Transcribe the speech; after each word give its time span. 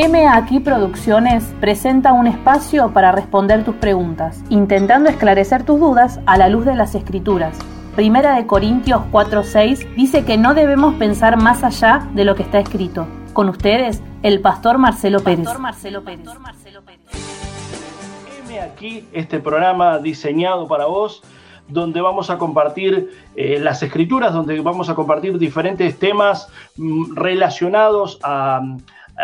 M 0.00 0.28
Aquí 0.28 0.60
Producciones 0.60 1.42
presenta 1.58 2.12
un 2.12 2.28
espacio 2.28 2.92
para 2.92 3.10
responder 3.10 3.64
tus 3.64 3.74
preguntas, 3.74 4.44
intentando 4.48 5.10
esclarecer 5.10 5.64
tus 5.64 5.80
dudas 5.80 6.20
a 6.24 6.38
la 6.38 6.48
luz 6.48 6.64
de 6.64 6.76
las 6.76 6.94
escrituras. 6.94 7.58
Primera 7.96 8.36
de 8.36 8.46
Corintios 8.46 9.02
4:6 9.10 9.96
dice 9.96 10.24
que 10.24 10.38
no 10.38 10.54
debemos 10.54 10.94
pensar 10.94 11.36
más 11.36 11.64
allá 11.64 12.06
de 12.14 12.24
lo 12.24 12.36
que 12.36 12.44
está 12.44 12.60
escrito. 12.60 13.08
Con 13.32 13.48
ustedes, 13.48 14.00
el 14.22 14.40
pastor 14.40 14.78
Marcelo 14.78 15.18
Pérez. 15.18 15.46
Pastor 15.46 15.62
Marcelo 15.62 16.02
Pérez. 16.02 16.28
M 18.46 18.60
aquí 18.60 19.04
este 19.12 19.40
programa 19.40 19.98
diseñado 19.98 20.68
para 20.68 20.86
vos 20.86 21.24
donde 21.66 22.00
vamos 22.00 22.30
a 22.30 22.38
compartir 22.38 23.10
eh, 23.34 23.58
las 23.58 23.82
escrituras, 23.82 24.32
donde 24.32 24.60
vamos 24.60 24.88
a 24.90 24.94
compartir 24.94 25.36
diferentes 25.38 25.98
temas 25.98 26.48
mm, 26.76 27.16
relacionados 27.16 28.20
a, 28.22 28.60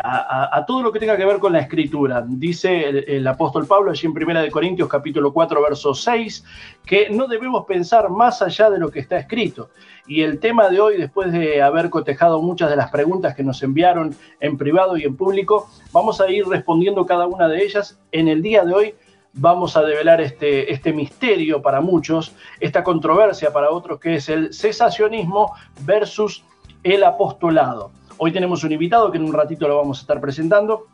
a, 0.02 0.64
todo 0.66 0.82
lo 0.82 0.92
que 0.92 0.98
tenga 0.98 1.16
que 1.16 1.24
ver 1.24 1.38
con 1.38 1.52
la 1.52 1.60
escritura. 1.60 2.24
Dice 2.26 2.88
el, 2.88 3.26
apóstol 3.26 3.66
Pablo 3.66 3.90
allí 3.90 4.06
en 4.06 4.12
1 4.12 4.50
Corintios 4.50 4.88
capítulo 4.88 5.32
4, 5.32 5.62
verso 5.62 5.94
6, 5.94 6.44
que 6.84 7.10
no 7.10 7.26
debemos 7.28 7.64
pensar 7.64 8.10
más 8.10 8.42
allá 8.42 8.70
de 8.70 8.78
lo 8.78 8.90
que 8.90 9.00
está 9.00 9.16
escrito. 9.18 9.70
Y 10.06 10.22
el 10.22 10.40
tema 10.40 10.68
de 10.68 10.80
hoy, 10.80 10.96
después 10.96 11.32
de 11.32 11.62
haber 11.62 11.90
cotejado 11.90 12.42
muchas 12.42 12.70
de 12.70 12.76
las 12.76 12.90
preguntas 12.90 13.34
que 13.34 13.44
nos 13.44 13.62
enviaron 13.62 14.14
en 14.40 14.58
privado 14.58 14.96
y 14.96 15.04
en 15.04 15.16
público, 15.16 15.68
vamos 15.92 16.20
a 16.20 16.30
ir 16.30 16.46
respondiendo 16.46 17.06
cada 17.06 17.26
una 17.26 17.48
de 17.48 17.62
ellas. 17.62 18.00
En 18.10 18.28
el 18.28 18.42
día 18.42 18.64
de 18.64 18.74
hoy 18.74 18.94
vamos 19.32 19.76
a 19.76 19.82
develar 19.82 20.20
este, 20.20 20.72
este 20.72 20.92
misterio 20.92 21.62
para 21.62 21.80
muchos, 21.80 22.34
esta 22.60 22.82
controversia 22.82 23.52
para 23.52 23.70
otros, 23.70 24.00
que 24.00 24.16
es 24.16 24.28
el 24.28 24.52
cesacionismo 24.52 25.54
versus 25.84 26.44
el 26.82 27.04
apostolado. 27.04 27.90
Hoy 28.16 28.32
tenemos 28.32 28.62
un 28.64 28.72
invitado 28.72 29.10
que 29.10 29.18
en 29.18 29.24
un 29.24 29.32
ratito 29.32 29.66
lo 29.66 29.76
vamos 29.76 29.98
a 29.98 30.00
estar 30.02 30.20
presentando. 30.20 30.86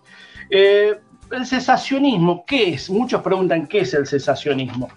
Eh, 0.48 0.98
el 1.30 1.46
cesacionismo, 1.46 2.44
¿qué 2.46 2.70
es? 2.70 2.90
Muchos 2.90 3.22
preguntan 3.22 3.66
qué 3.66 3.80
es 3.80 3.94
el 3.94 4.06
cesacionismo. 4.06 4.88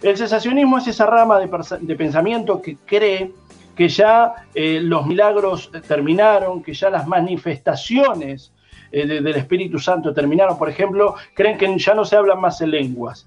El 0.00 0.16
cesacionismo 0.16 0.78
es 0.78 0.88
esa 0.88 1.06
rama 1.06 1.38
de, 1.38 1.96
pensamiento 1.96 2.60
que 2.60 2.76
cree 2.76 3.32
que 3.76 3.88
ya 3.88 4.34
eh, 4.54 4.80
los 4.82 5.06
milagros 5.06 5.70
terminaron, 5.86 6.62
que 6.62 6.74
ya 6.74 6.90
las 6.90 7.06
manifestaciones 7.06 8.52
eh, 8.90 9.06
del 9.06 9.36
Espíritu 9.36 9.78
Santo 9.78 10.12
terminaron. 10.12 10.58
Por 10.58 10.68
ejemplo, 10.68 11.14
creen 11.34 11.56
que 11.56 11.78
ya 11.78 11.94
no 11.94 12.04
se 12.04 12.16
hablan 12.16 12.40
más 12.40 12.60
en 12.60 12.70
lenguas. 12.70 13.26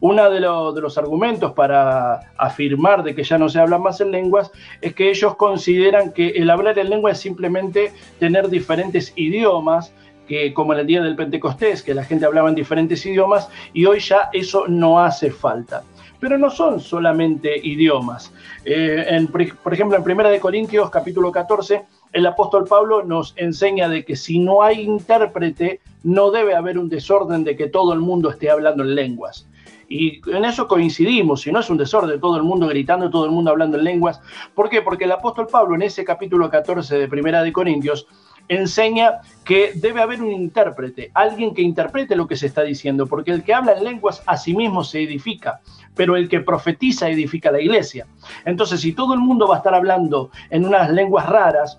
Uno 0.00 0.30
de, 0.30 0.40
los 0.40 0.96
argumentos 0.96 1.52
para 1.52 2.32
afirmar 2.38 3.02
de 3.02 3.14
que 3.14 3.22
ya 3.22 3.36
no 3.36 3.50
se 3.50 3.60
habla 3.60 3.76
más 3.76 4.00
en 4.00 4.10
lenguas 4.10 4.50
es 4.80 4.94
que 4.94 5.10
ellos 5.10 5.36
consideran 5.36 6.12
que 6.12 6.28
el 6.30 6.48
hablar 6.48 6.78
en 6.78 6.88
lengua 6.88 7.10
es 7.10 7.18
simplemente 7.18 7.92
tener 8.18 8.48
diferentes 8.48 9.12
idiomas, 9.16 9.92
que 10.26 10.54
como 10.54 10.72
en 10.72 10.80
el 10.80 10.86
día 10.86 11.02
del 11.02 11.16
Pentecostés, 11.16 11.82
que 11.82 11.92
la 11.92 12.04
gente 12.04 12.24
hablaba 12.24 12.48
en 12.48 12.54
diferentes 12.54 13.04
idiomas, 13.04 13.50
y 13.74 13.84
hoy 13.84 14.00
ya 14.00 14.30
eso 14.32 14.66
no 14.68 15.00
hace 15.00 15.30
falta. 15.30 15.82
Pero 16.18 16.38
no 16.38 16.50
son 16.50 16.80
solamente 16.80 17.58
idiomas. 17.62 18.32
Eh, 18.64 19.26
por 19.62 19.74
ejemplo, 19.74 19.98
en 19.98 20.18
1 20.18 20.40
Corintios 20.40 20.88
capítulo 20.90 21.30
14, 21.30 21.82
el 22.12 22.26
apóstol 22.26 22.66
Pablo 22.66 23.02
nos 23.04 23.34
enseña 23.36 23.88
de 23.88 24.04
que 24.04 24.16
si 24.16 24.38
no 24.38 24.62
hay 24.62 24.80
intérprete, 24.80 25.80
no 26.02 26.30
debe 26.30 26.54
haber 26.54 26.78
un 26.78 26.88
desorden 26.88 27.44
de 27.44 27.56
que 27.56 27.68
todo 27.68 27.92
el 27.92 28.00
mundo 28.00 28.30
esté 28.30 28.50
hablando 28.50 28.82
en 28.82 28.94
lenguas. 28.94 29.46
Y 29.92 30.22
en 30.30 30.44
eso 30.44 30.68
coincidimos, 30.68 31.40
si 31.40 31.50
no 31.50 31.58
es 31.58 31.68
un 31.68 31.76
desorden, 31.76 32.20
todo 32.20 32.36
el 32.36 32.44
mundo 32.44 32.68
gritando, 32.68 33.10
todo 33.10 33.24
el 33.24 33.32
mundo 33.32 33.50
hablando 33.50 33.76
en 33.76 33.82
lenguas. 33.82 34.20
¿Por 34.54 34.70
qué? 34.70 34.82
Porque 34.82 35.02
el 35.02 35.10
apóstol 35.10 35.48
Pablo 35.48 35.74
en 35.74 35.82
ese 35.82 36.04
capítulo 36.04 36.48
14 36.48 36.96
de 36.96 37.08
Primera 37.08 37.42
de 37.42 37.52
Corintios 37.52 38.06
enseña 38.46 39.20
que 39.44 39.72
debe 39.74 40.00
haber 40.00 40.22
un 40.22 40.30
intérprete, 40.30 41.10
alguien 41.12 41.54
que 41.54 41.62
interprete 41.62 42.14
lo 42.14 42.28
que 42.28 42.36
se 42.36 42.46
está 42.46 42.62
diciendo, 42.62 43.08
porque 43.08 43.32
el 43.32 43.42
que 43.42 43.52
habla 43.52 43.72
en 43.72 43.82
lenguas 43.82 44.22
a 44.26 44.36
sí 44.36 44.54
mismo 44.54 44.84
se 44.84 45.02
edifica, 45.02 45.60
pero 45.96 46.14
el 46.14 46.28
que 46.28 46.38
profetiza 46.38 47.08
edifica 47.08 47.50
la 47.50 47.60
iglesia. 47.60 48.06
Entonces, 48.44 48.80
si 48.80 48.92
todo 48.92 49.14
el 49.14 49.20
mundo 49.20 49.48
va 49.48 49.56
a 49.56 49.58
estar 49.58 49.74
hablando 49.74 50.30
en 50.50 50.66
unas 50.66 50.88
lenguas 50.90 51.28
raras, 51.28 51.78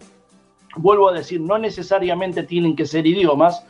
vuelvo 0.76 1.08
a 1.08 1.14
decir, 1.14 1.40
no 1.40 1.58
necesariamente 1.58 2.44
tienen 2.44 2.76
que 2.76 2.86
ser 2.86 3.08
idiomas, 3.08 3.66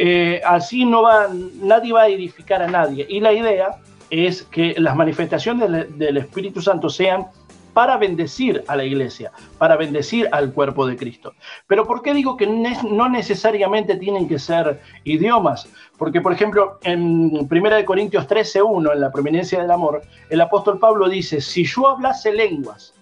eh, 0.00 0.40
así 0.44 0.84
no 0.84 1.02
va, 1.02 1.26
nadie 1.60 1.92
va 1.92 2.02
a 2.02 2.08
edificar 2.08 2.62
a 2.62 2.68
nadie. 2.68 3.04
Y 3.08 3.18
la 3.18 3.32
idea 3.32 3.80
es 4.10 4.44
que 4.44 4.74
las 4.78 4.94
manifestaciones 4.94 5.98
del, 5.98 6.16
Espíritu 6.16 6.62
Santo 6.62 6.88
sean 6.88 7.26
para 7.74 7.96
bendecir 7.96 8.64
a 8.68 8.76
la 8.76 8.84
iglesia, 8.84 9.32
para 9.58 9.76
bendecir 9.76 10.28
al 10.30 10.52
cuerpo 10.52 10.86
de 10.86 10.96
Cristo. 10.96 11.34
Pero 11.66 11.84
¿por 11.84 12.02
qué 12.02 12.14
digo 12.14 12.36
que 12.36 12.46
no 12.46 13.08
necesariamente 13.08 13.96
tienen 13.96 14.28
que 14.28 14.38
ser 14.38 14.80
idiomas? 15.02 15.68
Porque, 15.96 16.20
por 16.20 16.32
ejemplo, 16.32 16.78
en 16.82 17.48
1 17.50 17.84
Corintios 17.84 18.28
13.1, 18.28 18.92
en 18.92 19.00
la 19.00 19.12
prominencia 19.12 19.60
del 19.60 19.70
amor, 19.70 20.02
el 20.30 20.40
apóstol 20.40 20.78
Pablo 20.78 21.08
dice, 21.08 21.40
si 21.40 21.64
yo 21.64 21.88
hablase 21.88 22.32
lenguas 22.32 22.94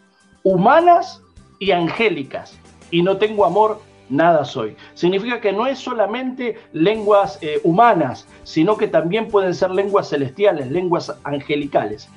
humanas 0.43 1.23
y 1.59 1.73
angélicas 1.73 2.59
y 2.91 3.03
no 3.03 3.19
tengo 3.19 3.45
amor, 3.45 3.81
nada 4.09 4.45
soy. 4.45 4.77
Significa 4.95 5.41
que 5.41 5.53
no 5.53 5.67
es 5.67 5.79
solamente 5.79 6.59
lenguas 6.73 7.39
eh, 7.41 7.61
humanas, 7.65 8.27
sino 8.45 8.77
que 8.77 8.89
también 8.89 9.29
pueden 9.29 9.55
ser 9.55 9.71
lenguas 9.71 10.09
celestiales, 10.09 10.71
lenguas 10.71 11.15
angelicales. 11.25 12.09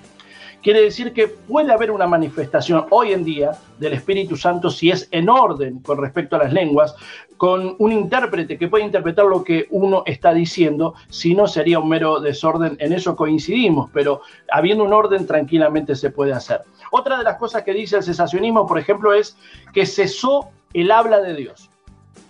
Quiere 0.61 0.81
decir 0.81 1.13
que 1.13 1.29
puede 1.29 1.71
haber 1.71 1.89
una 1.89 2.05
manifestación 2.05 2.85
hoy 2.89 3.13
en 3.13 3.23
día 3.23 3.51
del 3.77 3.93
Espíritu 3.93 4.35
Santo 4.35 4.69
si 4.69 4.91
es 4.91 5.07
en 5.11 5.29
orden 5.29 5.79
con 5.79 5.97
respecto 5.97 6.35
a 6.35 6.39
las 6.39 6.51
lenguas, 6.51 6.95
con 7.37 7.77
un 7.79 7.93
intérprete 7.93 8.57
que 8.57 8.67
puede 8.67 8.83
interpretar 8.83 9.25
lo 9.25 9.41
que 9.41 9.67
uno 9.69 10.03
está 10.05 10.33
diciendo, 10.33 10.95
si 11.07 11.33
no 11.33 11.47
sería 11.47 11.79
un 11.79 11.87
mero 11.87 12.19
desorden, 12.19 12.75
en 12.79 12.91
eso 12.91 13.15
coincidimos, 13.15 13.89
pero 13.93 14.21
habiendo 14.51 14.83
un 14.83 14.91
orden 14.91 15.25
tranquilamente 15.25 15.95
se 15.95 16.09
puede 16.09 16.33
hacer. 16.33 16.61
Otra 16.91 17.17
de 17.17 17.23
las 17.23 17.37
cosas 17.37 17.63
que 17.63 17.73
dice 17.73 17.95
el 17.95 18.03
cesacionismo, 18.03 18.67
por 18.67 18.79
ejemplo, 18.79 19.13
es 19.13 19.37
que 19.73 19.85
cesó 19.85 20.49
el 20.73 20.91
habla 20.91 21.21
de 21.21 21.35
Dios. 21.35 21.68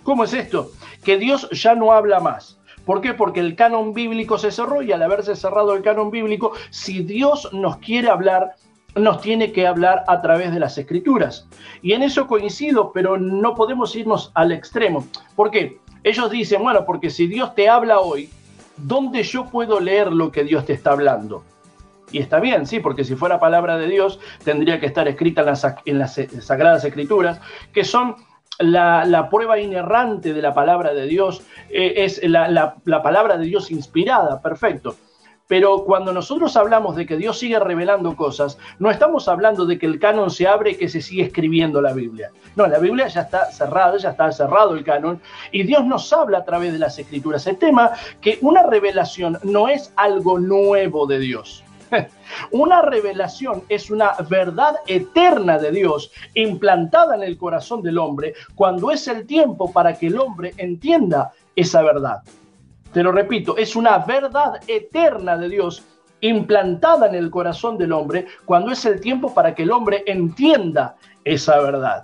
¿Cómo 0.04 0.24
es 0.24 0.34
esto? 0.34 0.72
Que 1.04 1.18
Dios 1.18 1.50
ya 1.52 1.76
no 1.76 1.92
habla 1.92 2.20
más. 2.20 2.60
¿Por 2.86 3.02
qué? 3.02 3.14
Porque 3.14 3.40
el 3.40 3.56
canon 3.56 3.94
bíblico 3.94 4.38
se 4.38 4.52
cerró 4.52 4.82
y 4.82 4.92
al 4.92 5.04
haberse 5.04 5.36
cerrado 5.36 5.76
el 5.76 5.84
canon 5.84 6.10
bíblico, 6.10 6.54
si 6.72 7.04
Dios 7.04 7.50
nos 7.54 7.78
quiere 7.78 8.09
hablar, 8.09 8.56
nos 8.96 9.22
tiene 9.22 9.52
que 9.52 9.68
hablar 9.68 10.04
a 10.08 10.22
través 10.22 10.52
de 10.52 10.59
las 10.59 10.78
escrituras. 10.78 11.48
Y 11.82 11.94
en 11.94 12.04
eso 12.04 12.28
coincido, 12.28 12.92
pero 12.92 13.18
no 13.18 13.54
podemos 13.56 13.96
irnos 13.96 14.32
al 14.34 14.52
extremo. 14.52 15.08
¿Por 15.36 15.52
qué? 15.52 15.78
Ellos 16.04 16.32
dicen, 16.32 16.64
bueno, 16.64 16.86
porque 16.86 17.09
si 17.09 17.28
Dios 17.28 17.54
te 17.56 17.70
habla 17.70 18.00
hoy, 18.00 18.30
¿dónde 18.78 19.24
yo 19.24 19.46
puedo 19.46 19.80
leer 19.80 20.12
lo 20.12 20.32
que 20.32 20.44
Dios 20.44 20.66
te 20.66 20.74
está 20.74 20.92
hablando? 20.92 21.44
Y 22.12 22.20
está 22.20 22.40
bien, 22.40 22.66
sí, 22.66 22.80
porque 22.80 23.04
si 23.04 23.16
fuera 23.16 23.40
palabra 23.40 23.78
de 23.78 23.88
Dios, 23.88 24.20
tendría 24.44 24.80
que 24.80 24.88
estar 24.88 25.08
escrita 25.08 25.44
en 25.86 26.00
las, 26.00 26.20
Sagradas 26.40 26.84
Escrituras, 26.84 27.40
que 27.72 27.84
son 27.84 28.16
la, 28.59 29.30
prueba 29.30 29.59
inerrante 29.59 30.34
de 30.34 30.42
la 30.42 30.53
palabra 30.53 30.94
de 30.94 31.08
Dios, 31.08 31.42
eh, 31.70 31.94
es 31.97 32.22
la, 32.24 32.75
palabra 33.03 33.38
de 33.38 33.46
Dios 33.46 33.72
inspirada, 33.72 34.42
perfecto. 34.42 34.96
Pero 35.47 35.84
cuando 35.84 36.14
nosotros 36.14 36.56
hablamos 36.58 36.96
de 36.96 37.08
que 37.08 37.18
Dios 37.18 37.40
sigue 37.40 37.58
revelando 37.58 38.16
cosas, 38.16 38.59
no 38.78 38.92
estamos 38.92 39.28
hablando 39.28 39.66
de 39.66 39.80
que 39.80 39.88
el 39.88 40.00
canon 40.00 40.30
se 40.30 40.47
abre 40.47 40.72
y 40.72 40.75
que 40.75 40.88
se 40.88 41.02
sigue 41.02 41.24
escribiendo 41.24 41.81
la 41.81 41.92
Biblia. 41.92 42.30
No, 42.56 42.68
la 42.68 42.78
Biblia 42.78 43.08
ya 43.08 43.22
está 43.22 43.46
cerrada, 43.46 43.97
ya 43.97 44.12
está 44.12 44.31
cerrado 44.31 44.76
el 44.76 44.84
canon, 44.84 45.20
y 45.52 45.64
Dios 45.64 45.86
nos 45.86 46.14
habla 46.14 46.40
a 46.40 46.46
través 46.46 46.72
de 46.72 46.78
las 46.78 47.00
escrituras. 47.00 47.47
El 47.47 47.58
tema 47.58 47.94
que 48.22 48.38
una 48.41 48.62
revelación 48.62 49.40
no 49.41 49.70
es 49.70 49.91
algo 49.96 50.38
nuevo 50.38 51.08
de 51.08 51.18
Dios. 51.18 51.64
Una 52.52 52.82
revelación 52.82 53.64
es 53.70 53.90
una 53.90 54.14
verdad 54.30 54.78
eterna 54.88 55.58
de 55.58 55.72
Dios 55.72 56.12
implantada 56.34 57.16
en 57.16 57.24
el 57.24 57.38
corazón 57.38 57.82
del 57.82 57.98
hombre 57.98 58.34
cuando 58.56 58.91
es 58.91 59.08
el 59.08 59.26
tiempo 59.26 59.72
para 59.72 59.94
que 59.94 60.08
el 60.08 60.20
hombre 60.20 60.53
entienda 60.58 61.32
esa 61.56 61.82
verdad. 61.82 62.24
Te 62.94 63.03
lo 63.03 63.12
repito, 63.12 63.58
es 63.58 63.76
una 63.76 64.00
verdad 64.00 64.59
eterna 64.68 65.38
de 65.38 65.50
Dios 65.50 65.84
implantada 66.22 67.08
en 67.08 67.16
el 67.16 67.30
corazón 67.30 67.78
del 67.78 67.94
hombre 67.94 68.28
cuando 68.46 68.72
es 68.72 68.85
el 68.85 69.00
tiempo 69.00 69.34
para 69.34 69.56
que 69.56 69.64
el 69.64 69.72
hombre 69.72 70.03
entienda 70.06 70.96
esa 71.24 71.59
verdad. 71.59 72.03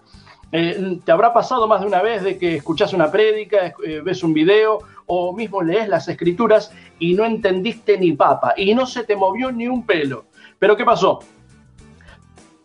Eh, 0.52 1.00
te 1.04 1.12
habrá 1.12 1.34
pasado 1.34 1.68
más 1.68 1.82
de 1.82 1.88
una 1.88 2.02
vez 2.02 2.24
de 2.24 2.38
que 2.38 2.56
escuchas 2.56 2.94
una 2.94 3.12
prédica, 3.12 3.74
eh, 3.84 4.02
ves 4.04 4.24
un 4.24 4.34
video 4.34 4.80
o 5.06 5.34
mismo 5.34 5.62
lees 5.62 5.88
las 5.88 6.08
escrituras 6.08 6.72
y 7.00 7.14
no 7.14 7.26
entendiste 7.26 7.98
ni 7.98 8.14
papa 8.14 8.54
y 8.58 8.74
no 8.74 8.86
se 8.86 9.04
te 9.04 9.16
movió 9.16 9.52
ni 9.52 9.68
un 9.68 9.86
pelo. 9.86 10.26
Pero 10.60 10.76
¿qué 10.76 10.86
pasó? 10.86 11.20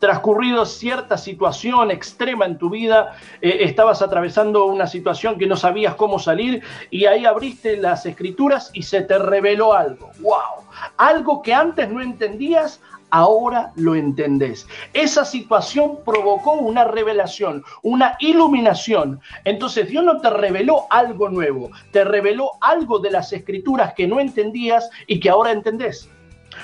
transcurrido 0.01 0.65
cierta 0.65 1.17
situación 1.17 1.91
extrema 1.91 2.47
en 2.47 2.59
tu 2.59 2.71
vida, 2.71 3.17
eh, 3.41 3.59
estabas 3.61 4.03
atravesando 4.03 4.65
una 4.65 4.87
situación 4.87 5.39
que 5.39 5.47
no 5.47 5.57
sabías 5.57 5.95
cómo 5.95 6.19
salir 6.19 6.63
y 6.91 7.05
ahí 7.05 7.27
abriste 7.27 7.77
las 7.77 8.07
escrituras 8.07 8.71
y 8.73 8.83
se 8.83 9.03
te 9.03 9.19
reveló 9.19 9.75
algo. 9.75 10.11
¡Wow! 10.21 10.65
Algo 10.97 11.43
que 11.43 11.53
antes 11.53 11.91
no 11.91 12.01
entendías, 12.01 12.81
ahora 13.11 13.73
lo 13.77 13.95
entendés. 13.95 14.67
Esa 14.93 15.25
situación 15.25 15.99
provocó 16.05 16.53
una 16.53 16.85
revelación, 16.85 17.65
una 17.83 18.17
iluminación. 18.21 19.21
Entonces 19.45 19.89
Dios 19.89 20.05
no 20.05 20.21
te 20.21 20.31
reveló 20.31 20.87
algo 20.91 21.29
nuevo, 21.29 21.71
te 21.93 22.05
reveló 22.05 22.53
algo 22.61 22.99
de 22.99 23.11
las 23.11 23.33
escrituras 23.33 23.95
que 23.95 24.07
no 24.07 24.21
entendías 24.21 24.91
y 25.07 25.21
que 25.21 25.31
ahora 25.31 25.53
entendés. 25.53 26.09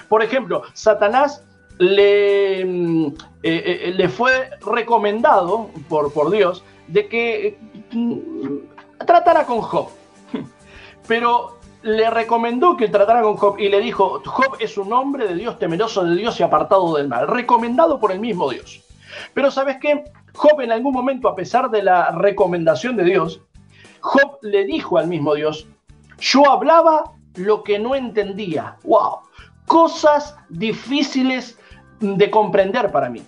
Por 0.08 0.22
ejemplo, 0.22 0.62
Satanás 0.72 1.44
le, 1.78 2.64
mm, 2.64 3.06
eh, 3.42 3.80
eh, 3.82 3.94
le 3.96 4.08
fue 4.08 4.50
recomendado 4.60 5.70
por, 5.88 6.12
por 6.12 6.30
Dios 6.30 6.64
de 6.88 7.08
que 7.08 7.58
mm, 7.92 9.04
tratara 9.06 9.44
con 9.44 9.60
Job. 9.60 9.88
Pero 11.08 11.58
le 11.82 12.10
recomendó 12.10 12.76
que 12.76 12.88
tratara 12.88 13.22
con 13.22 13.36
Job 13.36 13.58
y 13.58 13.68
le 13.68 13.80
dijo, 13.80 14.20
Job 14.24 14.56
es 14.58 14.76
un 14.76 14.92
hombre 14.92 15.28
de 15.28 15.34
Dios, 15.34 15.58
temeroso 15.58 16.04
de 16.04 16.16
Dios 16.16 16.38
y 16.40 16.42
apartado 16.42 16.96
del 16.96 17.08
mal, 17.08 17.28
recomendado 17.28 18.00
por 18.00 18.12
el 18.12 18.20
mismo 18.20 18.50
Dios. 18.50 18.82
Pero 19.34 19.50
sabes 19.50 19.78
qué, 19.80 20.04
Job 20.34 20.60
en 20.60 20.72
algún 20.72 20.92
momento, 20.92 21.28
a 21.28 21.34
pesar 21.34 21.70
de 21.70 21.82
la 21.82 22.10
recomendación 22.10 22.96
de 22.96 23.04
Dios, 23.04 23.40
Job 24.00 24.38
le 24.42 24.64
dijo 24.64 24.98
al 24.98 25.08
mismo 25.08 25.34
Dios, 25.34 25.66
yo 26.18 26.50
hablaba 26.50 27.12
lo 27.34 27.62
que 27.62 27.78
no 27.78 27.94
entendía. 27.94 28.76
¡Wow! 28.84 29.20
Cosas 29.66 30.36
difíciles 30.48 31.58
de 32.00 32.30
comprender 32.30 32.90
para 32.90 33.08
mí. 33.08 33.22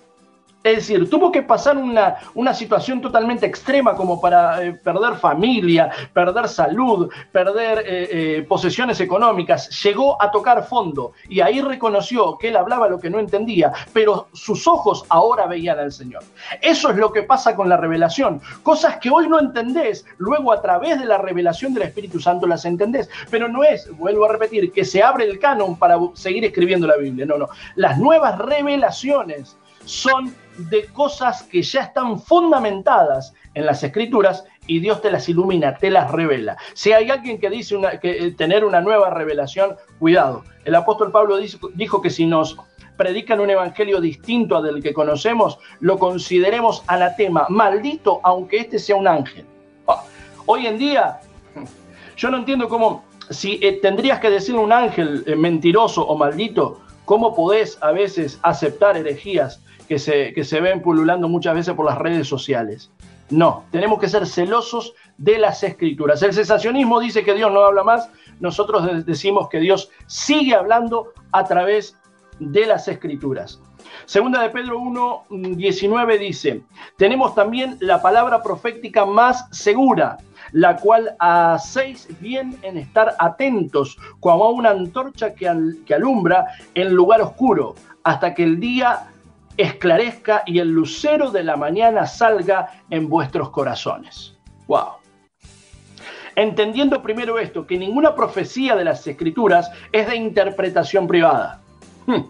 Es 0.68 0.76
decir, 0.76 1.08
tuvo 1.08 1.32
que 1.32 1.42
pasar 1.42 1.78
una, 1.78 2.16
una 2.34 2.52
situación 2.52 3.00
totalmente 3.00 3.46
extrema 3.46 3.94
como 3.94 4.20
para 4.20 4.62
eh, 4.62 4.72
perder 4.72 5.14
familia, 5.14 5.90
perder 6.12 6.46
salud, 6.46 7.10
perder 7.32 7.78
eh, 7.78 8.08
eh, 8.10 8.42
posesiones 8.46 9.00
económicas. 9.00 9.70
Llegó 9.82 10.20
a 10.20 10.30
tocar 10.30 10.66
fondo 10.66 11.12
y 11.28 11.40
ahí 11.40 11.62
reconoció 11.62 12.36
que 12.36 12.48
él 12.48 12.56
hablaba 12.56 12.86
lo 12.86 12.98
que 12.98 13.08
no 13.08 13.18
entendía, 13.18 13.72
pero 13.94 14.28
sus 14.34 14.68
ojos 14.68 15.06
ahora 15.08 15.46
veían 15.46 15.78
al 15.78 15.90
Señor. 15.90 16.22
Eso 16.60 16.90
es 16.90 16.96
lo 16.96 17.12
que 17.12 17.22
pasa 17.22 17.56
con 17.56 17.70
la 17.70 17.78
revelación. 17.78 18.42
Cosas 18.62 18.98
que 18.98 19.10
hoy 19.10 19.26
no 19.26 19.40
entendés, 19.40 20.04
luego 20.18 20.52
a 20.52 20.60
través 20.60 21.00
de 21.00 21.06
la 21.06 21.16
revelación 21.16 21.72
del 21.72 21.84
Espíritu 21.84 22.20
Santo 22.20 22.46
las 22.46 22.66
entendés. 22.66 23.08
Pero 23.30 23.48
no 23.48 23.64
es, 23.64 23.88
vuelvo 23.96 24.26
a 24.26 24.32
repetir, 24.32 24.70
que 24.70 24.84
se 24.84 25.02
abre 25.02 25.24
el 25.24 25.38
canon 25.38 25.78
para 25.78 25.98
seguir 26.12 26.44
escribiendo 26.44 26.86
la 26.86 26.96
Biblia. 26.96 27.24
No, 27.24 27.38
no. 27.38 27.48
Las 27.76 27.96
nuevas 27.96 28.36
revelaciones 28.38 29.56
son 29.84 30.34
de 30.58 30.86
cosas 30.86 31.44
que 31.44 31.62
ya 31.62 31.82
están 31.82 32.20
fundamentadas 32.20 33.32
en 33.54 33.64
las 33.64 33.82
escrituras 33.82 34.44
y 34.66 34.80
Dios 34.80 35.00
te 35.00 35.10
las 35.10 35.28
ilumina, 35.28 35.76
te 35.76 35.90
las 35.90 36.10
revela. 36.10 36.56
Si 36.74 36.92
hay 36.92 37.10
alguien 37.10 37.38
que 37.38 37.48
dice 37.48 37.76
que 38.02 38.10
eh, 38.10 38.30
tener 38.32 38.64
una 38.64 38.80
nueva 38.80 39.10
revelación, 39.10 39.76
cuidado. 39.98 40.44
El 40.64 40.74
apóstol 40.74 41.10
Pablo 41.10 41.38
dijo, 41.38 41.70
dijo 41.74 42.02
que 42.02 42.10
si 42.10 42.26
nos 42.26 42.56
predican 42.96 43.40
un 43.40 43.48
evangelio 43.48 44.00
distinto 44.00 44.60
del 44.60 44.82
que 44.82 44.92
conocemos, 44.92 45.58
lo 45.80 45.98
consideremos 45.98 46.82
anatema, 46.88 47.46
maldito, 47.48 48.20
aunque 48.24 48.58
este 48.58 48.78
sea 48.78 48.96
un 48.96 49.06
ángel. 49.06 49.46
Ah, 49.86 50.02
hoy 50.46 50.66
en 50.66 50.76
día, 50.76 51.20
yo 52.16 52.30
no 52.30 52.38
entiendo 52.38 52.68
cómo, 52.68 53.04
si 53.30 53.60
eh, 53.62 53.78
tendrías 53.80 54.18
que 54.18 54.28
decirle 54.28 54.60
un 54.60 54.72
ángel 54.72 55.22
eh, 55.26 55.36
mentiroso 55.36 56.06
o 56.06 56.18
maldito, 56.18 56.80
¿cómo 57.04 57.34
podés 57.34 57.78
a 57.80 57.92
veces 57.92 58.40
aceptar 58.42 58.96
herejías 58.96 59.62
que 59.88 59.98
se, 59.98 60.32
que 60.34 60.44
se 60.44 60.60
ven 60.60 60.82
pululando 60.82 61.28
muchas 61.28 61.54
veces 61.54 61.74
por 61.74 61.86
las 61.86 61.98
redes 61.98 62.28
sociales. 62.28 62.90
No, 63.30 63.64
tenemos 63.70 63.98
que 63.98 64.08
ser 64.08 64.26
celosos 64.26 64.94
de 65.16 65.38
las 65.38 65.62
escrituras. 65.62 66.22
El 66.22 66.32
cesacionismo 66.32 67.00
dice 67.00 67.24
que 67.24 67.34
Dios 67.34 67.50
no 67.52 67.60
habla 67.60 67.82
más, 67.82 68.08
nosotros 68.40 69.04
decimos 69.04 69.48
que 69.48 69.60
Dios 69.60 69.90
sigue 70.06 70.54
hablando 70.54 71.12
a 71.32 71.44
través 71.44 71.96
de 72.38 72.66
las 72.66 72.88
escrituras. 72.88 73.60
Segunda 74.06 74.42
de 74.42 74.50
Pedro 74.50 74.78
1, 74.78 75.24
19 75.30 76.18
dice, 76.18 76.62
tenemos 76.96 77.34
también 77.34 77.76
la 77.80 78.00
palabra 78.00 78.42
profética 78.42 79.04
más 79.04 79.46
segura, 79.50 80.18
la 80.52 80.76
cual 80.76 81.14
hacéis 81.18 82.08
bien 82.20 82.56
en 82.62 82.78
estar 82.78 83.14
atentos 83.18 83.98
como 84.20 84.44
a 84.44 84.50
una 84.50 84.70
antorcha 84.70 85.34
que, 85.34 85.50
que 85.84 85.94
alumbra 85.94 86.46
en 86.74 86.94
lugar 86.94 87.20
oscuro, 87.20 87.74
hasta 88.04 88.34
que 88.34 88.44
el 88.44 88.60
día 88.60 89.08
esclarezca 89.58 90.44
y 90.46 90.60
el 90.60 90.70
lucero 90.70 91.30
de 91.30 91.42
la 91.42 91.56
mañana 91.56 92.06
salga 92.06 92.84
en 92.88 93.08
vuestros 93.08 93.50
corazones. 93.50 94.34
Wow. 94.68 94.92
Entendiendo 96.36 97.02
primero 97.02 97.38
esto, 97.38 97.66
que 97.66 97.76
ninguna 97.76 98.14
profecía 98.14 98.76
de 98.76 98.84
las 98.84 99.04
escrituras 99.06 99.70
es 99.90 100.06
de 100.06 100.16
interpretación 100.16 101.08
privada. 101.08 101.60
Hmm. 102.06 102.22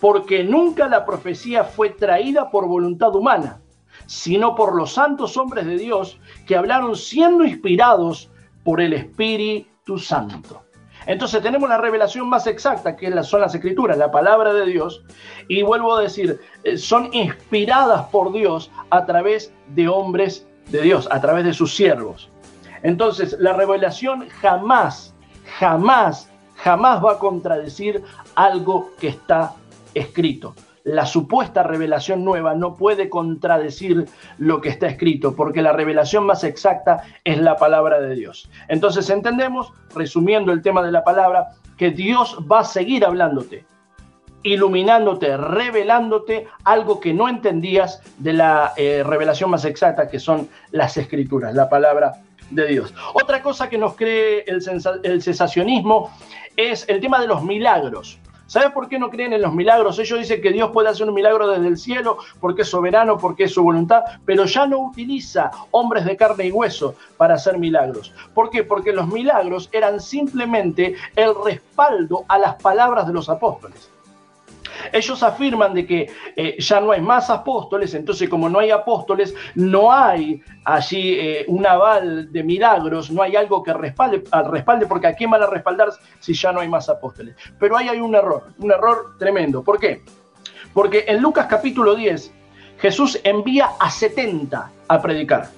Porque 0.00 0.44
nunca 0.44 0.86
la 0.86 1.04
profecía 1.04 1.64
fue 1.64 1.90
traída 1.90 2.50
por 2.50 2.68
voluntad 2.68 3.14
humana, 3.16 3.60
sino 4.06 4.54
por 4.54 4.76
los 4.76 4.92
santos 4.92 5.36
hombres 5.36 5.66
de 5.66 5.76
Dios 5.76 6.20
que 6.46 6.56
hablaron 6.56 6.94
siendo 6.94 7.44
inspirados 7.44 8.30
por 8.62 8.80
el 8.80 8.92
Espíritu 8.92 9.98
Santo. 9.98 10.63
Entonces 11.06 11.42
tenemos 11.42 11.68
la 11.68 11.78
revelación 11.78 12.28
más 12.28 12.46
exacta, 12.46 12.96
que 12.96 13.10
son 13.22 13.40
las 13.40 13.54
escrituras, 13.54 13.98
la 13.98 14.10
palabra 14.10 14.52
de 14.52 14.66
Dios, 14.66 15.02
y 15.48 15.62
vuelvo 15.62 15.96
a 15.96 16.02
decir, 16.02 16.40
eh, 16.64 16.76
son 16.76 17.12
inspiradas 17.12 18.06
por 18.06 18.32
Dios 18.32 18.70
a 18.90 19.04
través 19.04 19.52
de 19.68 19.88
hombres 19.88 20.46
de 20.70 20.82
Dios, 20.82 21.08
a 21.10 21.20
través 21.20 21.44
de 21.44 21.52
sus 21.52 21.74
siervos. 21.74 22.30
Entonces 22.82 23.36
la 23.38 23.52
revelación 23.52 24.28
jamás, 24.40 25.14
jamás, 25.58 26.30
jamás 26.56 27.04
va 27.04 27.12
a 27.12 27.18
contradecir 27.18 28.02
algo 28.34 28.90
que 28.98 29.08
está 29.08 29.54
escrito 29.94 30.54
la 30.84 31.06
supuesta 31.06 31.62
revelación 31.62 32.24
nueva 32.24 32.54
no 32.54 32.74
puede 32.74 33.08
contradecir 33.08 34.06
lo 34.38 34.60
que 34.60 34.68
está 34.68 34.86
escrito, 34.86 35.34
porque 35.34 35.62
la 35.62 35.72
revelación 35.72 36.26
más 36.26 36.44
exacta 36.44 37.02
es 37.24 37.38
la 37.38 37.56
palabra 37.56 38.00
de 38.00 38.14
Dios. 38.14 38.50
Entonces 38.68 39.08
entendemos, 39.08 39.72
resumiendo 39.94 40.52
el 40.52 40.62
tema 40.62 40.82
de 40.82 40.92
la 40.92 41.02
palabra, 41.02 41.48
que 41.78 41.90
Dios 41.90 42.38
va 42.50 42.60
a 42.60 42.64
seguir 42.64 43.04
hablándote, 43.04 43.64
iluminándote, 44.42 45.38
revelándote 45.38 46.46
algo 46.64 47.00
que 47.00 47.14
no 47.14 47.30
entendías 47.30 48.02
de 48.18 48.34
la 48.34 48.74
eh, 48.76 49.02
revelación 49.04 49.50
más 49.50 49.64
exacta, 49.64 50.06
que 50.06 50.20
son 50.20 50.48
las 50.70 50.98
escrituras, 50.98 51.54
la 51.54 51.68
palabra 51.70 52.12
de 52.50 52.66
Dios. 52.66 52.94
Otra 53.14 53.42
cosa 53.42 53.70
que 53.70 53.78
nos 53.78 53.96
cree 53.96 54.44
el, 54.46 54.62
el 55.02 55.22
cesacionismo 55.22 56.10
es 56.58 56.86
el 56.90 57.00
tema 57.00 57.18
de 57.20 57.26
los 57.26 57.42
milagros. 57.42 58.18
¿Sabes 58.54 58.70
por 58.70 58.88
qué 58.88 59.00
no 59.00 59.10
creen 59.10 59.32
en 59.32 59.42
los 59.42 59.52
milagros? 59.52 59.98
Ellos 59.98 60.16
dicen 60.16 60.40
que 60.40 60.52
Dios 60.52 60.70
puede 60.70 60.88
hacer 60.88 61.08
un 61.08 61.14
milagro 61.14 61.48
desde 61.48 61.66
el 61.66 61.76
cielo 61.76 62.18
porque 62.38 62.62
es 62.62 62.68
soberano, 62.68 63.18
porque 63.18 63.42
es 63.42 63.52
su 63.52 63.64
voluntad, 63.64 64.04
pero 64.24 64.44
ya 64.44 64.64
no 64.64 64.78
utiliza 64.78 65.50
hombres 65.72 66.04
de 66.04 66.16
carne 66.16 66.46
y 66.46 66.52
hueso 66.52 66.94
para 67.16 67.34
hacer 67.34 67.58
milagros. 67.58 68.14
¿Por 68.32 68.50
qué? 68.50 68.62
Porque 68.62 68.92
los 68.92 69.08
milagros 69.08 69.68
eran 69.72 69.98
simplemente 69.98 70.94
el 71.16 71.34
respaldo 71.44 72.26
a 72.28 72.38
las 72.38 72.54
palabras 72.62 73.08
de 73.08 73.14
los 73.14 73.28
apóstoles. 73.28 73.90
Ellos 74.92 75.22
afirman 75.22 75.74
de 75.74 75.86
que 75.86 76.10
eh, 76.36 76.56
ya 76.58 76.80
no 76.80 76.92
hay 76.92 77.00
más 77.00 77.30
apóstoles, 77.30 77.94
entonces 77.94 78.28
como 78.28 78.48
no 78.48 78.58
hay 78.58 78.70
apóstoles, 78.70 79.34
no 79.54 79.92
hay 79.92 80.42
allí 80.64 81.14
eh, 81.18 81.44
un 81.48 81.66
aval 81.66 82.32
de 82.32 82.42
milagros, 82.42 83.10
no 83.10 83.22
hay 83.22 83.36
algo 83.36 83.62
que 83.62 83.72
respalde, 83.72 84.24
al 84.30 84.50
respalde, 84.50 84.86
porque 84.86 85.06
¿a 85.06 85.14
quién 85.14 85.30
van 85.30 85.42
a 85.42 85.46
respaldar 85.46 85.90
si 86.20 86.34
ya 86.34 86.52
no 86.52 86.60
hay 86.60 86.68
más 86.68 86.88
apóstoles? 86.88 87.34
Pero 87.58 87.76
ahí 87.76 87.88
hay 87.88 88.00
un 88.00 88.14
error, 88.14 88.48
un 88.58 88.70
error 88.70 89.16
tremendo. 89.18 89.62
¿Por 89.62 89.78
qué? 89.78 90.02
Porque 90.72 91.04
en 91.06 91.22
Lucas 91.22 91.46
capítulo 91.48 91.94
10, 91.94 92.32
Jesús 92.78 93.20
envía 93.22 93.70
a 93.78 93.90
70 93.90 94.70
a 94.88 95.02
predicar. 95.02 95.48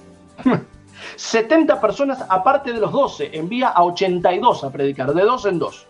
70 1.17 1.81
personas, 1.81 2.25
aparte 2.29 2.73
de 2.73 2.81
los 2.81 2.93
12, 2.93 3.31
envía 3.33 3.69
a 3.69 3.83
82 3.85 4.65
a 4.65 4.71
predicar, 4.71 5.13
de 5.13 5.23
dos 5.23 5.47
en 5.47 5.59
dos. 5.59 5.87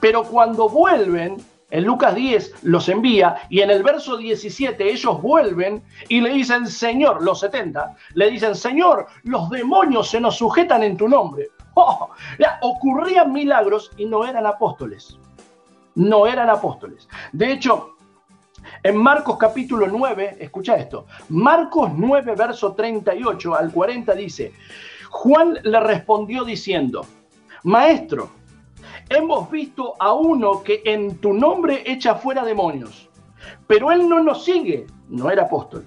Pero 0.00 0.24
cuando 0.24 0.68
vuelven, 0.68 1.36
en 1.70 1.84
Lucas 1.84 2.14
10 2.14 2.64
los 2.64 2.88
envía 2.88 3.36
y 3.48 3.60
en 3.60 3.70
el 3.70 3.82
verso 3.82 4.16
17 4.16 4.90
ellos 4.90 5.20
vuelven 5.20 5.82
y 6.08 6.20
le 6.20 6.30
dicen, 6.30 6.66
Señor, 6.66 7.22
los 7.22 7.40
70, 7.40 7.94
le 8.14 8.30
dicen, 8.30 8.54
Señor, 8.54 9.06
los 9.24 9.50
demonios 9.50 10.08
se 10.08 10.20
nos 10.20 10.36
sujetan 10.36 10.82
en 10.82 10.96
tu 10.96 11.08
nombre. 11.08 11.48
Oh, 11.78 12.08
ocurrían 12.62 13.34
milagros 13.34 13.90
y 13.98 14.06
no 14.06 14.24
eran 14.24 14.46
apóstoles. 14.46 15.18
No 15.94 16.26
eran 16.26 16.48
apóstoles. 16.48 17.06
De 17.32 17.52
hecho, 17.52 17.96
en 18.82 18.96
Marcos 18.96 19.36
capítulo 19.36 19.86
9, 19.86 20.38
escucha 20.40 20.76
esto, 20.76 21.04
Marcos 21.28 21.90
9, 21.94 22.34
verso 22.34 22.72
38 22.72 23.54
al 23.54 23.70
40 23.70 24.14
dice, 24.14 24.54
Juan 25.10 25.58
le 25.62 25.80
respondió 25.80 26.44
diciendo, 26.44 27.04
Maestro, 27.64 28.30
Hemos 29.08 29.50
visto 29.50 29.94
a 30.00 30.12
uno 30.12 30.62
que 30.64 30.82
en 30.84 31.18
tu 31.18 31.32
nombre 31.32 31.82
echa 31.86 32.16
fuera 32.16 32.44
demonios, 32.44 33.08
pero 33.66 33.92
él 33.92 34.08
no 34.08 34.20
nos 34.20 34.44
sigue, 34.44 34.86
no 35.08 35.30
era 35.30 35.44
apóstol. 35.44 35.84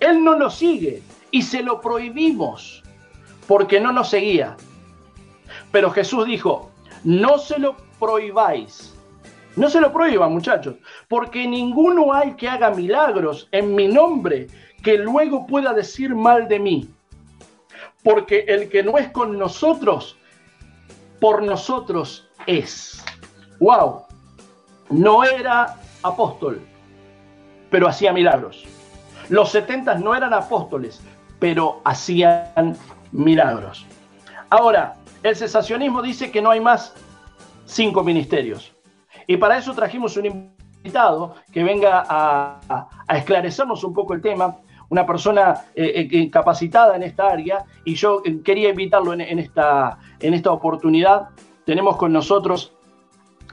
Él 0.00 0.24
no 0.24 0.36
nos 0.36 0.54
sigue 0.54 1.02
y 1.30 1.42
se 1.42 1.62
lo 1.62 1.82
prohibimos 1.82 2.82
porque 3.46 3.78
no 3.78 3.92
nos 3.92 4.08
seguía. 4.08 4.56
Pero 5.70 5.90
Jesús 5.90 6.26
dijo, 6.26 6.70
no 7.04 7.38
se 7.38 7.58
lo 7.58 7.76
prohibáis, 7.98 8.92
No 9.56 9.70
se 9.70 9.80
lo 9.80 9.90
prohíban, 9.90 10.32
muchachos, 10.32 10.76
porque 11.08 11.46
ninguno 11.46 12.12
hay 12.12 12.34
que 12.34 12.46
haga 12.46 12.70
milagros 12.70 13.48
en 13.52 13.74
mi 13.74 13.88
nombre 13.88 14.48
que 14.82 14.98
luego 14.98 15.46
pueda 15.46 15.72
decir 15.72 16.14
mal 16.14 16.46
de 16.46 16.58
mí. 16.58 16.90
Porque 18.02 18.44
el 18.48 18.68
que 18.68 18.82
no 18.82 18.98
es 18.98 19.08
con 19.10 19.38
nosotros, 19.38 20.16
por 21.20 21.42
nosotros 21.42 22.25
es. 22.46 23.04
¡Wow! 23.60 24.02
No 24.90 25.24
era 25.24 25.76
apóstol, 26.02 26.60
pero 27.70 27.88
hacía 27.88 28.12
milagros. 28.12 28.64
Los 29.28 29.50
setentas 29.50 30.00
no 30.00 30.14
eran 30.14 30.32
apóstoles, 30.32 31.00
pero 31.38 31.80
hacían 31.84 32.76
milagros. 33.12 33.86
Ahora, 34.50 34.94
el 35.22 35.34
cesacionismo 35.34 36.02
dice 36.02 36.30
que 36.30 36.40
no 36.40 36.50
hay 36.50 36.60
más 36.60 36.94
cinco 37.64 38.04
ministerios. 38.04 38.72
Y 39.26 39.36
para 39.36 39.58
eso 39.58 39.74
trajimos 39.74 40.16
un 40.16 40.26
invitado 40.26 41.34
que 41.52 41.64
venga 41.64 42.04
a, 42.08 42.88
esclarecernos 43.08 43.82
un 43.82 43.92
poco 43.92 44.14
el 44.14 44.22
tema, 44.22 44.56
una 44.88 45.04
persona 45.04 45.64
eh, 45.74 46.08
eh, 46.10 46.30
capacitada 46.30 46.94
en 46.94 47.02
esta 47.02 47.26
área, 47.26 47.64
y 47.84 47.94
yo 47.94 48.22
quería 48.44 48.70
invitarlo 48.70 49.12
en, 49.12 49.38
esta, 49.38 49.98
en 50.20 50.34
esta 50.34 50.52
oportunidad. 50.52 51.28
Tenemos 51.66 51.96
con 51.96 52.12
nosotros 52.12 52.72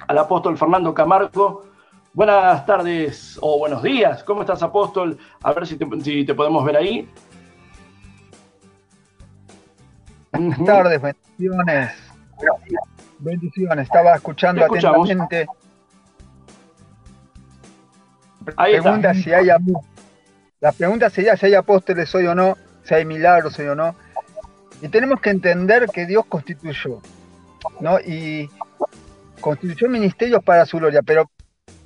al 0.07 0.17
apóstol 0.19 0.55
Fernando 0.55 0.93
Camargo. 0.93 1.65
Buenas 2.13 2.63
tardes 2.63 3.39
o 3.41 3.57
buenos 3.57 3.81
días. 3.81 4.23
¿Cómo 4.23 4.41
estás, 4.41 4.61
apóstol? 4.61 5.17
A 5.41 5.51
ver 5.51 5.65
si 5.65 5.77
te, 5.77 6.35
podemos 6.35 6.63
ver 6.63 6.77
ahí. 6.77 7.09
Buenas 10.31 10.63
tardes, 10.63 11.01
bendiciones. 11.01 11.91
Bendiciones. 13.17 13.85
Estaba 13.87 14.13
escuchando 14.13 14.63
atentamente. 14.63 15.47
pregunta 18.55 19.13
si 19.15 19.33
hay 19.33 19.47
La 20.59 20.71
pregunta 20.71 21.09
sería 21.09 21.35
si 21.35 21.47
hay 21.47 21.55
apóstoles 21.55 22.13
hoy 22.13 22.27
o 22.27 22.35
no, 22.35 22.55
si 22.83 22.93
hay 22.93 23.05
milagros 23.05 23.57
hoy 23.57 23.65
o 23.65 23.75
no. 23.75 23.95
Y 24.83 24.87
tenemos 24.89 25.19
que 25.19 25.31
entender 25.31 25.87
que 25.91 26.05
Dios 26.05 26.25
constituyó, 26.29 27.01
¿no? 27.79 27.99
Y 27.99 28.49
constituyó 29.39 29.89
ministerios 29.89 30.43
para 30.43 30.65
su 30.65 30.77
gloria, 30.77 31.01
pero 31.01 31.29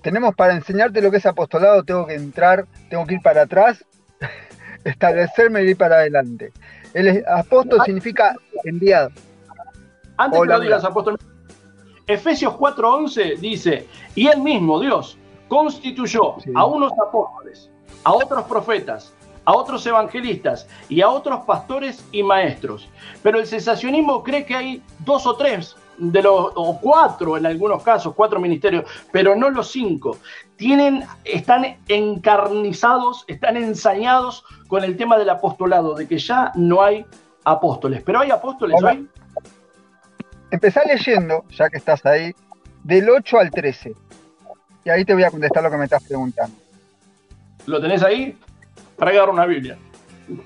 tenemos 0.01 0.35
para 0.35 0.53
enseñarte 0.53 1.01
lo 1.01 1.11
que 1.11 1.17
es 1.17 1.25
apostolado, 1.25 1.83
tengo 1.83 2.05
que 2.05 2.15
entrar, 2.15 2.65
tengo 2.89 3.05
que 3.05 3.15
ir 3.15 3.21
para 3.21 3.43
atrás, 3.43 3.83
establecerme 4.83 5.63
y 5.63 5.69
ir 5.69 5.77
para 5.77 5.95
adelante. 5.97 6.51
El 6.93 7.23
apóstol 7.27 7.81
significa 7.85 8.35
enviado. 8.63 9.09
Antes 10.17 10.41
que 10.41 10.47
lo 10.47 10.59
digas, 10.59 10.83
apóstol, 10.83 11.17
Efesios 12.07 12.53
4:11 12.53 13.37
dice, 13.37 13.87
y 14.15 14.27
él 14.27 14.41
mismo, 14.41 14.79
Dios, 14.79 15.17
constituyó 15.47 16.35
a 16.55 16.65
unos 16.65 16.93
apóstoles, 16.93 17.69
a 18.03 18.13
otros 18.13 18.45
profetas, 18.45 19.13
a 19.47 19.55
otros 19.55 19.85
evangelistas 19.87 20.67
y 20.89 20.99
a 21.01 21.07
otros 21.07 21.45
pastores 21.45 22.05
y 22.11 22.21
maestros. 22.21 22.89
Pero 23.23 23.39
el 23.39 23.47
cesacionismo 23.47 24.21
cree 24.21 24.45
que 24.45 24.53
hay 24.53 24.83
dos 24.99 25.25
o 25.25 25.37
tres 25.37 25.77
de 25.97 26.21
los, 26.21 26.51
o 26.53 26.77
cuatro 26.81 27.37
en 27.37 27.45
algunos 27.45 27.81
casos, 27.81 28.13
cuatro 28.13 28.41
ministerios, 28.41 28.83
pero 29.09 29.37
no 29.37 29.49
los 29.49 29.71
cinco. 29.71 30.17
Tienen, 30.57 31.05
están 31.23 31.77
encarnizados, 31.87 33.23
están 33.29 33.55
ensañados 33.55 34.43
con 34.67 34.83
el 34.83 34.97
tema 34.97 35.17
del 35.17 35.29
apostolado, 35.29 35.95
de 35.95 36.09
que 36.09 36.17
ya 36.17 36.51
no 36.55 36.83
hay 36.83 37.05
apóstoles. 37.45 38.03
Pero 38.03 38.19
hay 38.19 38.31
apóstoles 38.31 38.83
hoy. 38.83 39.07
Empezá 40.51 40.81
leyendo, 40.85 41.45
ya 41.51 41.69
que 41.69 41.77
estás 41.77 42.05
ahí, 42.05 42.33
del 42.83 43.09
8 43.09 43.39
al 43.39 43.51
13. 43.51 43.93
Y 44.83 44.89
ahí 44.89 45.05
te 45.05 45.13
voy 45.13 45.23
a 45.23 45.31
contestar 45.31 45.63
lo 45.63 45.71
que 45.71 45.77
me 45.77 45.85
estás 45.85 46.03
preguntando. 46.03 46.53
¿Lo 47.65 47.79
tenés 47.79 48.03
ahí? 48.03 48.37
Para 48.97 49.23
una 49.25 49.45
Biblia. 49.45 49.77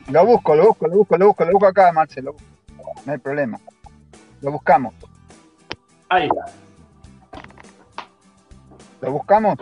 Lo 0.09 0.25
busco, 0.25 0.55
lo 0.55 0.67
busco, 0.67 0.87
lo 0.87 0.97
busco, 0.97 1.17
lo 1.17 1.27
busco, 1.27 1.45
lo 1.45 1.51
busco 1.53 1.67
acá, 1.67 1.91
Marcelo. 1.91 2.35
No 3.05 3.11
hay 3.11 3.17
problema. 3.17 3.59
Lo 4.41 4.51
buscamos. 4.51 4.93
Ahí 6.09 6.27
está. 6.27 6.45
¿Lo 9.01 9.11
buscamos? 9.13 9.57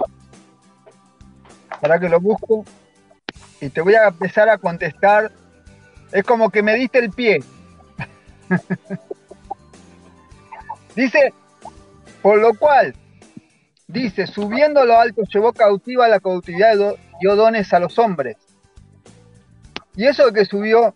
Para 1.80 2.00
que 2.00 2.10
lo 2.10 2.20
busco. 2.20 2.66
Y 3.62 3.70
te 3.70 3.82
voy 3.82 3.94
a 3.94 4.08
empezar 4.08 4.50
a 4.50 4.58
contestar. 4.58 5.32
Es 6.12 6.24
como 6.24 6.50
que 6.50 6.64
me 6.64 6.74
diste 6.74 6.98
el 7.00 7.12
pie. 7.12 7.44
dice, 10.96 11.34
por 12.24 12.40
lo 12.40 12.56
cual, 12.56 12.96
dice, 13.88 14.26
subiendo 14.26 14.80
a 14.82 14.86
lo 14.86 14.98
alto 14.98 15.22
llevó 15.24 15.54
cautiva 15.54 16.08
la 16.08 16.20
cautividad 16.20 16.74
y 16.74 16.98
dio 17.22 17.36
dones 17.36 17.72
a 17.74 17.80
los 17.80 18.00
hombres. 18.00 18.38
Y 20.00 20.08
eso 20.08 20.32
que 20.32 20.46
subió 20.46 20.94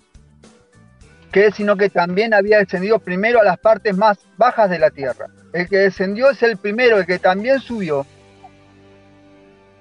que 1.29 1.51
sino 1.51 1.75
que 1.75 1.89
también 1.89 2.33
había 2.33 2.59
descendido 2.59 2.99
primero 2.99 3.41
a 3.41 3.43
las 3.43 3.59
partes 3.59 3.97
más 3.97 4.17
bajas 4.37 4.69
de 4.69 4.79
la 4.79 4.91
tierra. 4.91 5.27
El 5.51 5.67
que 5.67 5.79
descendió 5.79 6.29
es 6.29 6.41
el 6.41 6.55
primero, 6.55 6.97
el 6.97 7.05
que 7.05 7.19
también 7.19 7.59
subió 7.59 8.05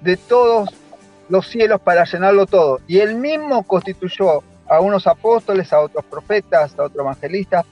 de 0.01 0.17
todos 0.17 0.71
los 1.29 1.47
cielos 1.47 1.79
para 1.79 2.03
llenarlo 2.03 2.45
todo. 2.47 2.81
Y 2.85 2.99
él 2.99 3.15
mismo 3.15 3.63
constituyó 3.63 4.43
a 4.67 4.81
unos 4.81 5.07
apóstoles, 5.07 5.71
a 5.71 5.79
otros 5.79 6.03
profetas, 6.03 6.77
a 6.77 6.83
otros 6.83 7.05
evangelistas 7.05 7.65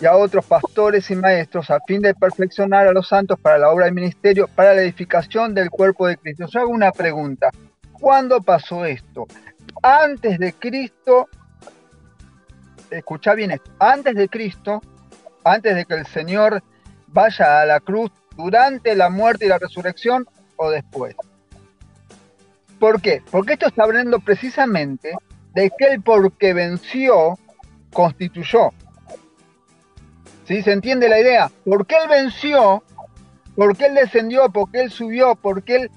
y 0.00 0.06
a 0.06 0.16
otros 0.16 0.46
pastores 0.46 1.10
y 1.10 1.14
maestros 1.14 1.68
a 1.68 1.78
fin 1.86 2.00
de 2.00 2.14
perfeccionar 2.14 2.86
a 2.86 2.92
los 2.92 3.06
santos 3.06 3.38
para 3.38 3.58
la 3.58 3.68
obra 3.68 3.84
del 3.84 3.94
ministerio, 3.94 4.48
para 4.48 4.72
la 4.72 4.80
edificación 4.80 5.52
del 5.52 5.68
cuerpo 5.68 6.06
de 6.06 6.16
Cristo. 6.16 6.46
Yo 6.48 6.60
hago 6.60 6.70
una 6.70 6.90
pregunta. 6.90 7.50
¿Cuándo 7.92 8.40
pasó 8.40 8.86
esto? 8.86 9.26
Antes 9.82 10.38
de 10.38 10.52
Cristo 10.52 11.28
escucha 12.90 13.34
bien 13.34 13.50
esto, 13.50 13.70
antes 13.78 14.14
de 14.14 14.28
Cristo, 14.28 14.82
antes 15.44 15.74
de 15.74 15.84
que 15.84 15.94
el 15.94 16.06
Señor 16.06 16.62
vaya 17.08 17.60
a 17.60 17.66
la 17.66 17.80
cruz, 17.80 18.10
durante 18.36 18.94
la 18.94 19.10
muerte 19.10 19.46
y 19.46 19.48
la 19.48 19.58
resurrección 19.58 20.26
o 20.56 20.70
después. 20.70 21.14
¿Por 22.78 23.00
qué? 23.00 23.22
Porque 23.30 23.54
esto 23.54 23.66
está 23.66 23.84
hablando 23.84 24.18
precisamente 24.20 25.14
de 25.54 25.70
que 25.76 25.86
él 25.86 26.02
porque 26.02 26.54
venció, 26.54 27.38
constituyó. 27.92 28.70
¿Sí? 30.46 30.62
¿Se 30.62 30.72
entiende 30.72 31.08
la 31.08 31.20
idea? 31.20 31.50
Porque 31.64 31.94
él 32.02 32.08
venció, 32.08 32.82
porque 33.54 33.86
él 33.86 33.94
descendió, 33.94 34.50
porque 34.50 34.80
él 34.82 34.90
subió, 34.90 35.36
porque 35.36 35.76
él 35.76 35.90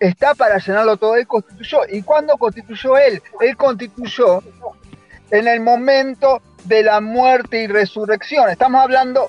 está 0.00 0.34
para 0.34 0.58
llenarlo 0.58 0.96
todo, 0.96 1.16
él 1.16 1.26
constituyó. 1.26 1.80
¿Y 1.90 2.02
cuándo 2.02 2.36
constituyó 2.36 2.98
él? 2.98 3.22
Él 3.40 3.56
constituyó 3.56 4.42
en 5.30 5.48
el 5.48 5.60
momento 5.60 6.42
de 6.64 6.82
la 6.82 7.00
muerte 7.00 7.62
y 7.62 7.66
resurrección. 7.66 8.50
Estamos 8.50 8.82
hablando, 8.82 9.28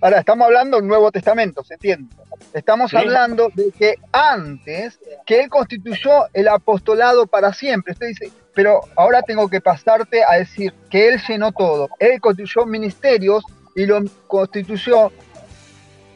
ahora 0.00 0.20
estamos 0.20 0.46
hablando 0.46 0.78
del 0.78 0.86
Nuevo 0.86 1.10
Testamento, 1.10 1.62
¿se 1.64 1.74
entiende? 1.74 2.14
Estamos 2.52 2.92
hablando 2.94 3.50
de 3.54 3.70
que 3.72 3.94
antes 4.12 4.98
que 5.24 5.40
él 5.40 5.50
constituyó 5.50 6.26
el 6.32 6.48
apostolado 6.48 7.26
para 7.26 7.52
siempre. 7.52 7.92
Usted 7.92 8.08
dice, 8.08 8.32
pero 8.54 8.80
ahora 8.96 9.22
tengo 9.22 9.48
que 9.48 9.60
pasarte 9.60 10.22
a 10.24 10.34
decir 10.34 10.72
que 10.90 11.08
él 11.08 11.20
llenó 11.28 11.52
todo. 11.52 11.88
Él 11.98 12.20
constituyó 12.20 12.66
ministerios 12.66 13.44
y 13.74 13.86
lo 13.86 14.00
constituyó 14.26 15.12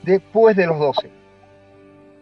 después 0.03 0.57
de 0.57 0.67
los 0.67 0.79
doce. 0.79 1.20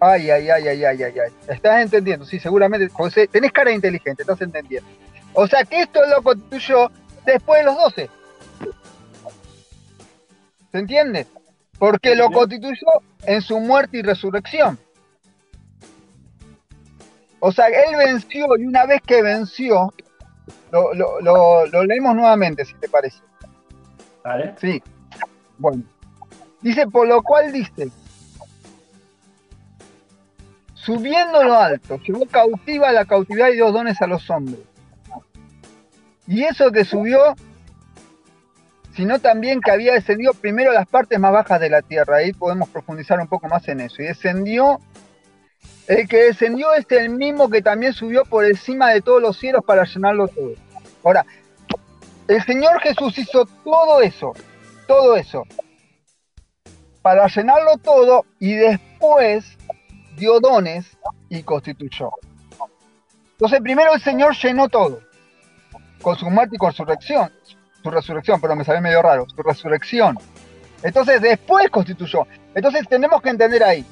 Ay, 0.00 0.30
ay, 0.30 0.48
ay, 0.48 0.68
ay, 0.68 0.84
ay, 0.84 1.02
ay, 1.02 1.18
ay. 1.18 1.32
¿Estás 1.48 1.82
entendiendo? 1.82 2.24
Sí, 2.24 2.38
seguramente. 2.38 2.88
José, 2.92 3.26
tenés 3.26 3.52
cara 3.52 3.72
inteligente, 3.72 4.22
estás 4.22 4.40
entendiendo. 4.40 4.88
O 5.32 5.46
sea 5.46 5.64
que 5.64 5.82
esto 5.82 6.00
lo 6.06 6.22
constituyó 6.22 6.90
después 7.26 7.60
de 7.60 7.64
los 7.64 7.76
12. 7.76 8.10
¿Se 10.72 10.78
entiende? 10.78 11.26
Porque 11.78 12.14
lo 12.14 12.30
constituyó 12.30 12.86
en 13.24 13.42
su 13.42 13.58
muerte 13.58 13.98
y 13.98 14.02
resurrección. 14.02 14.78
O 17.40 17.52
sea, 17.52 17.66
él 17.66 17.96
venció 17.96 18.46
y 18.58 18.66
una 18.66 18.84
vez 18.86 19.00
que 19.02 19.22
venció, 19.22 19.92
lo, 20.72 21.84
leemos 21.84 22.14
nuevamente, 22.14 22.64
si 22.64 22.74
te 22.74 22.88
parece. 22.88 23.20
¿Vale? 24.24 24.54
Sí. 24.60 24.82
Bueno. 25.56 25.84
Dice, 26.60 26.86
por 26.88 27.06
lo 27.06 27.22
cual 27.22 27.52
dice, 27.52 27.90
subiendo 30.88 31.42
lo 31.45 31.54
alto, 31.54 31.99
llevó 31.99 32.25
cautiva 32.25 32.90
la 32.92 33.04
cautividad 33.04 33.50
y 33.50 33.57
dio 33.57 33.71
dones 33.71 34.00
a 34.00 34.07
los 34.07 34.30
hombres 34.30 34.61
y 36.26 36.45
eso 36.45 36.71
que 36.71 36.85
subió, 36.85 37.35
sino 38.95 39.18
también 39.18 39.61
que 39.62 39.71
había 39.71 39.95
descendido 39.95 40.35
primero 40.35 40.71
a 40.71 40.75
las 40.75 40.87
partes 40.87 41.18
más 41.18 41.33
bajas 41.33 41.59
de 41.59 41.71
la 41.71 41.80
tierra. 41.80 42.18
Ahí 42.18 42.33
podemos 42.35 42.68
profundizar 42.68 43.18
un 43.18 43.28
poco 43.28 43.49
más 43.49 43.66
en 43.68 43.80
eso. 43.80 44.02
Y 44.02 44.07
descendió, 44.07 44.78
el 45.87 46.07
que 46.07 46.25
descendió 46.25 46.75
es 46.75 46.85
el 46.90 47.09
mismo 47.09 47.49
que 47.49 47.62
también 47.62 47.95
subió 47.95 48.25
por 48.25 48.45
encima 48.45 48.90
de 48.90 49.00
todos 49.00 49.23
los 49.23 49.38
cielos 49.38 49.64
para 49.66 49.85
llenarlo 49.85 50.28
todo. 50.28 50.52
Ahora, 51.02 51.25
el 52.28 52.42
Señor 52.45 52.78
Jesús 52.83 53.16
hizo 53.16 53.47
todo 53.64 54.02
eso, 54.02 54.35
todo 54.87 55.16
eso, 55.16 55.45
para 57.00 57.26
llenarlo 57.28 57.78
todo 57.78 58.26
y 58.38 58.52
después 58.52 59.57
dio 60.18 60.40
dones 60.40 60.87
y 61.28 61.42
constituyó. 61.42 62.10
Entonces 63.32 63.60
primero 63.60 63.94
el 63.94 64.00
Señor 64.00 64.37
llenó 64.37 64.68
todo, 64.68 65.00
con 66.02 66.16
su 66.16 66.28
muerte 66.28 66.56
y 66.56 66.58
con 66.58 66.72
su 66.72 66.84
resurrección, 66.84 67.32
su 67.82 67.90
resurrección, 67.90 68.40
pero 68.40 68.56
me 68.56 68.64
salió 68.64 68.82
medio 68.82 69.00
raro, 69.00 69.26
su 69.28 69.42
resurrección. 69.42 70.18
Entonces 70.82 71.20
después 71.20 71.70
constituyó. 71.70 72.26
Entonces 72.54 72.88
tenemos 72.88 73.22
que 73.22 73.30
entender 73.30 73.62
ahí, 73.62 73.84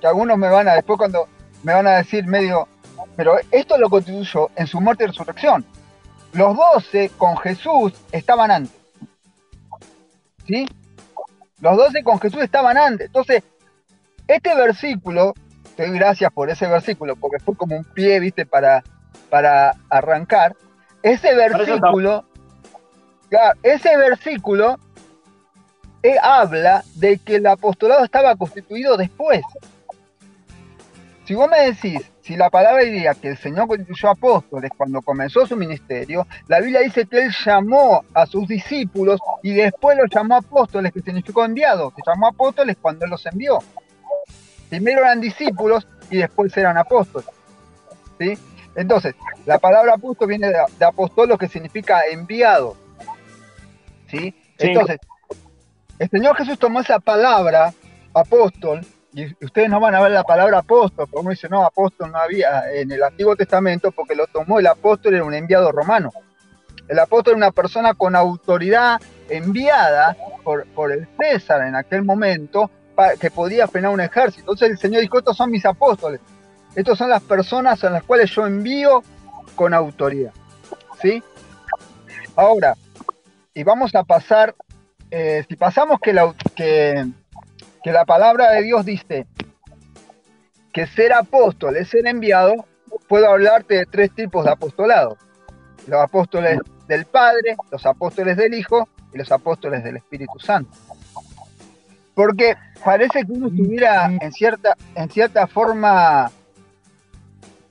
que 0.00 0.06
algunos 0.06 0.38
me 0.38 0.48
van 0.48 0.68
a, 0.68 0.74
después 0.74 0.98
cuando 0.98 1.28
me 1.62 1.74
van 1.74 1.86
a 1.86 1.96
decir 1.96 2.26
medio, 2.26 2.68
pero 3.16 3.36
esto 3.50 3.76
lo 3.78 3.90
constituyó 3.90 4.50
en 4.56 4.66
su 4.66 4.80
muerte 4.80 5.04
y 5.04 5.06
resurrección. 5.08 5.64
Los 6.32 6.56
doce 6.56 7.10
con 7.18 7.36
Jesús 7.36 7.92
estaban 8.10 8.50
antes. 8.50 8.76
¿Sí? 10.46 10.66
Los 11.60 11.76
doce 11.76 12.02
con 12.02 12.18
Jesús 12.20 12.42
estaban 12.42 12.76
antes. 12.78 13.06
Entonces, 13.08 13.42
este 14.32 14.54
versículo, 14.54 15.34
te 15.76 15.86
doy 15.86 15.98
gracias 15.98 16.32
por 16.32 16.50
ese 16.50 16.66
versículo, 16.66 17.16
porque 17.16 17.38
fue 17.42 17.56
como 17.56 17.76
un 17.76 17.84
pie, 17.84 18.20
viste, 18.20 18.46
para, 18.46 18.82
para 19.30 19.74
arrancar. 19.88 20.56
Ese 21.02 21.34
versículo, 21.34 22.24
ese 23.62 23.96
versículo 23.96 24.78
eh, 26.02 26.16
habla 26.20 26.84
de 26.94 27.18
que 27.18 27.36
el 27.36 27.46
apostolado 27.46 28.04
estaba 28.04 28.34
constituido 28.36 28.96
después. 28.96 29.42
Si 31.24 31.34
vos 31.34 31.48
me 31.48 31.60
decís, 31.66 32.00
si 32.20 32.36
la 32.36 32.50
palabra 32.50 32.82
diría 32.82 33.14
que 33.14 33.28
el 33.28 33.36
Señor 33.36 33.68
constituyó 33.68 34.10
apóstoles 34.10 34.70
cuando 34.76 35.02
comenzó 35.02 35.46
su 35.46 35.56
ministerio, 35.56 36.26
la 36.48 36.60
Biblia 36.60 36.80
dice 36.80 37.06
que 37.06 37.24
Él 37.24 37.34
llamó 37.44 38.04
a 38.14 38.26
sus 38.26 38.46
discípulos 38.48 39.20
y 39.42 39.52
después 39.52 39.96
los 39.96 40.10
llamó 40.10 40.36
apóstoles, 40.36 40.92
que 40.92 41.00
significó 41.00 41.44
enviados, 41.44 41.92
que 41.94 42.02
llamó 42.06 42.28
apóstoles 42.28 42.76
cuando 42.80 43.04
Él 43.04 43.10
los 43.10 43.24
envió. 43.26 43.58
Primero 44.72 45.02
eran 45.02 45.20
discípulos 45.20 45.86
y 46.08 46.16
después 46.16 46.56
eran 46.56 46.78
apóstoles. 46.78 47.28
¿sí? 48.18 48.38
Entonces, 48.74 49.14
la 49.44 49.58
palabra 49.58 49.92
apóstol 49.96 50.28
viene 50.28 50.48
de, 50.48 50.56
de 50.78 50.84
apostolo, 50.86 51.36
que 51.36 51.46
significa 51.46 52.06
enviado. 52.10 52.74
¿sí? 54.08 54.34
Entonces, 54.56 54.96
el 55.98 56.08
Señor 56.08 56.38
Jesús 56.38 56.58
tomó 56.58 56.80
esa 56.80 57.00
palabra, 57.00 57.74
apóstol, 58.14 58.80
y 59.12 59.26
ustedes 59.44 59.68
no 59.68 59.78
van 59.78 59.94
a 59.94 60.00
ver 60.00 60.12
la 60.12 60.24
palabra 60.24 60.60
apóstol, 60.60 61.06
como 61.10 61.28
dice, 61.28 61.50
no, 61.50 61.66
apóstol 61.66 62.10
no 62.10 62.16
había 62.16 62.72
en 62.72 62.90
el 62.92 63.02
Antiguo 63.02 63.36
Testamento 63.36 63.92
porque 63.92 64.14
lo 64.14 64.26
tomó 64.26 64.58
el 64.58 64.68
apóstol, 64.68 65.12
era 65.12 65.24
un 65.24 65.34
enviado 65.34 65.70
romano. 65.70 66.10
El 66.88 66.98
apóstol 66.98 67.32
era 67.32 67.46
una 67.46 67.50
persona 67.50 67.92
con 67.92 68.16
autoridad 68.16 68.98
enviada 69.28 70.16
por, 70.42 70.66
por 70.68 70.92
el 70.92 71.06
César 71.18 71.60
en 71.66 71.76
aquel 71.76 72.04
momento 72.04 72.70
que 73.18 73.30
podía 73.30 73.66
frenar 73.68 73.92
un 73.92 74.00
ejército. 74.00 74.40
Entonces 74.40 74.70
el 74.70 74.78
Señor 74.78 75.02
dijo, 75.02 75.18
estos 75.18 75.36
son 75.36 75.50
mis 75.50 75.64
apóstoles, 75.64 76.20
estos 76.74 76.98
son 76.98 77.10
las 77.10 77.22
personas 77.22 77.82
a 77.84 77.90
las 77.90 78.02
cuales 78.02 78.30
yo 78.30 78.46
envío 78.46 79.02
con 79.54 79.74
autoridad. 79.74 80.32
¿Sí? 81.00 81.22
Ahora, 82.36 82.76
y 83.54 83.62
vamos 83.62 83.94
a 83.94 84.04
pasar, 84.04 84.54
eh, 85.10 85.44
si 85.48 85.56
pasamos 85.56 85.98
que 86.00 86.12
la, 86.12 86.34
que 86.54 87.06
que 87.82 87.92
la 87.92 88.04
palabra 88.04 88.52
de 88.52 88.62
Dios 88.62 88.84
dice 88.84 89.26
que 90.72 90.86
ser 90.86 91.12
apóstol 91.12 91.76
es 91.76 91.88
ser 91.88 92.06
enviado, 92.06 92.66
puedo 93.08 93.28
hablarte 93.28 93.74
de 93.74 93.86
tres 93.86 94.14
tipos 94.14 94.44
de 94.44 94.52
apostolado. 94.52 95.18
Los 95.86 96.00
apóstoles 96.00 96.60
del 96.88 97.04
Padre, 97.04 97.56
los 97.70 97.84
apóstoles 97.84 98.36
del 98.36 98.54
Hijo 98.54 98.88
y 99.12 99.18
los 99.18 99.30
apóstoles 99.32 99.84
del 99.84 99.96
Espíritu 99.96 100.38
Santo. 100.38 100.70
Porque 102.14 102.56
parece 102.84 103.24
que 103.24 103.32
uno 103.32 103.48
estuviera 103.48 104.06
en 104.20 104.32
cierta, 104.32 104.76
en 104.94 105.08
cierta 105.10 105.46
forma, 105.46 106.30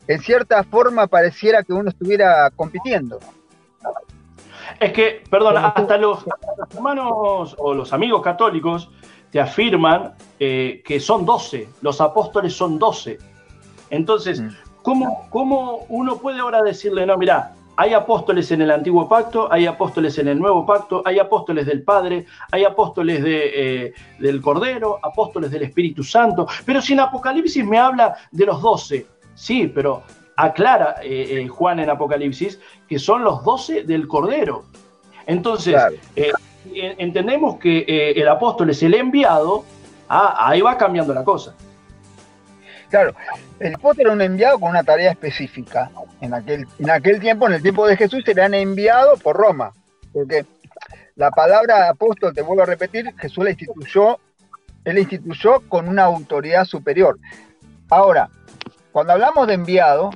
en 0.08 0.20
cierta 0.20 0.64
forma 0.64 1.08
pareciera 1.08 1.64
que 1.64 1.74
uno 1.74 1.90
estuviera 1.90 2.50
compitiendo. 2.56 3.20
Es 4.80 4.94
que, 4.94 5.24
perdón, 5.30 5.58
hasta 5.58 5.98
los 5.98 6.26
hermanos 6.74 7.56
o 7.58 7.74
los 7.74 7.94
amigos 7.94 8.22
católicos 8.22 8.90
te 9.32 9.40
afirman 9.40 10.14
eh, 10.40 10.82
que 10.86 11.00
son 11.00 11.26
doce, 11.26 11.70
los 11.82 12.02
apóstoles 12.02 12.54
son 12.54 12.78
doce. 12.78 13.18
Entonces, 13.90 14.42
mm. 14.42 14.50
¿cómo, 14.82 15.28
¿cómo, 15.30 15.86
uno 15.90 16.18
puede 16.18 16.40
ahora 16.40 16.62
decirle, 16.62 17.06
no, 17.06 17.18
mira, 17.18 17.54
hay 17.76 17.94
apóstoles 17.94 18.52
en 18.52 18.62
el 18.62 18.72
antiguo 18.72 19.08
pacto, 19.08 19.52
hay 19.52 19.66
apóstoles 19.66 20.18
en 20.18 20.28
el 20.28 20.40
nuevo 20.40 20.66
pacto, 20.66 21.02
hay 21.06 21.20
apóstoles 21.20 21.66
del 21.66 21.84
Padre, 21.84 22.26
hay 22.52 22.64
apóstoles 22.64 23.24
de, 23.24 23.86
eh, 23.86 23.94
del 24.20 24.42
Cordero, 24.42 25.00
apóstoles 25.02 25.52
del 25.52 25.64
Espíritu 25.64 26.04
Santo, 26.04 26.48
pero 26.66 26.82
si 26.82 26.94
en 26.94 27.00
Apocalipsis 27.00 27.66
me 27.66 27.80
habla 27.80 28.16
de 28.32 28.46
los 28.46 28.62
doce, 28.62 29.08
sí, 29.34 29.72
pero 29.74 30.04
aclara 30.36 30.96
eh, 31.04 31.48
Juan 31.48 31.80
en 31.80 31.90
Apocalipsis 31.90 32.60
que 32.88 33.00
son 33.00 33.24
los 33.24 33.44
doce 33.44 33.84
del 33.84 34.08
Cordero. 34.08 34.64
Entonces, 35.28 35.76
entendemos 36.66 37.58
que 37.58 37.80
eh, 37.88 38.14
el 38.16 38.28
apóstol 38.28 38.70
es 38.70 38.84
el 38.84 38.94
enviado, 38.94 39.64
ah, 40.10 40.36
ahí 40.48 40.62
va 40.62 40.78
cambiando 40.78 41.14
la 41.14 41.24
cosa. 41.24 41.56
Claro, 42.92 43.16
el 43.60 43.74
apóstol 43.74 44.06
era 44.06 44.14
un 44.14 44.22
enviado 44.22 44.60
con 44.60 44.70
una 44.70 44.84
tarea 44.84 45.12
específica. 45.12 45.90
En 46.20 46.34
aquel, 46.34 46.68
en 46.78 46.90
aquel 46.92 47.20
tiempo, 47.20 47.48
en 47.48 47.54
el 47.54 47.62
tiempo 47.62 47.88
de 47.88 47.98
Jesús, 47.98 48.24
eran 48.28 48.54
enviados 48.54 49.20
por 49.24 49.36
Roma. 49.36 49.74
Porque 50.14 50.46
la 51.16 51.32
palabra 51.32 51.90
apóstol, 51.90 52.34
te 52.34 52.42
vuelvo 52.44 52.62
a 52.64 52.68
repetir, 52.68 53.12
Jesús 53.18 53.44
la 53.44 53.52
instituyó, 53.52 54.20
él 54.84 55.00
instituyó 55.00 55.62
con 55.68 55.88
una 55.88 56.04
autoridad 56.04 56.66
superior. 56.66 57.18
Ahora, 57.90 58.30
cuando 58.92 59.14
hablamos 59.14 59.48
de 59.48 59.54
enviado, 59.54 60.12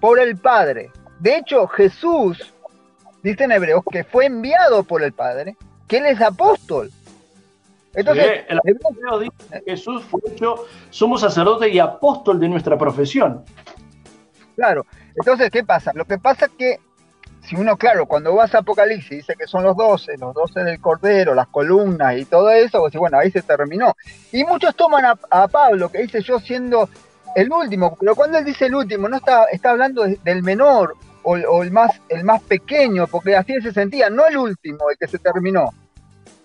por 0.00 0.20
el 0.20 0.36
Padre. 0.36 0.90
De 1.20 1.36
hecho, 1.36 1.66
Jesús, 1.68 2.54
dice 3.22 3.44
en 3.44 3.52
Hebreos, 3.52 3.82
que 3.90 4.04
fue 4.04 4.26
enviado 4.26 4.84
por 4.84 5.02
el 5.02 5.12
Padre 5.12 5.56
que 5.86 5.98
él 5.98 6.06
es 6.06 6.20
apóstol. 6.20 6.90
Entonces, 7.98 8.44
el 8.48 8.60
dice 9.20 9.62
que 9.64 9.70
Jesús 9.72 10.04
fue 10.04 10.20
hecho 10.28 10.66
somos 10.90 11.20
sacerdote 11.20 11.68
y 11.68 11.80
apóstol 11.80 12.38
de 12.38 12.48
nuestra 12.48 12.78
profesión. 12.78 13.44
Claro, 14.54 14.86
entonces, 15.16 15.50
¿qué 15.50 15.64
pasa? 15.64 15.92
Lo 15.94 16.04
que 16.04 16.18
pasa 16.18 16.46
es 16.46 16.52
que 16.52 16.80
si 17.42 17.56
uno, 17.56 17.76
claro, 17.76 18.06
cuando 18.06 18.34
vas 18.34 18.54
a 18.54 18.58
Apocalipsis 18.58 19.18
dice 19.18 19.34
que 19.36 19.48
son 19.48 19.64
los 19.64 19.76
doce, 19.76 20.16
los 20.16 20.32
doce 20.32 20.62
del 20.62 20.80
Cordero, 20.80 21.34
las 21.34 21.48
columnas 21.48 22.16
y 22.16 22.24
todo 22.24 22.50
eso, 22.50 22.80
pues 22.80 22.94
bueno, 22.94 23.18
ahí 23.18 23.32
se 23.32 23.42
terminó. 23.42 23.94
Y 24.30 24.44
muchos 24.44 24.76
toman 24.76 25.04
a, 25.30 25.48
Pablo, 25.48 25.88
que 25.88 26.02
dice 26.02 26.20
yo 26.20 26.38
siendo 26.38 26.88
el 27.34 27.50
último, 27.50 27.96
pero 27.98 28.14
cuando 28.14 28.38
él 28.38 28.44
dice 28.44 28.66
el 28.66 28.76
último, 28.76 29.08
no 29.08 29.16
está, 29.16 29.44
está 29.46 29.70
hablando 29.70 30.04
del 30.04 30.42
menor 30.44 30.94
o, 31.24 31.62
el, 31.62 31.72
más, 31.72 32.00
el 32.08 32.22
más 32.22 32.42
pequeño, 32.42 33.08
porque 33.08 33.34
así 33.34 33.60
se 33.60 33.72
sentía, 33.72 34.08
no 34.08 34.26
el 34.26 34.36
último, 34.36 34.90
el 34.90 34.96
que 34.96 35.08
se 35.08 35.18
terminó. 35.18 35.70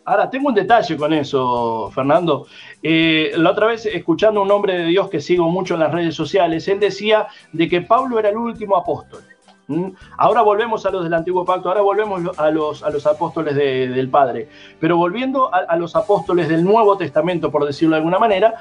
Ahora, 0.06 0.30
tengo 0.30 0.50
un 0.50 0.56
detalle 0.56 0.98
con 0.98 1.14
eso, 1.14 1.90
Fernando. 1.94 2.48
Eh, 2.82 3.32
la 3.38 3.52
otra 3.52 3.68
vez, 3.68 3.86
escuchando 3.86 4.42
a 4.42 4.44
un 4.44 4.52
hombre 4.52 4.78
de 4.80 4.86
Dios 4.86 5.10
que 5.10 5.22
sigo 5.22 5.50
mucho 5.50 5.76
en 5.76 5.80
las 5.80 5.92
redes 5.92 6.14
sociales, 6.14 6.68
él 6.68 6.80
decía 6.80 7.28
de 7.54 7.70
que 7.70 7.82
Pablo 7.82 8.20
era 8.20 8.30
el 8.30 8.38
último 8.38 8.76
apóstol. 8.76 9.24
Ahora 10.18 10.42
volvemos 10.42 10.86
a 10.86 10.92
los 10.92 11.04
del 11.04 11.14
antiguo 11.14 11.46
pacto, 11.46 11.70
ahora 11.70 11.82
volvemos 11.82 12.38
a 12.38 12.50
los, 12.50 12.84
a 12.84 12.90
los 12.90 13.08
apóstoles 13.08 13.56
del 13.56 14.10
Padre. 14.10 14.50
Pero 14.80 14.98
volviendo 14.98 15.50
a, 15.54 15.76
los 15.78 15.96
apóstoles 15.96 16.50
del 16.50 16.66
Nuevo 16.66 16.98
Testamento, 16.98 17.50
por 17.50 17.66
decirlo 17.66 17.96
de 17.96 18.00
alguna 18.00 18.20
manera, 18.20 18.56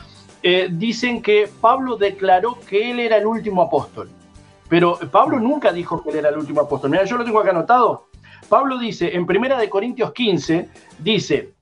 eh, 0.44 0.68
dicen 0.70 1.20
que 1.20 1.50
Pablo 1.60 1.96
declaró 1.96 2.56
que 2.68 2.90
él 2.90 3.00
era 3.00 3.16
el 3.16 3.26
último 3.26 3.62
apóstol. 3.62 4.08
Pero 4.68 4.98
Pablo 5.10 5.40
nunca 5.40 5.72
dijo 5.72 6.02
que 6.02 6.10
él 6.10 6.16
era 6.16 6.28
el 6.28 6.38
último 6.38 6.62
apóstol. 6.62 6.90
Mira, 6.90 7.04
yo 7.04 7.16
lo 7.16 7.24
tengo 7.24 7.40
acá 7.40 7.50
anotado. 7.50 8.11
Pablo 8.48 8.78
dice, 8.78 9.14
en 9.14 9.26
Primera 9.26 9.58
de 9.58 9.68
Corintios 9.68 10.12
15, 10.12 10.68
dice, 10.98 11.54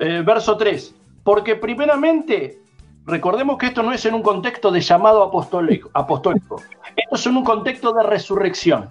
eh, 0.00 0.22
verso 0.24 0.56
3, 0.56 0.94
porque 1.22 1.56
primeramente, 1.56 2.58
recordemos 3.06 3.58
que 3.58 3.66
esto 3.66 3.82
no 3.82 3.92
es 3.92 4.04
en 4.06 4.14
un 4.14 4.22
contexto 4.22 4.70
de 4.70 4.80
llamado 4.80 5.22
apostólico, 5.22 5.90
apostólico 5.92 6.62
esto 6.98 7.14
es 7.14 7.26
en 7.26 7.36
un 7.36 7.44
contexto 7.44 7.92
de 7.92 8.02
resurrección. 8.02 8.88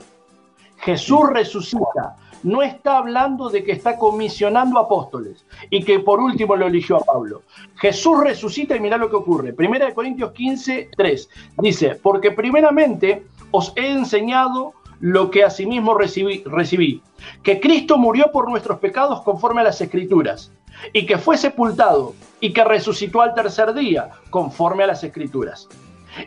Jesús 0.77 1.29
resucita, 1.29 2.15
no 2.43 2.61
está 2.61 2.97
hablando 2.97 3.49
de 3.49 3.63
que 3.63 3.73
está 3.73 3.97
comisionando 3.97 4.79
apóstoles 4.79 5.45
y 5.69 5.83
que 5.83 5.99
por 5.99 6.19
último 6.19 6.55
lo 6.55 6.67
eligió 6.67 6.97
a 6.97 7.03
Pablo. 7.03 7.41
Jesús 7.75 8.19
resucita 8.23 8.75
y 8.75 8.79
mira 8.79 8.97
lo 8.97 9.09
que 9.09 9.17
ocurre. 9.17 9.53
Primera 9.53 9.87
de 9.87 9.93
Corintios 9.93 10.31
15, 10.31 10.91
3 10.95 11.29
dice, 11.57 11.99
porque 12.01 12.31
primeramente 12.31 13.25
os 13.51 13.73
he 13.75 13.91
enseñado 13.91 14.73
lo 14.99 15.29
que 15.29 15.43
asimismo 15.43 15.93
recibí, 15.93 16.43
recibí, 16.45 17.01
que 17.43 17.59
Cristo 17.59 17.97
murió 17.97 18.31
por 18.31 18.49
nuestros 18.49 18.79
pecados 18.79 19.21
conforme 19.21 19.61
a 19.61 19.65
las 19.65 19.81
escrituras, 19.81 20.51
y 20.93 21.05
que 21.05 21.17
fue 21.17 21.37
sepultado, 21.37 22.13
y 22.39 22.53
que 22.53 22.63
resucitó 22.63 23.21
al 23.21 23.33
tercer 23.33 23.73
día 23.73 24.09
conforme 24.29 24.83
a 24.83 24.87
las 24.87 25.03
escrituras, 25.03 25.67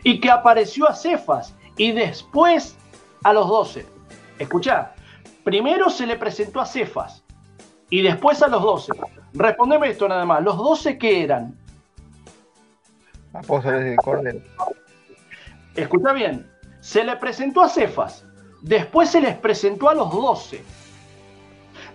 y 0.03 0.19
que 0.19 0.29
apareció 0.29 0.87
a 0.87 0.95
Cefas 0.95 1.55
y 1.77 1.91
después 1.91 2.77
a 3.23 3.33
los 3.33 3.47
doce. 3.47 3.85
Escuchá, 4.39 4.93
primero 5.43 5.89
se 5.89 6.07
le 6.07 6.15
presentó 6.15 6.59
a 6.59 6.65
Cefas 6.65 7.23
y 7.89 8.01
después 8.01 8.41
a 8.41 8.47
los 8.47 8.61
doce. 8.61 8.93
Respondeme 9.33 9.89
esto 9.89 10.07
nada 10.07 10.25
más. 10.25 10.43
¿Los 10.43 10.57
doce 10.57 10.97
qué 10.97 11.23
eran? 11.23 11.55
Apóstoles 13.33 13.85
de 13.85 13.95
Cordero. 13.97 14.39
Escucha 15.75 16.13
bien. 16.13 16.49
Se 16.79 17.03
le 17.03 17.15
presentó 17.17 17.61
a 17.61 17.69
Cefas. 17.69 18.25
Después 18.61 19.09
se 19.09 19.21
les 19.21 19.35
presentó 19.37 19.89
a 19.89 19.95
los 19.95 20.11
doce. 20.11 20.63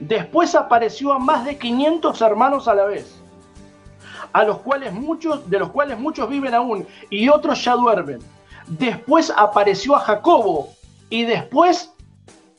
Después 0.00 0.54
apareció 0.54 1.12
a 1.12 1.18
más 1.18 1.44
de 1.44 1.58
500 1.58 2.20
hermanos 2.20 2.68
a 2.68 2.74
la 2.74 2.84
vez, 2.84 3.20
a 4.32 4.44
los 4.44 4.58
cuales 4.58 4.92
muchos, 4.92 5.48
de 5.48 5.58
los 5.58 5.70
cuales 5.70 5.98
muchos 5.98 6.28
viven 6.28 6.54
aún 6.54 6.86
y 7.08 7.28
otros 7.28 7.64
ya 7.64 7.74
duermen. 7.74 8.18
Después 8.66 9.32
apareció 9.34 9.94
a 9.94 10.00
Jacobo 10.00 10.68
y 11.08 11.24
después 11.24 11.94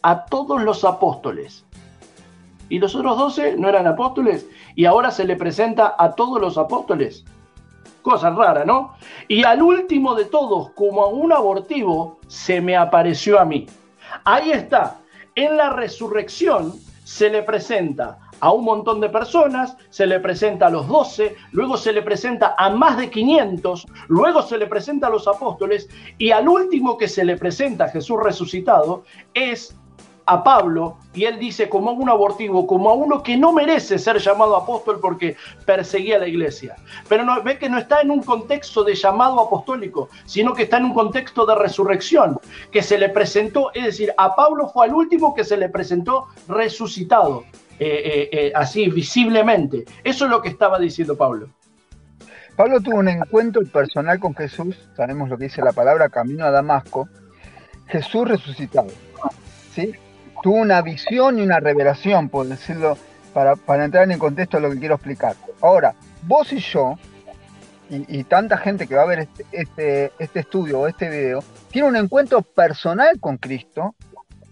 a 0.02 0.26
todos 0.26 0.64
los 0.64 0.86
apóstoles. 0.86 1.66
¿Y 2.70 2.80
los 2.80 2.96
otros 2.96 3.18
doce 3.18 3.56
no 3.58 3.70
eran 3.70 3.88
apóstoles? 3.88 4.48
Y 4.76 4.86
ahora 4.86 5.12
se 5.12 5.26
le 5.26 5.36
presenta 5.36 5.96
a 5.98 6.14
todos 6.14 6.42
los 6.42 6.58
apóstoles. 6.58 7.24
Cosa 8.02 8.30
rara, 8.30 8.64
¿no? 8.66 8.94
Y 9.28 9.44
al 9.44 9.62
último 9.62 10.16
de 10.16 10.26
todos, 10.26 10.72
como 10.72 11.04
a 11.04 11.08
un 11.08 11.34
abortivo, 11.34 12.20
se 12.28 12.62
me 12.62 12.76
apareció 12.76 13.40
a 13.40 13.46
mí. 13.46 13.68
Ahí 14.24 14.52
está. 14.52 15.00
En 15.36 15.58
la 15.58 15.70
resurrección 15.70 16.74
se 17.04 17.30
le 17.30 17.44
presenta 17.44 18.20
a 18.40 18.52
un 18.52 18.66
montón 18.66 19.00
de 19.00 19.10
personas, 19.10 19.78
se 19.90 20.06
le 20.06 20.20
presenta 20.20 20.68
a 20.68 20.70
los 20.70 20.88
doce, 20.88 21.36
luego 21.52 21.78
se 21.78 21.94
le 21.94 22.02
presenta 22.02 22.56
a 22.58 22.70
más 22.70 22.98
de 22.98 23.10
500, 23.10 23.88
luego 24.10 24.42
se 24.42 24.58
le 24.58 24.68
presenta 24.68 25.08
a 25.08 25.10
los 25.10 25.28
apóstoles 25.28 25.90
y 26.18 26.32
al 26.32 26.48
último 26.48 26.98
que 26.98 27.08
se 27.08 27.24
le 27.24 27.38
presenta 27.38 27.86
a 27.86 27.90
Jesús 27.90 28.18
resucitado 28.22 29.04
es 29.34 29.76
a 30.28 30.44
Pablo 30.44 30.98
y 31.14 31.24
él 31.24 31.40
dice 31.40 31.68
como 31.70 31.90
a 31.90 31.94
un 31.94 32.10
abortivo, 32.10 32.68
como 32.68 32.90
a 32.90 32.94
uno 32.94 33.24
que 33.24 33.38
no 33.38 33.54
merece 33.54 33.98
ser 33.98 34.20
llamado 34.20 34.56
apóstol 34.56 35.00
porque 35.02 35.36
perseguía 35.66 36.18
a 36.18 36.20
la 36.20 36.28
iglesia. 36.28 36.76
Pero 37.08 37.24
no, 37.24 37.42
ve 37.42 37.58
que 37.58 37.70
no 37.70 37.78
está 37.78 38.02
en 38.02 38.12
un 38.12 38.22
contexto 38.22 38.84
de 38.84 38.94
llamado 38.94 39.40
apostólico, 39.40 40.10
sino 40.26 40.54
que 40.54 40.64
está 40.64 40.78
en 40.78 40.86
un 40.86 40.94
contexto 40.94 41.46
de 41.46 41.56
resurrección, 41.56 42.40
que 42.72 42.84
se 42.84 42.98
le 42.98 43.10
presentó, 43.10 43.72
es 43.74 43.86
decir, 43.86 44.14
a 44.18 44.36
Pablo 44.36 44.68
fue 44.68 44.86
al 44.86 44.94
último 44.94 45.34
que 45.34 45.46
se 45.46 45.58
le 45.58 45.70
presentó 45.70 46.28
resucitado, 46.48 47.46
eh, 47.80 47.88
eh, 47.88 48.30
eh, 48.32 48.52
así 48.54 48.90
visiblemente. 48.90 49.86
Eso 50.04 50.26
es 50.26 50.32
lo 50.32 50.42
que 50.42 50.50
estaba 50.50 50.78
diciendo 50.78 51.18
Pablo. 51.18 51.48
Pablo 52.58 52.82
tuvo 52.82 52.98
un 52.98 53.08
encuentro 53.08 53.62
personal 53.66 54.20
con 54.20 54.36
Jesús, 54.36 54.76
sabemos 54.96 55.30
lo 55.30 55.38
que 55.38 55.46
dice 55.46 55.62
la 55.62 55.74
palabra, 55.74 56.10
camino 56.10 56.44
a 56.44 56.52
Damasco, 56.52 57.08
Jesús 57.88 58.28
resucitado. 58.28 58.90
¿sí? 59.74 59.94
Tuvo 60.42 60.56
una 60.56 60.82
visión 60.82 61.40
y 61.40 61.42
una 61.42 61.60
revelación, 61.60 62.30
por 62.30 62.48
decirlo, 62.48 62.98
para, 63.34 63.86
entrar 63.86 64.04
en 64.04 64.12
el 64.12 64.20
contexto 64.20 64.58
de 64.58 64.64
lo 64.64 64.72
que 64.72 64.80
quiero 64.80 64.96
explicar. 64.96 65.36
Ahora, 65.62 65.94
vos 66.24 66.52
y 66.54 66.60
yo, 66.60 66.98
y, 67.90 68.24
tanta 68.26 68.58
gente 68.58 68.88
que 68.88 68.96
va 68.96 69.04
a 69.04 69.08
ver 69.08 69.20
este, 69.20 69.46
este, 69.52 70.12
este, 70.20 70.40
estudio 70.42 70.82
o 70.82 70.88
este 70.88 71.10
video, 71.10 71.44
tiene 71.72 71.88
un 71.88 71.96
encuentro 71.96 72.42
personal 72.42 73.20
con 73.20 73.38
Cristo, 73.38 73.96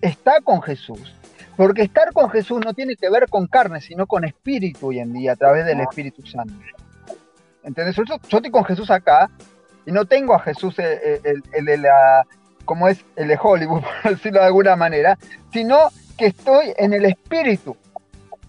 está 0.01 0.39
con 0.41 0.61
Jesús. 0.61 1.15
Porque 1.57 1.83
estar 1.83 2.11
con 2.13 2.29
Jesús 2.29 2.61
no 2.63 2.73
tiene 2.73 2.95
que 2.95 3.09
ver 3.09 3.27
con 3.29 3.47
carne, 3.47 3.81
sino 3.81 4.07
con 4.07 4.25
espíritu 4.25 4.87
hoy 4.87 4.99
en 4.99 5.13
día, 5.13 5.33
a 5.33 5.35
través 5.35 5.65
del 5.65 5.79
Espíritu 5.79 6.25
Santo. 6.25 6.53
¿Entendés? 7.63 7.95
Yo, 7.95 8.03
yo 8.03 8.37
estoy 8.37 8.51
con 8.51 8.65
Jesús 8.65 8.91
acá 8.91 9.29
y 9.85 9.91
no 9.91 10.05
tengo 10.05 10.33
a 10.33 10.39
Jesús 10.39 10.77
el 10.79 11.65
de 11.65 11.77
la 11.77 12.25
como 12.65 12.87
es 12.87 13.03
el 13.15 13.27
de 13.27 13.39
Hollywood, 13.41 13.83
por 14.03 14.11
decirlo 14.11 14.41
de 14.41 14.47
alguna 14.47 14.75
manera, 14.75 15.17
sino 15.53 15.89
que 16.17 16.27
estoy 16.27 16.73
en 16.77 16.93
el 16.93 17.05
Espíritu. 17.05 17.77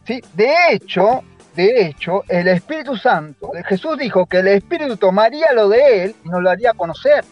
¿sí? 0.05 0.21
De 0.35 0.55
hecho, 0.71 1.23
de 1.55 1.87
hecho, 1.87 2.23
el 2.29 2.49
Espíritu 2.49 2.97
Santo, 2.97 3.51
Jesús 3.67 3.97
dijo 3.99 4.27
que 4.27 4.39
el 4.39 4.49
Espíritu 4.49 4.97
tomaría 4.97 5.53
lo 5.55 5.69
de 5.69 6.05
él 6.05 6.17
y 6.25 6.29
nos 6.29 6.43
lo 6.43 6.51
haría 6.51 6.73
conocer. 6.75 7.25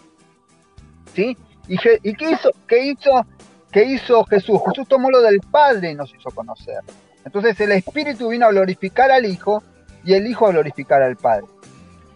¿sí? 1.14 1.36
¿Y, 1.68 1.74
y 2.02 2.14
qué, 2.14 2.30
hizo, 2.30 2.50
qué, 2.66 2.86
hizo, 2.86 3.26
qué 3.70 3.84
hizo 3.84 4.24
Jesús? 4.24 4.60
Jesús 4.66 4.88
tomó 4.88 5.10
lo 5.10 5.20
del 5.20 5.40
Padre 5.40 5.90
y 5.90 5.94
nos 5.94 6.12
hizo 6.14 6.30
conocer. 6.30 6.80
Entonces 7.24 7.58
el 7.60 7.72
Espíritu 7.72 8.28
vino 8.28 8.46
a 8.46 8.50
glorificar 8.50 9.10
al 9.10 9.24
Hijo 9.24 9.62
y 10.04 10.14
el 10.14 10.26
Hijo 10.26 10.46
a 10.46 10.52
glorificar 10.52 11.02
al 11.02 11.16
Padre. 11.16 11.46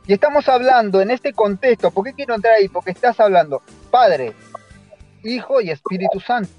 Y 0.07 0.15
estamos 0.15 0.49
hablando 0.49 1.03
en 1.03 1.11
este 1.11 1.35
contexto, 1.35 1.91
¿por 1.91 2.03
qué 2.05 2.15
quiero 2.15 2.35
entrar 2.35 2.55
ahí? 2.55 2.69
Porque 2.69 2.93
estás 2.93 3.21
hablando, 3.21 3.63
Padre, 3.91 4.33
Hijo 5.25 5.61
y 5.61 5.71
Espíritu 5.71 6.21
Santo. 6.21 6.51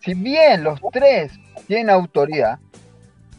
Si 0.00 0.14
bien 0.14 0.64
los 0.64 0.80
tres 0.92 1.32
tienen 1.66 1.90
autoridad, 1.90 2.58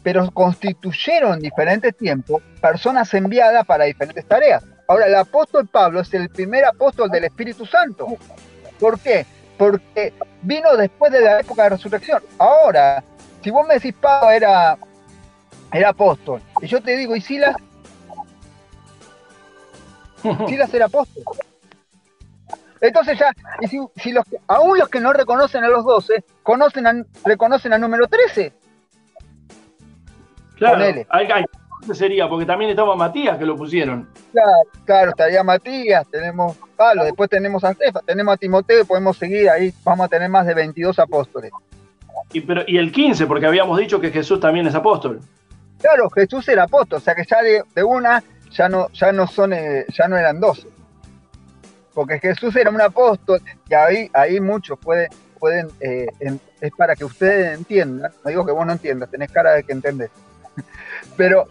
pero 0.02 0.30
constituyeron 0.30 1.34
en 1.34 1.40
diferentes 1.40 1.96
tiempos 1.96 2.42
personas 2.60 3.12
enviadas 3.14 3.64
para 3.66 3.84
diferentes 3.84 4.26
tareas. 4.26 4.64
Ahora, 4.88 5.06
el 5.06 5.14
apóstol 5.14 5.66
Pablo 5.66 6.00
es 6.00 6.12
el 6.14 6.28
primer 6.28 6.64
apóstol 6.64 7.08
del 7.10 7.24
Espíritu 7.24 7.64
Santo. 7.66 8.06
¿Por 8.78 8.98
qué? 8.98 9.24
Porque 9.56 10.12
vino 10.42 10.76
después 10.76 11.12
de 11.12 11.20
la 11.20 11.40
época 11.40 11.64
de 11.64 11.68
resurrección. 11.70 12.22
Ahora, 12.38 13.02
si 13.42 13.50
vos 13.50 13.66
me 13.66 13.74
decís 13.74 13.94
Pablo 14.00 14.30
era, 14.30 14.76
era 15.72 15.88
apóstol, 15.90 16.42
y 16.60 16.66
yo 16.66 16.82
te 16.82 16.96
digo, 16.96 17.14
¿y 17.14 17.20
Silas? 17.20 17.56
Silas 20.48 20.74
era 20.74 20.86
apóstol. 20.86 21.22
Entonces 22.82 23.16
ya, 23.16 23.32
y 23.60 23.68
si, 23.68 24.12
los, 24.12 24.24
aún 24.48 24.76
los 24.76 24.88
que 24.88 24.98
no 24.98 25.12
reconocen 25.12 25.62
a 25.62 25.68
los 25.68 25.84
12, 25.84 26.24
conocen 26.42 27.06
reconocen 27.24 27.72
al 27.72 27.80
número 27.80 28.08
13. 28.08 28.52
Claro, 30.56 30.84
hay, 31.08 31.26
hay, 31.30 31.44
sería, 31.92 32.28
porque 32.28 32.44
también 32.44 32.72
estaba 32.72 32.96
Matías 32.96 33.38
que 33.38 33.46
lo 33.46 33.56
pusieron. 33.56 34.08
Claro, 34.32 34.48
claro, 34.84 35.10
estaría 35.10 35.44
Matías, 35.44 36.08
tenemos 36.10 36.56
Pablo, 36.76 37.04
después 37.04 37.30
tenemos 37.30 37.62
a 37.62 37.72
Cefa, 37.72 38.00
tenemos 38.00 38.34
a 38.34 38.36
Timoteo, 38.36 38.84
podemos 38.84 39.16
seguir 39.16 39.48
ahí, 39.48 39.72
vamos 39.84 40.06
a 40.06 40.08
tener 40.08 40.28
más 40.28 40.44
de 40.44 40.54
22 40.54 40.98
apóstoles. 40.98 41.52
Y, 42.32 42.40
pero, 42.40 42.64
y 42.66 42.78
el 42.78 42.90
15, 42.90 43.26
porque 43.26 43.46
habíamos 43.46 43.78
dicho 43.78 44.00
que 44.00 44.10
Jesús 44.10 44.40
también 44.40 44.66
es 44.66 44.74
apóstol. 44.74 45.20
Claro, 45.80 46.10
Jesús 46.10 46.48
era 46.48 46.64
apóstol, 46.64 46.96
o 46.96 47.00
sea 47.00 47.14
que 47.14 47.24
ya 47.24 47.42
de, 47.42 47.84
una 47.84 48.24
ya 48.50 48.68
no, 48.68 48.88
ya 48.90 49.12
no 49.12 49.28
son, 49.28 49.52
eh, 49.52 49.86
ya 49.88 50.08
no 50.08 50.16
eran 50.16 50.40
12 50.40 50.81
porque 51.94 52.18
Jesús 52.18 52.54
era 52.56 52.70
un 52.70 52.80
apóstol 52.80 53.40
y 53.68 53.74
ahí, 53.74 54.10
ahí 54.12 54.40
muchos 54.40 54.78
pueden, 54.78 55.08
pueden 55.38 55.68
eh, 55.80 56.06
es 56.60 56.72
para 56.72 56.94
que 56.94 57.04
ustedes 57.04 57.58
entiendan, 57.58 58.12
no 58.24 58.28
digo 58.28 58.46
que 58.46 58.52
vos 58.52 58.66
no 58.66 58.72
entiendas, 58.72 59.10
tenés 59.10 59.30
cara 59.30 59.52
de 59.52 59.64
que 59.64 59.72
entendés, 59.72 60.10
pero 61.16 61.46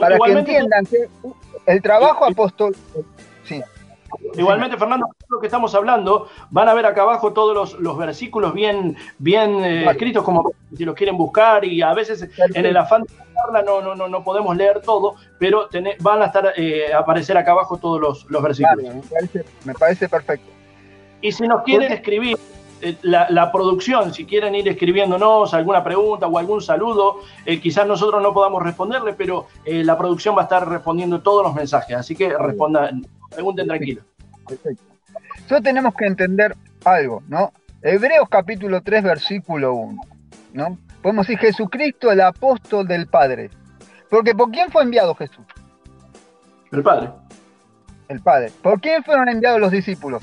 para 0.00 0.18
que 0.18 0.32
entiendan 0.32 0.86
que 0.86 1.08
el 1.66 1.82
trabajo 1.82 2.24
apóstol, 2.24 2.74
sí, 3.44 3.62
Igualmente, 4.34 4.76
Fernando, 4.76 5.06
lo 5.28 5.40
que 5.40 5.46
estamos 5.46 5.74
hablando, 5.74 6.28
van 6.50 6.68
a 6.68 6.74
ver 6.74 6.86
acá 6.86 7.02
abajo 7.02 7.32
todos 7.32 7.78
los, 7.78 7.98
versículos 7.98 8.54
bien, 8.54 8.96
bien 9.18 9.64
eh, 9.64 9.90
escritos, 9.90 10.24
como 10.24 10.52
si 10.76 10.84
los 10.84 10.94
quieren 10.94 11.16
buscar, 11.16 11.64
y 11.64 11.82
a 11.82 11.92
veces 11.94 12.28
en 12.54 12.66
el 12.66 12.76
afán 12.76 13.02
de 13.02 13.12
no, 13.50 13.80
no, 13.80 13.94
no, 13.94 14.08
no 14.08 14.24
podemos 14.24 14.56
leer 14.56 14.80
todo, 14.80 15.16
pero 15.38 15.68
van 16.00 16.22
a 16.22 16.26
estar 16.26 16.52
eh, 16.56 16.92
aparecer 16.92 17.36
acá 17.36 17.52
abajo 17.52 17.78
todos 17.78 18.26
los, 18.28 18.42
versículos. 18.42 18.94
me, 19.64 19.74
parece, 19.74 20.08
perfecto. 20.08 20.50
Y 21.20 21.32
si 21.32 21.46
nos 21.46 21.62
quieren 21.62 21.92
escribir, 21.92 22.36
eh, 22.80 22.96
la, 23.02 23.52
producción, 23.52 24.12
si 24.12 24.24
quieren 24.24 24.54
ir 24.54 24.68
escribiéndonos 24.68 25.54
alguna 25.54 25.82
pregunta 25.84 26.26
o 26.26 26.38
algún 26.38 26.60
saludo, 26.60 27.20
quizás 27.62 27.86
nosotros 27.86 28.22
no 28.22 28.32
podamos 28.32 28.62
responderle, 28.62 29.12
pero 29.14 29.46
la 29.64 29.96
producción 29.96 30.36
va 30.36 30.42
a 30.42 30.44
estar 30.44 30.68
respondiendo 30.68 31.20
todos 31.20 31.44
los 31.44 31.54
mensajes, 31.54 31.96
así 31.96 32.16
que 32.16 32.36
respondan, 32.36 33.06
pregunten 33.30 33.66
tranquilo. 33.66 34.02
Perfecto. 34.46 34.82
Solo 35.48 35.62
tenemos 35.62 35.94
que 35.94 36.06
entender 36.06 36.56
algo, 36.84 37.22
¿no? 37.28 37.52
Hebreos 37.82 38.28
capítulo 38.28 38.80
3, 38.80 39.02
versículo 39.02 39.74
1, 39.74 40.02
¿no? 40.52 40.78
Podemos 41.02 41.26
decir 41.26 41.40
Jesucristo, 41.40 42.10
el 42.12 42.20
apóstol 42.20 42.86
del 42.86 43.08
Padre. 43.08 43.50
Porque 44.08 44.34
¿por 44.34 44.50
quién 44.50 44.70
fue 44.70 44.82
enviado 44.82 45.14
Jesús? 45.14 45.44
El 46.70 46.82
Padre. 46.82 47.10
El 48.08 48.20
Padre. 48.20 48.52
¿Por 48.62 48.80
quién 48.80 49.02
fueron 49.02 49.28
enviados 49.28 49.60
los 49.60 49.72
discípulos? 49.72 50.22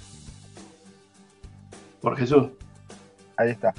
Por 2.02 2.18
Jesús. 2.18 2.50
Ahí 3.36 3.50
está. 3.50 3.74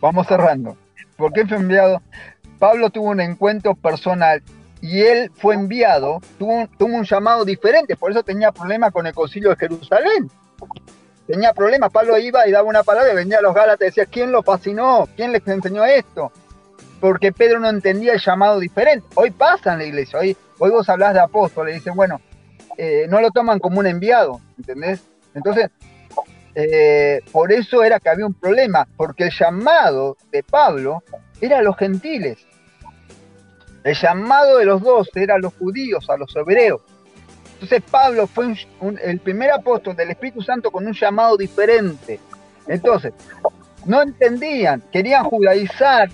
Vamos 0.00 0.26
cerrando. 0.26 0.76
¿Por 1.16 1.32
qué 1.32 1.46
fue 1.46 1.56
enviado? 1.56 2.02
Pablo 2.58 2.90
tuvo 2.90 3.10
un 3.10 3.20
encuentro 3.20 3.74
personal 3.74 4.42
y 4.80 5.00
él 5.00 5.30
fue 5.34 5.54
enviado, 5.54 6.20
tuvo 6.38 6.68
un, 6.80 7.04
llamado 7.04 7.44
diferente, 7.44 7.96
por 7.96 8.10
eso 8.10 8.22
tenía 8.22 8.52
problemas 8.52 8.92
con 8.92 9.06
el 9.06 9.14
concilio 9.14 9.50
de 9.50 9.56
Jerusalén. 9.56 10.30
Tenía 11.26 11.52
problemas, 11.52 11.90
Pablo 11.90 12.16
iba 12.18 12.46
y 12.46 12.52
daba 12.52 12.68
una 12.68 12.84
palabra 12.84 13.12
y 13.12 13.16
venía 13.16 13.38
a 13.38 13.42
los 13.42 13.54
Gálatas 13.54 13.80
y 13.80 13.84
decía, 13.86 14.06
¿quién 14.06 14.30
lo 14.30 14.42
fascinó? 14.42 15.08
¿Quién 15.16 15.32
les 15.32 15.46
enseñó 15.48 15.84
esto? 15.84 16.30
Porque 17.00 17.32
Pedro 17.32 17.58
no 17.58 17.68
entendía 17.68 18.12
el 18.12 18.20
llamado 18.20 18.60
diferente. 18.60 19.06
Hoy 19.14 19.32
pasa 19.32 19.72
en 19.72 19.78
la 19.78 19.84
iglesia, 19.84 20.20
hoy, 20.20 20.36
hoy 20.58 20.70
vos 20.70 20.88
hablas 20.88 21.14
de 21.14 21.20
apóstoles, 21.20 21.74
dicen, 21.74 21.94
bueno, 21.96 22.20
eh, 22.78 23.06
no 23.08 23.20
lo 23.20 23.30
toman 23.30 23.58
como 23.58 23.80
un 23.80 23.86
enviado, 23.86 24.40
¿entendés? 24.56 25.02
Entonces, 25.34 25.70
eh, 26.54 27.20
por 27.32 27.52
eso 27.52 27.82
era 27.82 28.00
que 28.00 28.08
había 28.08 28.24
un 28.24 28.34
problema, 28.34 28.86
porque 28.96 29.24
el 29.24 29.30
llamado 29.30 30.16
de 30.30 30.42
Pablo 30.42 31.02
era 31.40 31.58
a 31.58 31.62
los 31.62 31.76
gentiles 31.76 32.46
El 33.84 33.94
llamado 33.94 34.56
de 34.56 34.64
los 34.64 34.80
dos 34.80 35.10
era 35.14 35.34
a 35.34 35.38
los 35.38 35.52
judíos, 35.54 36.08
a 36.08 36.16
los 36.16 36.34
hebreos. 36.34 36.80
Entonces 37.60 37.82
Pablo 37.90 38.26
fue 38.26 38.54
el 39.02 39.18
primer 39.20 39.50
apóstol 39.50 39.96
del 39.96 40.10
Espíritu 40.10 40.42
Santo 40.42 40.70
con 40.70 40.86
un 40.86 40.92
llamado 40.92 41.38
diferente. 41.38 42.20
Entonces, 42.68 43.14
no 43.86 44.02
entendían, 44.02 44.82
querían 44.92 45.24
judaizar 45.24 46.10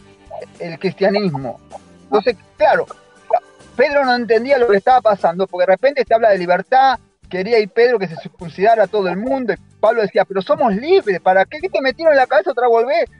el 0.61 0.79
cristianismo. 0.79 1.61
Entonces, 2.05 2.37
claro, 2.57 2.87
Pedro 3.75 4.05
no 4.05 4.15
entendía 4.15 4.59
lo 4.59 4.69
que 4.69 4.77
estaba 4.77 5.01
pasando, 5.01 5.49
porque 5.49 5.67
de 5.67 5.73
repente 5.73 6.05
se 6.07 6.15
habla 6.15 6.31
de 6.31 6.39
libertad, 6.39 6.99
quería 7.29 7.59
ir 7.59 7.71
Pedro 7.71 7.99
que 7.99 8.07
se 8.07 8.17
circuncidara 8.17 8.85
a 8.85 8.87
todo 8.87 9.09
el 9.09 9.17
mundo, 9.17 9.55
y 9.55 9.57
Pablo 9.81 10.03
decía, 10.03 10.25
pero 10.25 10.43
somos 10.43 10.75
libres, 10.77 11.21
¿para 11.21 11.45
qué 11.45 11.59
te 11.69 11.81
metieron 11.81 12.13
en 12.13 12.19
la 12.19 12.27
cabeza 12.27 12.53
otra 12.53 12.69
vez? 12.87 13.11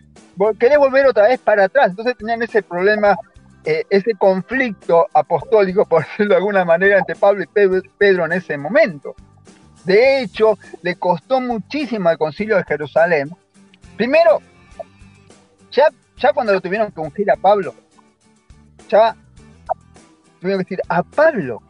¿Querés 0.61 0.79
volver 0.79 1.07
otra 1.07 1.27
vez 1.29 1.41
para 1.41 1.65
atrás? 1.65 1.91
Entonces 1.91 2.17
tenían 2.17 2.41
ese 2.43 2.63
problema, 2.63 3.17
eh, 3.65 3.85
ese 3.91 4.15
conflicto 4.15 5.07
apostólico, 5.15 5.85
por 5.89 6.05
decirlo 6.05 6.35
de 6.35 6.39
alguna 6.39 6.65
manera, 6.65 6.99
entre 6.99 7.17
Pablo 7.17 7.45
y 7.45 7.81
Pedro 7.99 8.25
en 8.27 8.33
ese 8.33 8.57
momento. 8.59 9.15
De 9.85 10.23
hecho, 10.23 10.59
le 10.83 10.97
costó 10.97 11.41
muchísimo 11.41 12.09
al 12.09 12.19
concilio 12.19 12.57
de 12.57 12.65
Jerusalén. 12.65 13.31
Primero, 13.97 14.41
ya, 15.71 15.89
ya 16.17 16.33
cuando 16.33 16.53
lo 16.53 16.61
tuvieron 16.61 16.93
que 16.93 17.01
ungir 17.01 17.31
a 17.31 17.37
Pablo, 17.37 17.75
ya 18.89 19.17
tuvieron 20.41 20.65
que 20.65 20.75
decir, 20.75 20.81
a 20.89 21.03
Pablo, 21.03 21.63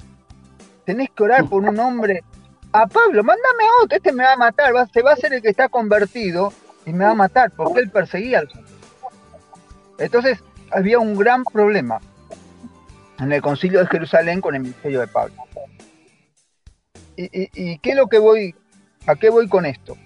tenés 0.84 1.10
que 1.10 1.22
orar 1.22 1.48
por 1.48 1.62
un 1.62 1.78
hombre, 1.78 2.22
a 2.72 2.86
Pablo, 2.86 3.22
mándame 3.22 3.64
otro, 3.82 3.96
este 3.96 4.12
me 4.12 4.24
va 4.24 4.32
a 4.32 4.36
matar, 4.36 4.72
se 4.92 5.02
va 5.02 5.12
a 5.12 5.16
ser 5.16 5.34
el 5.34 5.42
que 5.42 5.50
está 5.50 5.68
convertido 5.68 6.52
y 6.86 6.92
me 6.92 7.04
va 7.04 7.10
a 7.10 7.14
matar, 7.14 7.50
porque 7.52 7.80
él 7.80 7.90
perseguía 7.90 8.40
al. 8.40 8.48
Entonces, 9.98 10.42
había 10.72 10.98
un 10.98 11.16
gran 11.16 11.44
problema 11.44 12.00
en 13.18 13.32
el 13.32 13.42
concilio 13.42 13.80
de 13.80 13.86
Jerusalén 13.86 14.40
con 14.40 14.54
el 14.54 14.62
ministerio 14.62 15.00
de 15.00 15.06
Pablo. 15.06 15.34
¿Y, 17.16 17.78
qué 17.78 17.90
es 17.90 17.96
lo 17.96 18.06
que 18.08 18.18
voy, 18.18 18.54
a 19.06 19.14
qué 19.14 19.30
voy 19.30 19.48
con 19.48 19.66
esto? 19.66 19.96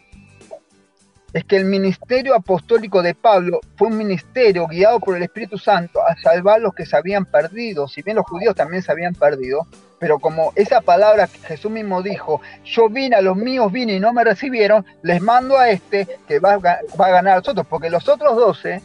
es 1.36 1.44
que 1.44 1.56
el 1.56 1.66
ministerio 1.66 2.34
apostólico 2.34 3.02
de 3.02 3.14
Pablo 3.14 3.60
fue 3.76 3.88
un 3.88 3.98
ministerio 3.98 4.66
guiado 4.66 5.00
por 5.00 5.18
el 5.18 5.22
Espíritu 5.22 5.58
Santo 5.58 6.00
a 6.00 6.16
salvar 6.16 6.62
los 6.62 6.74
que 6.74 6.86
se 6.86 6.96
habían 6.96 7.26
perdido, 7.26 7.88
si 7.88 8.00
bien 8.00 8.16
los 8.16 8.24
judíos 8.24 8.54
también 8.54 8.82
se 8.82 8.90
habían 8.90 9.14
perdido, 9.14 9.66
pero 9.98 10.18
como 10.18 10.54
esa 10.56 10.80
palabra 10.80 11.26
que 11.26 11.38
Jesús 11.40 11.70
mismo 11.70 12.00
dijo, 12.00 12.40
yo 12.64 12.88
vine 12.88 13.16
a 13.16 13.20
los 13.20 13.36
míos, 13.36 13.70
vine 13.70 13.94
y 13.94 14.00
no 14.00 14.14
me 14.14 14.24
recibieron, 14.24 14.86
les 15.02 15.20
mando 15.20 15.58
a 15.58 15.68
este 15.68 16.06
que 16.26 16.38
va, 16.38 16.54
a 16.54 17.10
ganar 17.10 17.34
a 17.34 17.36
los 17.36 17.48
otros, 17.48 17.66
porque 17.66 17.90
los 17.90 18.08
otros 18.08 18.34
doce 18.34 18.80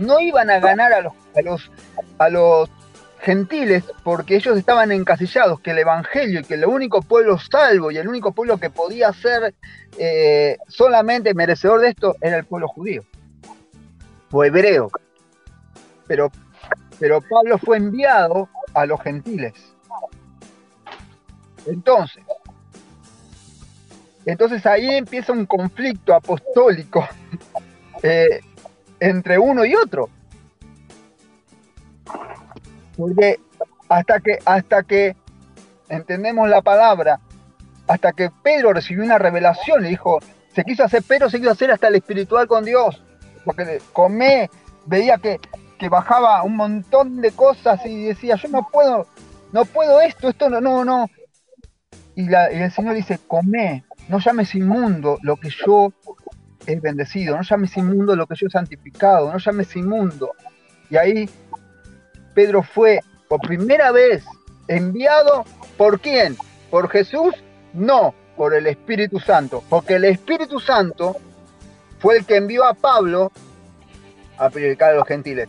no 0.00 0.20
iban 0.20 0.50
a 0.50 0.58
ganar 0.58 0.92
a 0.92 1.00
los, 1.02 1.12
a 1.36 1.42
los, 1.42 1.70
a 2.18 2.28
los 2.28 2.70
gentiles 3.20 3.84
porque 4.02 4.36
ellos 4.36 4.56
estaban 4.56 4.92
encasillados, 4.92 5.60
que 5.60 5.70
el 5.70 5.78
Evangelio 5.78 6.40
y 6.40 6.44
que 6.44 6.54
el 6.54 6.64
único 6.64 7.02
pueblo 7.02 7.38
salvo 7.38 7.90
y 7.90 7.98
el 7.98 8.08
único 8.08 8.32
pueblo 8.32 8.58
que 8.58 8.70
podía 8.70 9.12
ser 9.12 9.54
eh, 9.98 10.56
solamente 10.68 11.34
merecedor 11.34 11.80
de 11.80 11.90
esto 11.90 12.16
era 12.20 12.38
el 12.38 12.44
pueblo 12.44 12.68
judío 12.68 13.04
o 14.32 14.44
hebreo. 14.44 14.90
Pero, 16.06 16.30
pero 16.98 17.20
Pablo 17.20 17.58
fue 17.58 17.76
enviado 17.76 18.48
a 18.74 18.86
los 18.86 19.00
gentiles. 19.02 19.52
Entonces, 21.66 22.24
entonces 24.24 24.64
ahí 24.66 24.94
empieza 24.94 25.32
un 25.32 25.46
conflicto 25.46 26.14
apostólico 26.14 27.06
eh, 28.02 28.40
entre 29.00 29.38
uno 29.38 29.64
y 29.64 29.74
otro 29.74 30.08
porque 33.00 33.40
hasta 33.88 34.20
que, 34.20 34.38
hasta 34.44 34.82
que 34.82 35.16
entendemos 35.88 36.48
la 36.48 36.62
palabra, 36.62 37.20
hasta 37.88 38.12
que 38.12 38.30
Pedro 38.42 38.72
recibió 38.72 39.02
una 39.02 39.18
revelación, 39.18 39.82
le 39.82 39.88
dijo, 39.88 40.18
se 40.54 40.64
quiso 40.64 40.84
hacer 40.84 41.02
Pedro, 41.02 41.30
se 41.30 41.38
quiso 41.38 41.50
hacer 41.50 41.70
hasta 41.70 41.88
el 41.88 41.96
espiritual 41.96 42.46
con 42.46 42.64
Dios, 42.64 43.02
porque 43.44 43.80
comé, 43.92 44.50
veía 44.86 45.18
que, 45.18 45.40
bajaba 45.88 46.42
un 46.42 46.56
montón 46.56 47.22
de 47.22 47.32
cosas 47.32 47.80
y 47.86 48.04
decía, 48.04 48.36
yo 48.36 48.48
no 48.50 48.68
puedo, 48.70 49.06
no 49.50 49.64
puedo 49.64 50.02
esto, 50.02 50.28
esto 50.28 50.50
no, 50.50 50.60
no, 50.60 50.84
no. 50.84 51.08
Y, 52.14 52.30
y 52.30 52.34
el 52.34 52.70
Señor 52.70 52.94
dice, 52.94 53.18
comé, 53.26 53.82
no 54.08 54.18
llames 54.18 54.54
inmundo 54.54 55.16
lo 55.22 55.36
que 55.36 55.48
yo 55.48 55.90
he 56.66 56.78
bendecido, 56.78 57.36
no 57.36 57.42
llames 57.42 57.76
inmundo 57.76 58.14
lo 58.16 58.26
que 58.26 58.34
yo 58.36 58.46
he 58.46 58.50
santificado, 58.50 59.32
no 59.32 59.38
llames 59.38 59.74
inmundo. 59.76 60.32
Y 60.88 60.96
ahí 60.96 61.28
Pedro 62.34 62.62
fue 62.62 63.00
por 63.28 63.40
primera 63.40 63.92
vez 63.92 64.24
enviado 64.68 65.44
por 65.76 66.00
quién? 66.00 66.36
¿Por 66.70 66.88
Jesús? 66.88 67.34
No, 67.72 68.14
por 68.36 68.54
el 68.54 68.66
Espíritu 68.66 69.18
Santo. 69.18 69.62
Porque 69.68 69.94
el 69.94 70.04
Espíritu 70.04 70.60
Santo 70.60 71.16
fue 71.98 72.18
el 72.18 72.26
que 72.26 72.36
envió 72.36 72.64
a 72.64 72.74
Pablo 72.74 73.32
a 74.38 74.48
predicar 74.50 74.92
a 74.92 74.96
los 74.96 75.06
gentiles. 75.06 75.48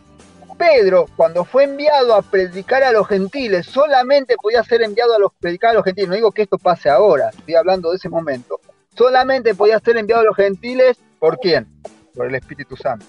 Pedro, 0.57 1.07
cuando 1.15 1.43
fue 1.43 1.63
enviado 1.63 2.13
a 2.13 2.21
predicar 2.21 2.83
a 2.83 2.91
los 2.91 3.07
gentiles, 3.07 3.65
solamente 3.65 4.35
podía 4.39 4.63
ser 4.63 4.83
enviado 4.83 5.15
a 5.15 5.19
los 5.19 5.31
predicar 5.39 5.71
a 5.71 5.73
los 5.73 5.83
gentiles. 5.83 6.09
No 6.09 6.15
digo 6.15 6.31
que 6.31 6.43
esto 6.43 6.59
pase 6.59 6.87
ahora, 6.87 7.29
estoy 7.29 7.55
hablando 7.55 7.89
de 7.89 7.97
ese 7.97 8.09
momento. 8.09 8.59
Solamente 8.95 9.55
podía 9.55 9.79
ser 9.79 9.97
enviado 9.97 10.21
a 10.21 10.25
los 10.25 10.35
gentiles, 10.35 10.97
¿por 11.19 11.37
quién? 11.39 11.67
Por 12.13 12.27
el 12.27 12.35
Espíritu 12.35 12.75
Santo. 12.75 13.05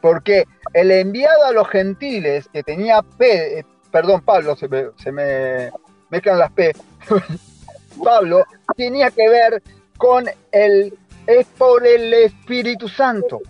Porque 0.00 0.44
el 0.72 0.90
enviado 0.90 1.44
a 1.44 1.52
los 1.52 1.68
gentiles 1.68 2.48
que 2.52 2.62
tenía 2.62 3.02
P, 3.02 3.60
eh, 3.60 3.66
perdón, 3.90 4.22
Pablo, 4.22 4.56
se 4.56 4.68
me, 4.68 4.86
se 4.96 5.12
me 5.12 5.70
mezclan 6.08 6.38
las 6.38 6.52
P, 6.52 6.72
Pablo, 8.04 8.44
tenía 8.76 9.10
que 9.10 9.28
ver 9.28 9.62
con 9.96 10.24
el, 10.52 10.98
es 11.26 11.46
por 11.58 11.86
el 11.86 12.12
Espíritu 12.12 12.88
Santo. 12.88 13.40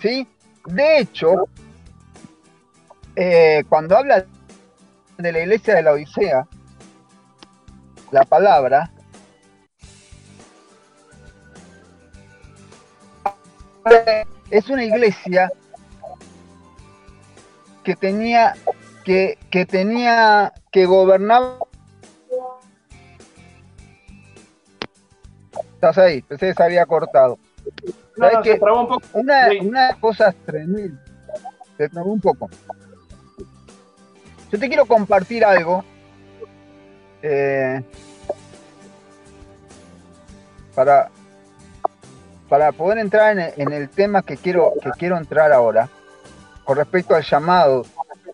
¿Sí? 0.00 0.26
De 0.66 0.98
hecho, 0.98 1.48
eh, 3.16 3.64
cuando 3.68 3.96
habla 3.96 4.24
de 5.18 5.32
la 5.32 5.40
iglesia 5.40 5.74
de 5.74 5.82
la 5.82 5.92
Odisea, 5.92 6.46
la 8.10 8.24
palabra, 8.24 8.90
es 14.50 14.68
una 14.68 14.84
iglesia 14.84 15.50
que 17.84 17.96
tenía 17.96 18.54
que, 19.04 19.38
que 19.50 19.66
tenía 19.66 20.52
que 20.70 20.86
gobernar 20.86 21.58
estás 25.74 25.98
ahí 25.98 26.22
pensé 26.22 26.48
que 26.48 26.54
se 26.54 26.62
había 26.62 26.86
cortado. 26.86 27.38
Una, 29.14 29.48
una 29.60 30.00
cosa 30.00 30.32
tremenda. 30.44 31.02
Se 31.76 31.88
trabó 31.88 32.12
un 32.12 32.20
poco. 32.20 32.48
Yo 34.50 34.58
te 34.58 34.68
quiero 34.68 34.84
compartir 34.84 35.44
algo 35.44 35.82
eh, 37.22 37.82
para 40.74 41.10
para 42.52 42.70
poder 42.70 42.98
entrar 42.98 43.54
en 43.56 43.72
el, 43.72 43.88
tema 43.88 44.20
que 44.20 44.36
quiero, 44.36 44.74
que 44.82 44.90
quiero 44.90 45.16
entrar 45.16 45.54
ahora, 45.54 45.88
con 46.64 46.76
respecto 46.76 47.14
al 47.14 47.22
llamado 47.22 47.86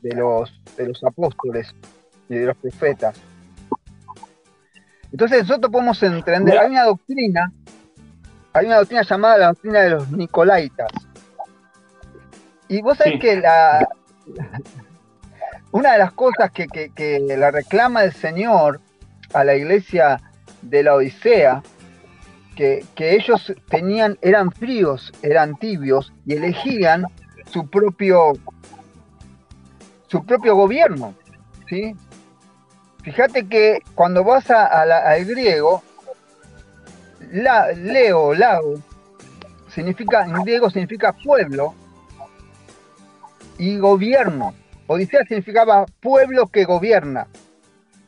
de 0.02 0.12
los, 0.16 0.60
de 0.76 0.88
los 0.88 1.04
apóstoles 1.04 1.72
y 2.28 2.34
de 2.34 2.46
los 2.46 2.56
profetas. 2.56 3.16
Entonces 5.12 5.42
nosotros 5.42 5.70
podemos 5.70 6.02
entender, 6.02 6.58
hay 6.58 6.68
una 6.68 6.82
doctrina, 6.82 7.52
hay 8.54 8.66
una 8.66 8.78
doctrina 8.78 9.02
llamada 9.02 9.38
la 9.38 9.46
doctrina 9.46 9.82
de 9.82 9.90
los 9.90 10.10
Nicolaitas. 10.10 10.90
Y 12.66 12.82
vos 12.82 12.98
sabés 12.98 13.20
que 13.20 13.36
la, 13.36 13.88
una 15.70 15.92
de 15.92 15.98
las 15.98 16.10
cosas 16.10 16.50
que, 16.50 16.66
que 16.66 17.20
la 17.20 17.52
reclama 17.52 18.02
el 18.02 18.12
Señor 18.12 18.80
a 19.32 19.44
la 19.44 19.54
iglesia 19.54 20.20
de 20.62 20.82
la 20.82 20.96
Odisea 20.96 21.62
que, 22.58 23.14
ellos 23.14 23.54
tenían, 23.68 24.18
eran 24.20 24.50
fríos, 24.50 25.12
eran 25.22 25.56
tibios 25.56 26.12
y 26.26 26.34
elegían 26.34 27.04
su 27.52 27.68
propio, 27.68 28.32
su 30.08 30.26
propio 30.26 30.56
gobierno. 30.56 31.14
¿sí? 31.68 31.94
Fíjate 33.04 33.46
que 33.46 33.78
cuando 33.94 34.24
vas 34.24 34.50
al 34.50 35.24
griego, 35.24 35.84
la, 37.30 37.70
leo, 37.70 38.34
lago, 38.34 38.74
significa, 39.72 40.24
en 40.24 40.32
griego 40.42 40.68
significa 40.68 41.12
pueblo 41.12 41.74
y 43.56 43.78
gobierno. 43.78 44.52
Odisea 44.88 45.24
significaba 45.26 45.86
pueblo 46.00 46.48
que 46.48 46.64
gobierna. 46.64 47.28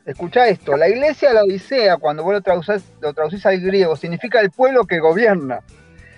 Escucha 0.05 0.47
esto, 0.47 0.75
la 0.77 0.89
iglesia 0.89 1.29
de 1.29 1.35
la 1.35 1.43
Odisea, 1.43 1.97
cuando 1.97 2.23
vos 2.23 2.33
lo 2.33 2.41
traducís, 2.41 3.45
al 3.45 3.59
griego, 3.59 3.95
significa 3.95 4.39
el 4.39 4.49
pueblo 4.49 4.85
que 4.85 4.99
gobierna. 4.99 5.59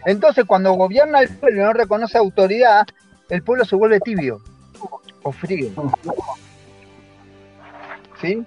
Entonces, 0.05 0.45
cuando 0.45 0.73
gobierna 0.73 1.19
el 1.19 1.29
pueblo 1.29 1.61
y 1.61 1.63
no 1.65 1.73
reconoce 1.73 2.17
autoridad, 2.17 2.85
el 3.29 3.43
pueblo 3.43 3.65
se 3.65 3.75
vuelve 3.75 3.99
tibio. 3.99 4.41
o 5.23 5.31
frío. 5.31 5.69
¿Sí? 8.21 8.45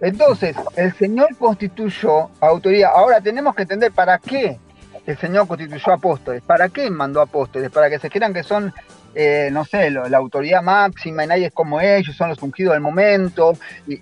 Entonces, 0.00 0.56
el 0.76 0.92
Señor 0.94 1.36
constituyó 1.38 2.30
autoridad. 2.40 2.92
Ahora 2.94 3.20
tenemos 3.20 3.54
que 3.54 3.62
entender 3.62 3.92
para 3.92 4.18
qué 4.18 4.58
el 5.06 5.18
Señor 5.18 5.46
constituyó 5.46 5.92
apóstoles. 5.92 6.42
¿Para 6.42 6.68
qué 6.68 6.90
mandó 6.90 7.20
apóstoles? 7.20 7.70
Para 7.70 7.88
que 7.88 7.98
se 7.98 8.10
crean 8.10 8.34
que 8.34 8.42
son, 8.42 8.72
eh, 9.18 9.48
no 9.50 9.64
sé, 9.64 9.90
la 9.90 10.18
autoridad 10.18 10.62
máxima 10.62 11.24
y 11.24 11.26
nadie 11.26 11.46
es 11.46 11.52
como 11.54 11.80
ellos, 11.80 12.14
son 12.14 12.28
los 12.28 12.42
ungidos 12.42 12.74
del 12.74 12.82
momento. 12.82 13.54
Y, 13.86 13.96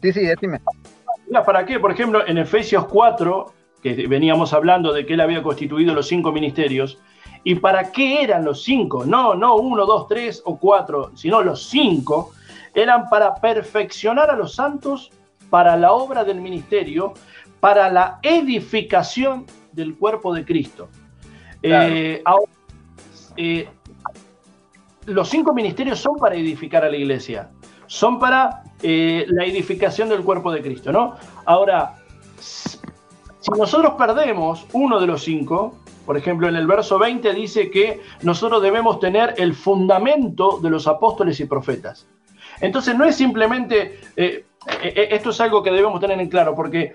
sí, 0.00 0.12
sí, 0.12 0.20
decime. 0.20 0.60
¿Para 1.44 1.66
qué? 1.66 1.78
Por 1.78 1.92
ejemplo, 1.92 2.26
en 2.26 2.38
Efesios 2.38 2.86
4, 2.86 3.52
que 3.82 4.06
veníamos 4.06 4.54
hablando 4.54 4.94
de 4.94 5.04
que 5.04 5.12
él 5.12 5.20
había 5.20 5.42
constituido 5.42 5.92
los 5.92 6.08
cinco 6.08 6.32
ministerios, 6.32 6.98
¿y 7.44 7.56
para 7.56 7.92
qué 7.92 8.22
eran 8.22 8.46
los 8.46 8.62
cinco? 8.64 9.04
No, 9.04 9.34
no 9.34 9.56
uno, 9.56 9.84
dos, 9.84 10.08
tres 10.08 10.40
o 10.46 10.58
cuatro, 10.58 11.10
sino 11.14 11.42
los 11.42 11.68
cinco 11.68 12.32
eran 12.72 13.10
para 13.10 13.34
perfeccionar 13.34 14.30
a 14.30 14.36
los 14.36 14.54
santos 14.54 15.10
para 15.50 15.76
la 15.76 15.92
obra 15.92 16.24
del 16.24 16.40
ministerio, 16.40 17.12
para 17.60 17.90
la 17.90 18.20
edificación 18.22 19.44
del 19.72 19.96
cuerpo 19.96 20.32
de 20.32 20.46
Cristo. 20.46 20.88
Eh, 21.62 22.22
eh, 23.36 23.68
los 25.06 25.28
cinco 25.28 25.54
ministerios 25.54 26.00
son 26.00 26.16
para 26.16 26.34
edificar 26.34 26.84
a 26.84 26.90
la 26.90 26.96
iglesia, 26.96 27.50
son 27.86 28.18
para 28.18 28.64
eh, 28.82 29.24
la 29.28 29.44
edificación 29.44 30.08
del 30.08 30.22
cuerpo 30.22 30.50
de 30.50 30.62
Cristo, 30.62 30.92
¿no? 30.92 31.14
Ahora, 31.44 31.94
si 32.38 32.78
nosotros 33.56 33.94
perdemos 33.96 34.66
uno 34.72 34.98
de 35.00 35.06
los 35.06 35.22
cinco, 35.22 35.76
por 36.04 36.16
ejemplo, 36.16 36.48
en 36.48 36.56
el 36.56 36.66
verso 36.66 36.98
20 36.98 37.32
dice 37.34 37.70
que 37.70 38.00
nosotros 38.22 38.62
debemos 38.62 39.00
tener 39.00 39.34
el 39.38 39.54
fundamento 39.54 40.58
de 40.62 40.70
los 40.70 40.86
apóstoles 40.86 41.38
y 41.40 41.46
profetas. 41.46 42.06
Entonces 42.60 42.96
no 42.96 43.04
es 43.04 43.16
simplemente, 43.16 44.00
eh, 44.16 44.44
esto 44.82 45.30
es 45.30 45.40
algo 45.40 45.62
que 45.62 45.70
debemos 45.70 46.00
tener 46.00 46.20
en 46.20 46.28
claro, 46.28 46.54
porque 46.54 46.94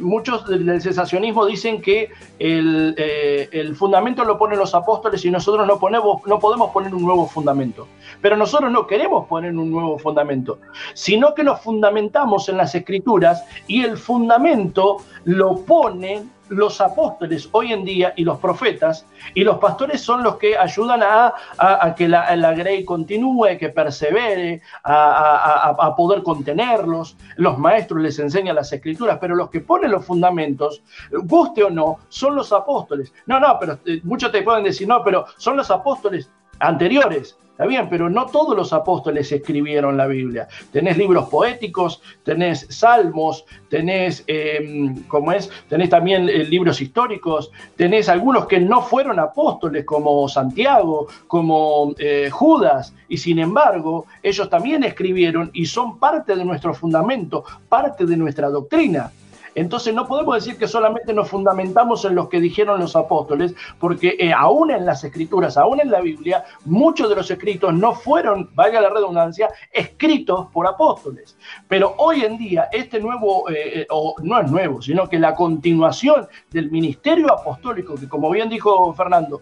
muchos 0.00 0.48
del 0.48 0.80
sensacionismo 0.80 1.44
dicen 1.44 1.82
que 1.82 2.10
el, 2.38 3.76
fundamento 3.76 4.24
lo 4.24 4.38
ponen 4.38 4.58
los 4.58 4.74
apóstoles 4.74 5.24
y 5.24 5.30
nosotros 5.30 5.66
no, 5.66 5.78
ponemos, 5.78 6.26
no 6.26 6.38
podemos 6.38 6.70
poner 6.70 6.94
un 6.94 7.02
nuevo 7.02 7.26
fundamento. 7.26 7.86
Pero 8.20 8.36
nosotros 8.36 8.70
no 8.70 8.86
queremos 8.86 9.26
poner 9.26 9.54
un 9.56 9.70
nuevo 9.70 9.98
fundamento, 9.98 10.58
sino 10.94 11.34
que 11.34 11.44
nos 11.44 11.60
fundamentamos 11.60 12.48
en 12.48 12.56
las 12.56 12.74
escrituras 12.74 13.44
y 13.66 13.82
el 13.82 13.96
fundamento 13.96 14.98
lo 15.24 15.56
ponen 15.60 16.30
los 16.52 16.80
apóstoles 16.80 17.48
hoy 17.52 17.72
en 17.72 17.84
día 17.84 18.12
y 18.16 18.24
los 18.24 18.38
profetas, 18.38 19.06
y 19.34 19.42
los 19.44 19.58
pastores 19.58 20.00
son 20.00 20.22
los 20.22 20.36
que 20.36 20.56
ayudan 20.56 21.02
a, 21.02 21.94
que 21.96 22.08
la, 22.08 22.34
la, 22.36 22.52
grey 22.52 22.84
continúe, 22.84 23.56
que 23.58 23.70
persevere, 23.70 24.62
a, 24.84 25.94
poder 25.96 26.22
contenerlos. 26.22 27.16
Los 27.36 27.58
maestros 27.58 28.00
les 28.02 28.18
enseñan 28.18 28.56
las 28.56 28.72
escrituras, 28.72 29.18
pero 29.20 29.34
los 29.34 29.50
que 29.50 29.60
ponen 29.60 29.90
los 29.90 30.04
fundamentos, 30.04 30.82
guste 31.24 31.64
o 31.64 31.70
no, 31.70 31.98
son 32.08 32.34
los 32.36 32.52
apóstoles. 32.52 33.12
No, 33.26 33.40
no, 33.40 33.58
pero 33.58 33.78
eh, 33.86 34.00
muchos 34.04 34.30
te 34.30 34.42
pueden 34.42 34.64
decir, 34.64 34.86
no, 34.86 35.02
pero 35.02 35.26
son 35.36 35.56
los 35.56 35.70
apóstoles 35.70 36.30
anteriores. 36.58 37.36
Está 37.52 37.66
bien, 37.66 37.86
pero 37.90 38.08
no 38.08 38.26
todos 38.26 38.56
los 38.56 38.72
apóstoles 38.72 39.30
escribieron 39.30 39.98
la 39.98 40.06
Biblia. 40.06 40.48
Tenés 40.72 40.96
libros 40.96 41.28
poéticos, 41.28 42.00
tenés 42.24 42.66
salmos, 42.70 43.44
tenés, 43.68 44.24
eh, 44.26 44.90
es? 45.36 45.50
Tenés 45.68 45.90
también 45.90 46.30
eh, 46.30 46.44
libros 46.44 46.80
históricos, 46.80 47.52
tenés 47.76 48.08
algunos 48.08 48.46
que 48.46 48.58
no 48.58 48.80
fueron 48.80 49.20
apóstoles, 49.20 49.84
como 49.84 50.26
Santiago, 50.28 51.08
como 51.26 51.94
eh, 51.98 52.30
Judas, 52.32 52.94
y 53.06 53.18
sin 53.18 53.38
embargo, 53.38 54.06
ellos 54.22 54.48
también 54.48 54.82
escribieron 54.82 55.50
y 55.52 55.66
son 55.66 55.98
parte 55.98 56.34
de 56.34 56.44
nuestro 56.46 56.72
fundamento, 56.72 57.44
parte 57.68 58.06
de 58.06 58.16
nuestra 58.16 58.48
doctrina. 58.48 59.12
Entonces 59.54 59.94
no 59.94 60.06
podemos 60.06 60.34
decir 60.36 60.58
que 60.58 60.68
solamente 60.68 61.12
nos 61.12 61.28
fundamentamos 61.28 62.04
en 62.04 62.14
lo 62.14 62.28
que 62.28 62.40
dijeron 62.40 62.80
los 62.80 62.96
apóstoles, 62.96 63.54
porque 63.78 64.16
eh, 64.18 64.32
aún 64.32 64.70
en 64.70 64.86
las 64.86 65.04
escrituras, 65.04 65.56
aún 65.56 65.80
en 65.80 65.90
la 65.90 66.00
Biblia, 66.00 66.44
muchos 66.64 67.08
de 67.08 67.16
los 67.16 67.30
escritos 67.30 67.72
no 67.74 67.94
fueron, 67.94 68.50
valga 68.54 68.80
la 68.80 68.90
redundancia, 68.90 69.48
escritos 69.72 70.48
por 70.52 70.66
apóstoles. 70.66 71.36
Pero 71.68 71.94
hoy 71.98 72.22
en 72.22 72.38
día 72.38 72.68
este 72.72 73.00
nuevo, 73.00 73.48
eh, 73.50 73.80
eh, 73.80 73.86
o 73.90 74.14
no 74.22 74.40
es 74.40 74.50
nuevo, 74.50 74.82
sino 74.82 75.08
que 75.08 75.18
la 75.18 75.34
continuación 75.34 76.28
del 76.50 76.70
ministerio 76.70 77.32
apostólico, 77.32 77.94
que 77.94 78.08
como 78.08 78.30
bien 78.30 78.48
dijo 78.48 78.92
Fernando, 78.94 79.40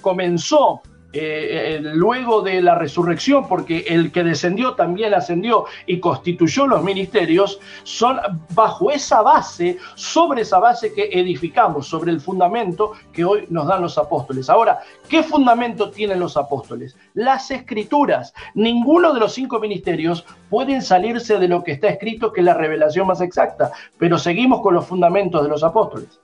comenzó 0.00 0.82
eh, 1.12 1.80
luego 1.82 2.42
de 2.42 2.62
la 2.62 2.76
resurrección, 2.76 3.48
porque 3.48 3.84
el 3.88 4.12
que 4.12 4.22
descendió 4.22 4.74
también 4.74 5.12
ascendió 5.12 5.64
y 5.86 5.98
constituyó 5.98 6.66
los 6.66 6.84
ministerios, 6.84 7.58
son 7.82 8.18
bajo 8.54 8.90
esa 8.90 9.22
base, 9.22 9.78
sobre 9.96 10.42
esa 10.42 10.58
base 10.58 10.92
que 10.92 11.10
edificamos, 11.12 11.88
sobre 11.88 12.12
el 12.12 12.20
fundamento 12.20 12.92
que 13.12 13.24
hoy 13.24 13.46
nos 13.50 13.66
dan 13.66 13.82
los 13.82 13.98
apóstoles. 13.98 14.48
Ahora, 14.48 14.80
¿qué 15.08 15.22
fundamento 15.22 15.90
tienen 15.90 16.20
los 16.20 16.36
apóstoles? 16.36 16.96
Las 17.14 17.50
escrituras. 17.50 18.32
Ninguno 18.54 19.12
de 19.12 19.20
los 19.20 19.32
cinco 19.32 19.58
ministerios 19.58 20.24
pueden 20.48 20.82
salirse 20.82 21.38
de 21.38 21.48
lo 21.48 21.64
que 21.64 21.72
está 21.72 21.88
escrito, 21.88 22.32
que 22.32 22.40
es 22.40 22.46
la 22.46 22.54
revelación 22.54 23.06
más 23.06 23.20
exacta, 23.20 23.72
pero 23.98 24.18
seguimos 24.18 24.60
con 24.60 24.74
los 24.74 24.86
fundamentos 24.86 25.42
de 25.42 25.48
los 25.48 25.64
apóstoles. 25.64 26.20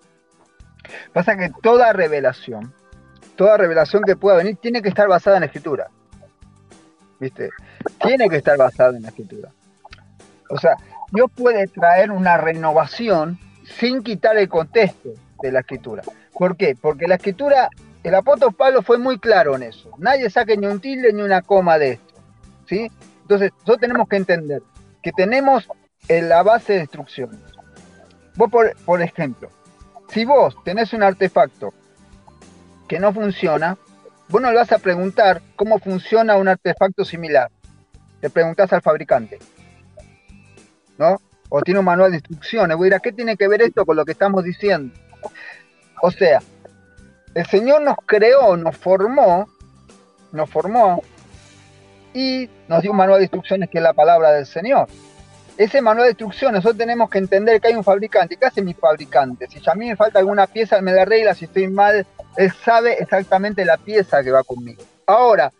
Pasa 1.12 1.36
que 1.36 1.50
toda 1.62 1.92
revelación 1.92 2.72
toda 3.36 3.56
revelación 3.56 4.02
que 4.02 4.16
pueda 4.16 4.38
venir 4.38 4.56
tiene 4.56 4.82
que 4.82 4.88
estar 4.88 5.08
basada 5.08 5.36
en 5.36 5.42
la 5.42 5.46
escritura. 5.46 5.88
¿Viste? 7.20 7.50
Tiene 8.02 8.28
que 8.28 8.36
estar 8.36 8.58
basada 8.58 8.96
en 8.96 9.02
la 9.02 9.08
escritura. 9.08 9.50
O 10.50 10.58
sea, 10.58 10.76
Dios 11.12 11.30
puede 11.34 11.66
traer 11.68 12.10
una 12.10 12.36
renovación 12.36 13.38
sin 13.78 14.02
quitar 14.02 14.36
el 14.36 14.48
contexto 14.48 15.10
de 15.40 15.52
la 15.52 15.60
escritura. 15.60 16.02
¿Por 16.32 16.56
qué? 16.56 16.76
Porque 16.80 17.06
la 17.06 17.16
escritura, 17.16 17.68
el 18.02 18.14
apóstol 18.14 18.54
Pablo 18.54 18.82
fue 18.82 18.98
muy 18.98 19.18
claro 19.18 19.56
en 19.56 19.62
eso. 19.62 19.90
Nadie 19.98 20.30
saque 20.30 20.56
ni 20.56 20.66
un 20.66 20.80
tilde 20.80 21.12
ni 21.12 21.22
una 21.22 21.42
coma 21.42 21.78
de 21.78 21.92
esto. 21.92 22.14
¿sí? 22.66 22.90
Entonces, 23.22 23.52
nosotros 23.52 23.78
tenemos 23.80 24.08
que 24.08 24.16
entender 24.16 24.62
que 25.02 25.12
tenemos 25.12 25.68
en 26.08 26.28
la 26.28 26.42
base 26.42 26.74
de 26.74 26.80
instrucciones. 26.80 27.40
Vos, 28.36 28.50
por, 28.50 28.76
por 28.84 29.02
ejemplo, 29.02 29.48
si 30.08 30.24
vos 30.24 30.56
tenés 30.64 30.92
un 30.92 31.02
artefacto 31.02 31.72
que 32.88 32.98
no 32.98 33.12
funciona, 33.12 33.76
vos 34.28 34.40
no 34.40 34.50
le 34.50 34.56
vas 34.56 34.72
a 34.72 34.78
preguntar 34.78 35.42
cómo 35.56 35.78
funciona 35.78 36.36
un 36.36 36.48
artefacto 36.48 37.04
similar. 37.04 37.50
Le 38.20 38.30
preguntás 38.30 38.72
al 38.72 38.82
fabricante. 38.82 39.38
¿No? 40.98 41.20
O 41.48 41.60
tiene 41.62 41.80
un 41.80 41.86
manual 41.86 42.10
de 42.10 42.18
instrucciones. 42.18 42.76
Ir 42.84 42.94
a 42.94 43.00
qué 43.00 43.12
tiene 43.12 43.36
que 43.36 43.48
ver 43.48 43.62
esto 43.62 43.84
con 43.84 43.96
lo 43.96 44.04
que 44.04 44.12
estamos 44.12 44.42
diciendo. 44.44 44.94
O 46.02 46.10
sea, 46.10 46.40
el 47.34 47.46
Señor 47.46 47.82
nos 47.82 47.96
creó, 48.06 48.56
nos 48.56 48.76
formó, 48.76 49.46
nos 50.32 50.50
formó 50.50 51.02
y 52.14 52.48
nos 52.68 52.82
dio 52.82 52.92
un 52.92 52.96
manual 52.96 53.18
de 53.18 53.24
instrucciones 53.24 53.68
que 53.70 53.78
es 53.78 53.84
la 53.84 53.92
palabra 53.92 54.32
del 54.32 54.46
Señor 54.46 54.88
ese 55.56 55.80
manual 55.80 56.06
de 56.06 56.10
instrucciones, 56.10 56.56
nosotros 56.56 56.78
tenemos 56.78 57.08
que 57.08 57.18
entender 57.18 57.60
que 57.60 57.68
hay 57.68 57.74
un 57.74 57.84
fabricante. 57.84 58.36
¿Qué 58.36 58.44
hace 58.44 58.62
mi 58.62 58.74
fabricante? 58.74 59.46
Si 59.48 59.60
a 59.68 59.74
mí 59.74 59.88
me 59.88 59.96
falta 59.96 60.18
alguna 60.18 60.46
pieza, 60.46 60.80
me 60.82 60.92
la 60.92 61.02
arregla. 61.02 61.34
Si 61.34 61.46
estoy 61.46 61.68
mal, 61.68 62.06
él 62.36 62.52
sabe 62.64 62.94
exactamente 62.94 63.64
la 63.64 63.76
pieza 63.78 64.22
que 64.22 64.30
va 64.30 64.42
conmigo. 64.44 64.82
Ahora, 65.06 65.50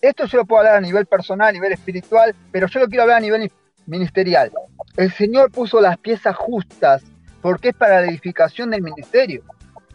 esto 0.00 0.26
yo 0.26 0.38
lo 0.38 0.44
puedo 0.46 0.60
hablar 0.60 0.76
a 0.76 0.80
nivel 0.80 1.06
personal, 1.06 1.48
a 1.48 1.52
nivel 1.52 1.72
espiritual, 1.72 2.34
pero 2.50 2.66
yo 2.66 2.80
lo 2.80 2.88
quiero 2.88 3.02
hablar 3.02 3.18
a 3.18 3.20
nivel 3.20 3.52
ministerial. 3.86 4.50
El 4.96 5.12
Señor 5.12 5.50
puso 5.50 5.80
las 5.80 5.96
piezas 5.98 6.34
justas 6.34 7.02
porque 7.40 7.68
es 7.68 7.74
para 7.74 8.00
la 8.00 8.08
edificación 8.08 8.70
del 8.70 8.82
ministerio. 8.82 9.42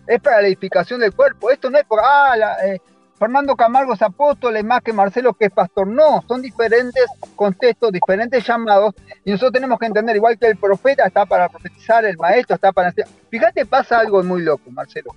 Es 0.07 0.21
para 0.21 0.41
la 0.41 0.47
edificación 0.47 0.99
del 1.01 1.13
cuerpo. 1.13 1.49
Esto 1.49 1.69
no 1.69 1.77
es 1.77 1.85
por, 1.85 1.99
ah, 2.01 2.57
eh, 2.63 2.79
Fernando 3.17 3.55
Camargo 3.55 3.93
es 3.93 4.01
apóstol, 4.01 4.57
es 4.57 4.65
más 4.65 4.81
que 4.81 4.91
Marcelo 4.91 5.33
que 5.33 5.45
es 5.45 5.51
pastor. 5.51 5.87
No, 5.87 6.23
son 6.27 6.41
diferentes 6.41 7.05
contextos, 7.35 7.91
diferentes 7.91 8.45
llamados, 8.45 8.93
y 9.23 9.31
nosotros 9.31 9.53
tenemos 9.53 9.79
que 9.79 9.85
entender, 9.85 10.15
igual 10.17 10.37
que 10.37 10.47
el 10.47 10.57
profeta 10.57 11.05
está 11.05 11.25
para 11.25 11.47
profetizar, 11.47 12.03
el 12.03 12.17
maestro 12.17 12.55
está 12.55 12.73
para... 12.73 12.93
Fíjate, 13.29 13.65
pasa 13.65 13.99
algo 13.99 14.21
muy 14.21 14.41
loco, 14.41 14.69
Marcelo. 14.69 15.15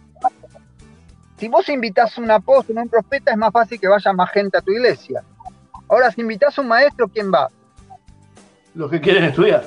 Si 1.39 1.49
vos 1.49 1.69
invitas 1.69 2.17
a 2.17 2.21
un 2.21 2.31
apóstol, 2.31 2.79
un 2.79 2.89
profeta, 2.89 3.33
es 3.33 3.37
más 3.37 3.53
fácil 3.53 3.81
que 3.81 3.89
vaya 3.89 4.13
más 4.13 4.31
gente 4.31 4.59
a 4.59 4.61
tu 4.61 4.71
iglesia. 4.73 5.23
Ahora, 5.89 6.11
si 6.13 6.21
invitas 6.21 6.57
a 6.57 6.63
un 6.63 6.69
maestro, 6.69 7.09
¿quién 7.09 7.33
va? 7.33 7.49
Los 8.75 8.91
que 8.91 9.01
quieren 9.01 9.25
estudiar. 9.25 9.65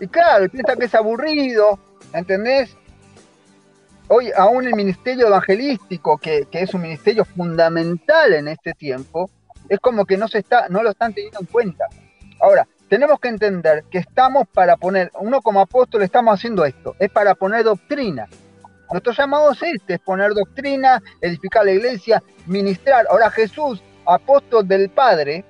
Y 0.00 0.06
claro, 0.06 0.48
piensa 0.48 0.76
que 0.76 0.86
es 0.86 0.94
aburrido, 0.94 1.78
¿entendés? 2.14 2.74
Hoy 4.08 4.30
aún 4.36 4.66
el 4.66 4.74
ministerio 4.74 5.28
evangelístico, 5.28 6.18
que, 6.18 6.46
es 6.50 6.74
un 6.74 6.82
ministerio 6.82 7.24
fundamental 7.24 8.32
en 8.34 8.48
este 8.48 8.74
tiempo, 8.74 9.30
es 9.68 9.78
como 9.80 10.04
que 10.04 10.16
no, 10.16 10.28
se 10.28 10.38
está, 10.38 10.68
no 10.68 10.82
lo 10.82 10.90
están 10.90 11.12
teniendo 11.12 11.40
en 11.40 11.46
cuenta. 11.46 11.86
Ahora, 12.40 12.66
tenemos 12.88 13.20
que 13.20 13.28
entender 13.28 13.84
que 13.90 13.98
estamos 13.98 14.48
para 14.48 14.76
poner, 14.76 15.10
uno 15.20 15.42
como 15.42 15.60
apóstol 15.60 16.02
estamos 16.02 16.34
haciendo 16.34 16.64
esto, 16.64 16.96
es 16.98 17.10
para 17.10 17.34
poner 17.34 17.64
doctrina. 17.64 18.26
Nuestro 18.90 19.12
llamado 19.12 19.52
es 19.52 19.62
este, 19.62 19.94
es 19.94 20.00
poner 20.00 20.32
doctrina, 20.32 21.02
edificar 21.20 21.66
la 21.66 21.72
iglesia, 21.72 22.22
ministrar. 22.46 23.06
Ahora 23.10 23.30
Jesús, 23.30 23.82
apóstol 24.06 24.66
del 24.66 24.88
Padre, 24.88 25.44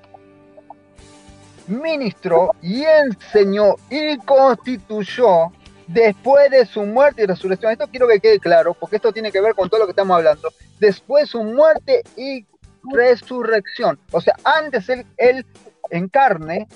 ministró 1.67 2.53
y 2.61 2.83
enseñó 2.83 3.75
y 3.89 4.17
constituyó 4.17 5.51
después 5.89 6.51
de 6.51 6.65
su 6.65 6.83
muerte 6.83 7.23
y 7.23 7.25
resurrección. 7.25 7.71
Esto 7.71 7.87
quiero 7.87 8.07
que 8.07 8.19
quede 8.19 8.39
claro, 8.39 8.73
porque 8.73 8.97
esto 8.97 9.11
tiene 9.11 9.31
que 9.31 9.41
ver 9.41 9.55
con 9.55 9.69
todo 9.69 9.81
lo 9.81 9.85
que 9.85 9.91
estamos 9.91 10.15
hablando. 10.15 10.49
Después 10.79 11.23
de 11.23 11.27
su 11.27 11.43
muerte 11.43 12.03
y 12.15 12.45
resurrección. 12.83 13.99
O 14.11 14.21
sea, 14.21 14.35
antes 14.43 14.87
él, 14.89 15.45
en 15.89 16.07
carne, 16.07 16.67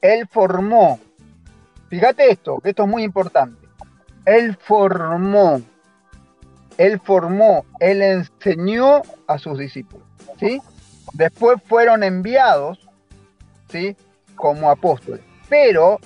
él 0.00 0.28
formó. 0.30 1.00
Fíjate 1.88 2.30
esto, 2.30 2.58
que 2.60 2.70
esto 2.70 2.84
es 2.84 2.88
muy 2.88 3.02
importante. 3.02 3.66
Él 4.24 4.56
formó, 4.60 5.60
él 6.78 7.00
formó, 7.00 7.64
él 7.80 8.02
enseñó 8.02 9.02
a 9.26 9.38
sus 9.38 9.58
discípulos. 9.58 10.06
¿sí? 10.38 10.60
Después 11.14 11.60
fueron 11.66 12.02
enviados 12.02 12.88
¿sí? 13.68 13.96
como 14.36 14.70
apóstoles. 14.70 15.20
Pero 15.48 15.98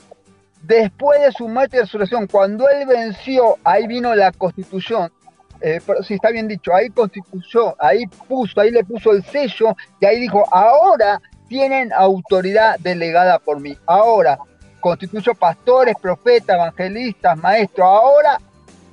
después 0.63 1.21
de 1.21 1.33
su 1.33 1.49
muerte 1.49 1.77
y 1.77 1.81
resurrección, 1.81 2.27
cuando 2.27 2.69
él 2.69 2.87
venció, 2.87 3.57
ahí 3.65 3.87
vino 3.87 4.15
la 4.15 4.33
constitución. 4.33 5.13
Eh, 5.61 5.81
si 6.07 6.15
está 6.15 6.31
bien 6.31 6.49
dicho, 6.49 6.75
ahí 6.75 6.91
constituyó, 6.91 7.75
ahí 7.83 8.07
puso, 8.29 8.61
ahí 8.61 8.71
le 8.71 8.85
puso 8.85 9.13
el 9.13 9.25
sello 9.25 9.75
y 10.01 10.07
ahí 10.07 10.21
dijo, 10.21 10.45
ahora 10.53 11.21
tienen 11.49 11.93
autoridad 11.93 12.79
delegada 12.79 13.39
por 13.39 13.61
mí. 13.61 13.77
Ahora 13.87 14.39
constituyó 14.81 15.35
pastores, 15.35 15.95
profetas, 16.01 16.57
evangelistas, 16.57 17.39
maestros. 17.39 17.87
Ahora 17.87 18.39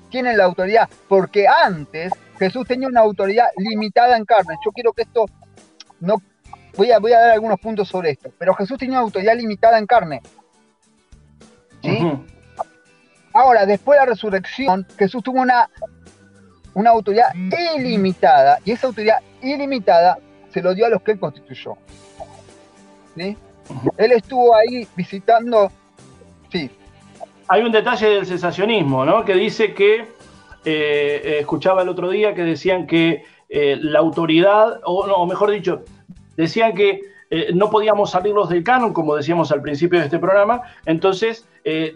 tienen 0.10 0.38
la 0.38 0.46
autoridad, 0.46 0.88
porque 1.10 1.48
antes 1.48 2.14
Jesús 2.38 2.68
tenía 2.68 2.88
una 2.88 3.02
autoridad 3.02 3.48
limitada 3.58 4.16
en 4.16 4.26
carne. 4.26 4.56
Yo 4.64 4.72
quiero 4.72 4.94
que 4.94 5.04
esto, 5.04 5.26
no, 6.00 6.22
voy 6.78 6.92
a, 6.92 7.00
voy 7.00 7.14
a 7.14 7.20
dar 7.20 7.32
algunos 7.32 7.60
puntos 7.60 7.88
sobre 7.88 8.12
esto, 8.12 8.32
pero 8.38 8.54
Jesús 8.54 8.78
tenía 8.78 8.98
una 8.98 9.06
autoridad 9.06 9.36
limitada 9.36 9.78
en 9.78 9.88
carne. 9.88 10.22
¿Sí? 11.84 12.00
Ahora, 13.34 13.66
después 13.66 14.00
de 14.00 14.06
la 14.06 14.12
resurrección, 14.12 14.88
Jesús 14.98 15.24
tuvo 15.24 15.42
una, 15.42 15.70
una 16.74 16.92
autoridad 16.92 17.34
ilimitada, 17.36 18.60
y 18.64 18.72
esa 18.72 18.88
autoridad 18.88 19.18
ilimitada 19.42 20.18
se 20.52 20.62
lo 20.62 20.74
dio 20.74 20.86
a 20.86 20.90
los 20.90 21.02
que 21.02 21.14
él 21.14 21.20
constituyó. 21.20 21.76
¿Sí? 23.18 23.38
Él 23.98 24.12
estuvo 24.12 24.56
ahí 24.56 24.88
visitando, 24.96 25.72
sí. 26.52 26.70
Hay 27.48 27.62
un 27.62 27.72
detalle 27.72 28.08
del 28.08 28.26
cesacionismo, 28.26 29.06
¿no? 29.06 29.26
Que 29.26 29.34
dice 29.34 29.74
que, 29.74 30.02
eh, 30.02 30.08
eh, 30.66 31.38
escuchaba 31.40 31.82
el 31.82 31.90
otro 31.90 32.10
día 32.10 32.34
que 32.34 32.44
decían 32.44 32.88
que 32.88 33.24
eh, 33.50 33.78
la 33.82 34.00
autoridad, 34.00 34.80
o, 34.86 35.08
no, 35.08 35.26
mejor 35.26 35.52
dicho, 35.52 35.84
decían 36.38 36.74
que 36.74 37.02
no 37.54 37.70
podíamos 37.70 38.12
salirlos 38.12 38.50
del 38.50 38.64
canon, 38.64 38.94
como 38.94 39.16
decíamos 39.16 39.52
al 39.52 39.62
principio 39.62 40.00
de 40.00 40.06
este 40.06 40.20
programa, 40.20 40.62
entonces 40.86 41.48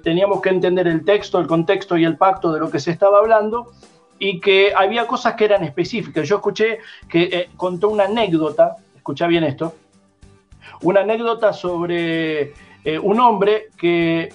teníamos 0.04 0.42
que 0.42 0.50
entender 0.50 0.88
el 0.88 1.04
texto, 1.06 1.40
el 1.40 1.48
contexto 1.48 1.98
y 1.98 2.06
el 2.06 2.18
pacto 2.18 2.52
de 2.52 2.60
lo 2.60 2.70
que 2.70 2.80
se 2.80 2.92
estaba 2.92 3.20
hablando, 3.20 3.72
y 4.20 4.40
que 4.40 4.74
había 4.76 5.06
cosas 5.06 5.36
que 5.36 5.46
eran 5.46 5.64
específicas. 5.64 6.28
Yo 6.28 6.38
escuché 6.38 6.80
que 7.08 7.50
contó 7.56 7.90
una 7.90 8.06
anécdota, 8.06 8.78
escucha 8.96 9.28
bien 9.28 9.44
esto, 9.44 9.74
una 10.82 11.02
anécdota 11.02 11.54
sobre 11.54 12.54
eh, 12.84 13.00
un 13.00 13.20
hombre 13.20 13.70
que 13.78 14.30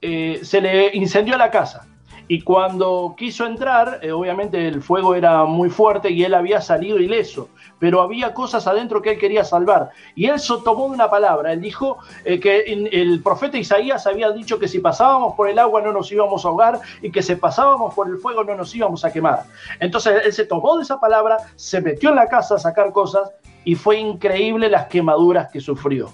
eh, 0.00 0.40
se 0.42 0.60
le 0.60 0.96
incendió 0.96 1.36
la 1.36 1.50
casa. 1.50 1.85
Y 2.28 2.42
cuando 2.42 3.14
quiso 3.16 3.46
entrar, 3.46 4.00
eh, 4.02 4.10
obviamente 4.10 4.66
el 4.66 4.82
fuego 4.82 5.14
era 5.14 5.44
muy 5.44 5.70
fuerte 5.70 6.10
y 6.10 6.24
él 6.24 6.34
había 6.34 6.60
salido 6.60 6.98
ileso, 6.98 7.48
pero 7.78 8.00
había 8.00 8.34
cosas 8.34 8.66
adentro 8.66 9.00
que 9.00 9.12
él 9.12 9.18
quería 9.18 9.44
salvar. 9.44 9.90
Y 10.14 10.26
él 10.26 10.40
tomó 10.64 10.86
una 10.86 11.08
palabra, 11.08 11.52
él 11.52 11.60
dijo 11.60 11.98
que 12.24 12.64
el 12.92 13.22
profeta 13.22 13.58
Isaías 13.58 14.06
había 14.06 14.30
dicho 14.32 14.58
que 14.58 14.66
si 14.66 14.80
pasábamos 14.80 15.34
por 15.34 15.48
el 15.48 15.58
agua 15.58 15.82
no 15.82 15.92
nos 15.92 16.10
íbamos 16.10 16.44
a 16.44 16.48
ahogar 16.48 16.80
y 17.00 17.10
que 17.10 17.22
si 17.22 17.36
pasábamos 17.36 17.94
por 17.94 18.08
el 18.08 18.18
fuego 18.18 18.42
no 18.42 18.56
nos 18.56 18.74
íbamos 18.74 19.04
a 19.04 19.12
quemar. 19.12 19.44
Entonces 19.78 20.22
él 20.24 20.32
se 20.32 20.46
tomó 20.46 20.76
de 20.76 20.82
esa 20.82 20.98
palabra, 20.98 21.36
se 21.54 21.80
metió 21.80 22.10
en 22.10 22.16
la 22.16 22.28
casa 22.28 22.56
a 22.56 22.58
sacar 22.58 22.92
cosas 22.92 23.30
y 23.64 23.74
fue 23.74 23.98
increíble 23.98 24.68
las 24.68 24.86
quemaduras 24.86 25.50
que 25.52 25.60
sufrió. 25.60 26.10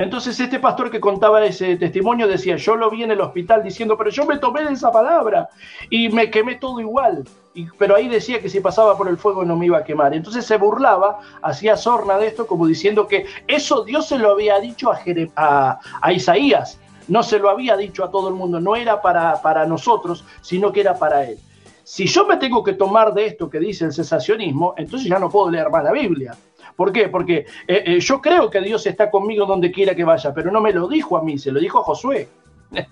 Entonces 0.00 0.40
este 0.40 0.58
pastor 0.58 0.90
que 0.90 0.98
contaba 0.98 1.44
ese 1.44 1.76
testimonio 1.76 2.26
decía, 2.26 2.56
yo 2.56 2.74
lo 2.74 2.88
vi 2.90 3.02
en 3.02 3.10
el 3.10 3.20
hospital 3.20 3.62
diciendo, 3.62 3.98
pero 3.98 4.08
yo 4.08 4.24
me 4.24 4.38
tomé 4.38 4.64
de 4.64 4.72
esa 4.72 4.90
palabra 4.90 5.50
y 5.90 6.08
me 6.08 6.30
quemé 6.30 6.54
todo 6.54 6.80
igual. 6.80 7.24
Pero 7.78 7.96
ahí 7.96 8.08
decía 8.08 8.40
que 8.40 8.48
si 8.48 8.60
pasaba 8.60 8.96
por 8.96 9.08
el 9.08 9.18
fuego 9.18 9.44
no 9.44 9.56
me 9.56 9.66
iba 9.66 9.76
a 9.76 9.84
quemar. 9.84 10.14
Entonces 10.14 10.46
se 10.46 10.56
burlaba, 10.56 11.18
hacía 11.42 11.76
sorna 11.76 12.16
de 12.16 12.28
esto 12.28 12.46
como 12.46 12.66
diciendo 12.66 13.06
que 13.06 13.26
eso 13.46 13.84
Dios 13.84 14.08
se 14.08 14.16
lo 14.16 14.30
había 14.30 14.58
dicho 14.58 14.90
a, 15.36 15.78
a, 16.00 16.12
Isaías, 16.14 16.80
no 17.06 17.22
se 17.22 17.38
lo 17.38 17.50
había 17.50 17.76
dicho 17.76 18.02
a 18.02 18.10
todo 18.10 18.28
el 18.28 18.34
mundo, 18.34 18.58
no 18.58 18.76
era 18.76 19.02
para, 19.02 19.42
para 19.42 19.66
nosotros, 19.66 20.24
sino 20.40 20.72
que 20.72 20.80
era 20.80 20.98
para 20.98 21.24
él. 21.24 21.38
Si 21.82 22.06
yo 22.06 22.26
me 22.26 22.36
tengo 22.36 22.62
que 22.62 22.74
tomar 22.74 23.12
de 23.12 23.26
esto 23.26 23.48
que 23.48 23.58
dice 23.58 23.86
el 23.86 23.92
cesacionismo, 23.92 24.74
entonces 24.76 25.08
ya 25.08 25.18
no 25.18 25.28
puedo 25.28 25.50
leer 25.50 25.70
más 25.70 25.84
la 25.84 25.92
Biblia. 25.92 26.36
¿Por 26.76 26.92
qué? 26.92 27.08
Porque 27.08 27.46
eh, 27.66 27.82
eh, 27.86 28.00
yo 28.00 28.20
creo 28.20 28.50
que 28.50 28.60
Dios 28.60 28.86
está 28.86 29.10
conmigo 29.10 29.46
donde 29.46 29.70
quiera 29.70 29.94
que 29.94 30.04
vaya, 30.04 30.32
pero 30.32 30.50
no 30.50 30.60
me 30.60 30.72
lo 30.72 30.88
dijo 30.88 31.16
a 31.16 31.22
mí, 31.22 31.38
se 31.38 31.52
lo 31.52 31.60
dijo 31.60 31.80
a 31.80 31.84
Josué. 31.84 32.28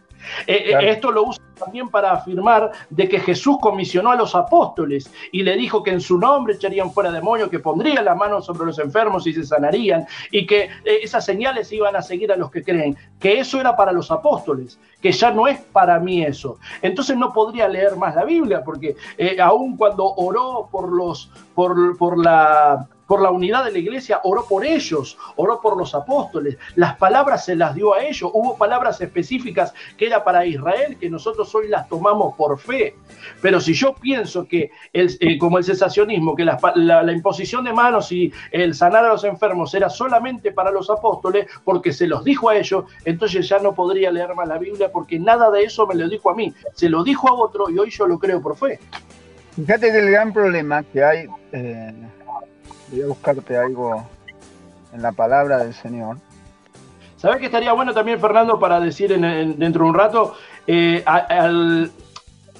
Eh, 0.49 0.74
esto 0.82 1.12
lo 1.12 1.22
usa 1.22 1.41
también 1.59 1.88
para 1.88 2.12
afirmar 2.12 2.70
de 2.90 3.09
que 3.09 3.20
Jesús 3.20 3.59
comisionó 3.61 4.11
a 4.11 4.16
los 4.16 4.34
apóstoles 4.34 5.11
y 5.32 5.42
le 5.42 5.56
dijo 5.56 5.82
que 5.82 5.90
en 5.90 6.00
su 6.00 6.18
nombre 6.18 6.54
echarían 6.54 6.92
fuera 6.92 7.11
demonios, 7.11 7.50
que 7.50 7.59
pondrían 7.59 8.04
las 8.04 8.16
manos 8.16 8.46
sobre 8.46 8.66
los 8.66 8.78
enfermos 8.78 9.26
y 9.26 9.32
se 9.32 9.44
sanarían, 9.44 10.06
y 10.30 10.46
que 10.46 10.70
esas 10.84 11.24
señales 11.24 11.72
iban 11.72 11.96
a 11.96 12.02
seguir 12.02 12.32
a 12.32 12.36
los 12.36 12.50
que 12.50 12.62
creen, 12.62 12.96
que 13.18 13.38
eso 13.40 13.61
era 13.61 13.76
para 13.76 13.92
los 13.92 14.11
apóstoles, 14.11 14.78
que 15.00 15.12
ya 15.12 15.30
no 15.30 15.46
es 15.46 15.61
para 15.61 15.98
mí 15.98 16.24
eso. 16.24 16.59
Entonces 16.82 17.16
no 17.16 17.32
podría 17.32 17.68
leer 17.68 17.96
más 17.96 18.14
la 18.14 18.24
Biblia, 18.24 18.62
porque 18.64 18.96
aun 19.40 19.76
cuando 19.76 20.14
oró 20.14 20.68
por 20.70 20.92
los, 20.92 21.30
por, 21.54 21.96
por 21.96 22.22
la 22.22 22.88
por 23.09 23.22
la 23.22 23.30
unidad 23.30 23.64
de 23.64 23.72
la 23.72 23.78
iglesia, 23.78 24.20
oró 24.22 24.44
por 24.46 24.64
ellos, 24.64 25.16
oró 25.36 25.61
por 25.61 25.76
los 25.76 25.94
apóstoles, 25.94 26.59
las 26.76 26.96
palabras 26.98 27.44
se 27.46 27.56
las 27.56 27.74
dio 27.74 27.94
a 27.94 28.04
ellos, 28.04 28.30
hubo 28.32 28.56
palabras 28.56 29.00
específicas 29.00 29.72
que 29.96 30.06
era 30.06 30.22
para 30.22 30.44
Israel, 30.44 30.98
que 31.00 31.09
nosotros 31.09 31.47
hoy 31.55 31.68
las 31.68 31.88
tomamos 31.88 32.34
por 32.36 32.59
fe. 32.59 32.94
Pero 33.40 33.61
si 33.61 33.74
yo 33.74 33.94
pienso 33.94 34.46
que, 34.46 34.70
el, 34.92 35.16
eh, 35.20 35.38
como 35.38 35.59
el 35.59 35.64
cesacionismo, 35.64 36.34
que 36.34 36.44
la, 36.44 36.59
la, 36.74 37.12
imposición 37.12 37.64
de 37.64 37.72
manos 37.72 38.11
y 38.12 38.32
el 38.51 38.74
sanar 38.74 39.05
a 39.05 39.09
los 39.09 39.24
enfermos 39.24 39.74
era 39.74 39.88
solamente 39.88 40.53
para 40.53 40.70
los 40.70 40.90
apóstoles, 40.90 41.46
porque 41.64 41.92
se 41.92 42.07
los 42.07 42.24
dijo 42.24 42.49
a 42.49 42.57
ellos, 42.57 42.84
entonces 43.05 43.49
ya 43.49 43.59
no 43.59 43.74
podría 43.74 44.11
leer 44.11 44.34
más 44.34 44.49
la 44.49 44.59
Biblia, 44.59 44.90
porque 44.92 45.18
nada 45.18 45.51
de 45.51 45.62
eso 45.62 45.86
me 45.86 45.94
lo 45.94 46.09
dijo 46.09 46.30
a 46.30 46.34
mí, 46.34 46.53
se 46.74 46.88
lo 46.88 47.03
dijo 47.03 47.28
a 47.28 47.32
otro 47.32 47.70
y 47.70 47.78
hoy 47.78 47.90
yo 47.90 48.07
lo 48.07 48.18
creo 48.18 48.40
por 48.40 48.57
fe. 48.57 48.78
Fíjate 49.57 49.90
que 49.90 49.99
el 49.99 50.11
gran 50.11 50.32
problema 50.32 50.82
que 50.82 51.05
hay... 51.05 51.26
Eh 51.53 51.92
Voy 52.90 53.03
a 53.03 53.07
buscarte 53.07 53.57
algo 53.57 54.07
en 54.92 55.03
la 55.03 55.12
palabra 55.12 55.59
del 55.59 55.74
Señor. 55.74 56.16
¿Sabes 57.16 57.38
que 57.38 57.46
estaría 57.46 57.72
bueno 57.72 57.92
también, 57.92 58.20
Fernando, 58.20 58.59
para 58.59 58.80
decir 58.80 59.11
dentro 59.18 59.84
de 59.84 59.90
un 59.90 59.94
rato, 59.94 60.34
eh, 60.69 61.05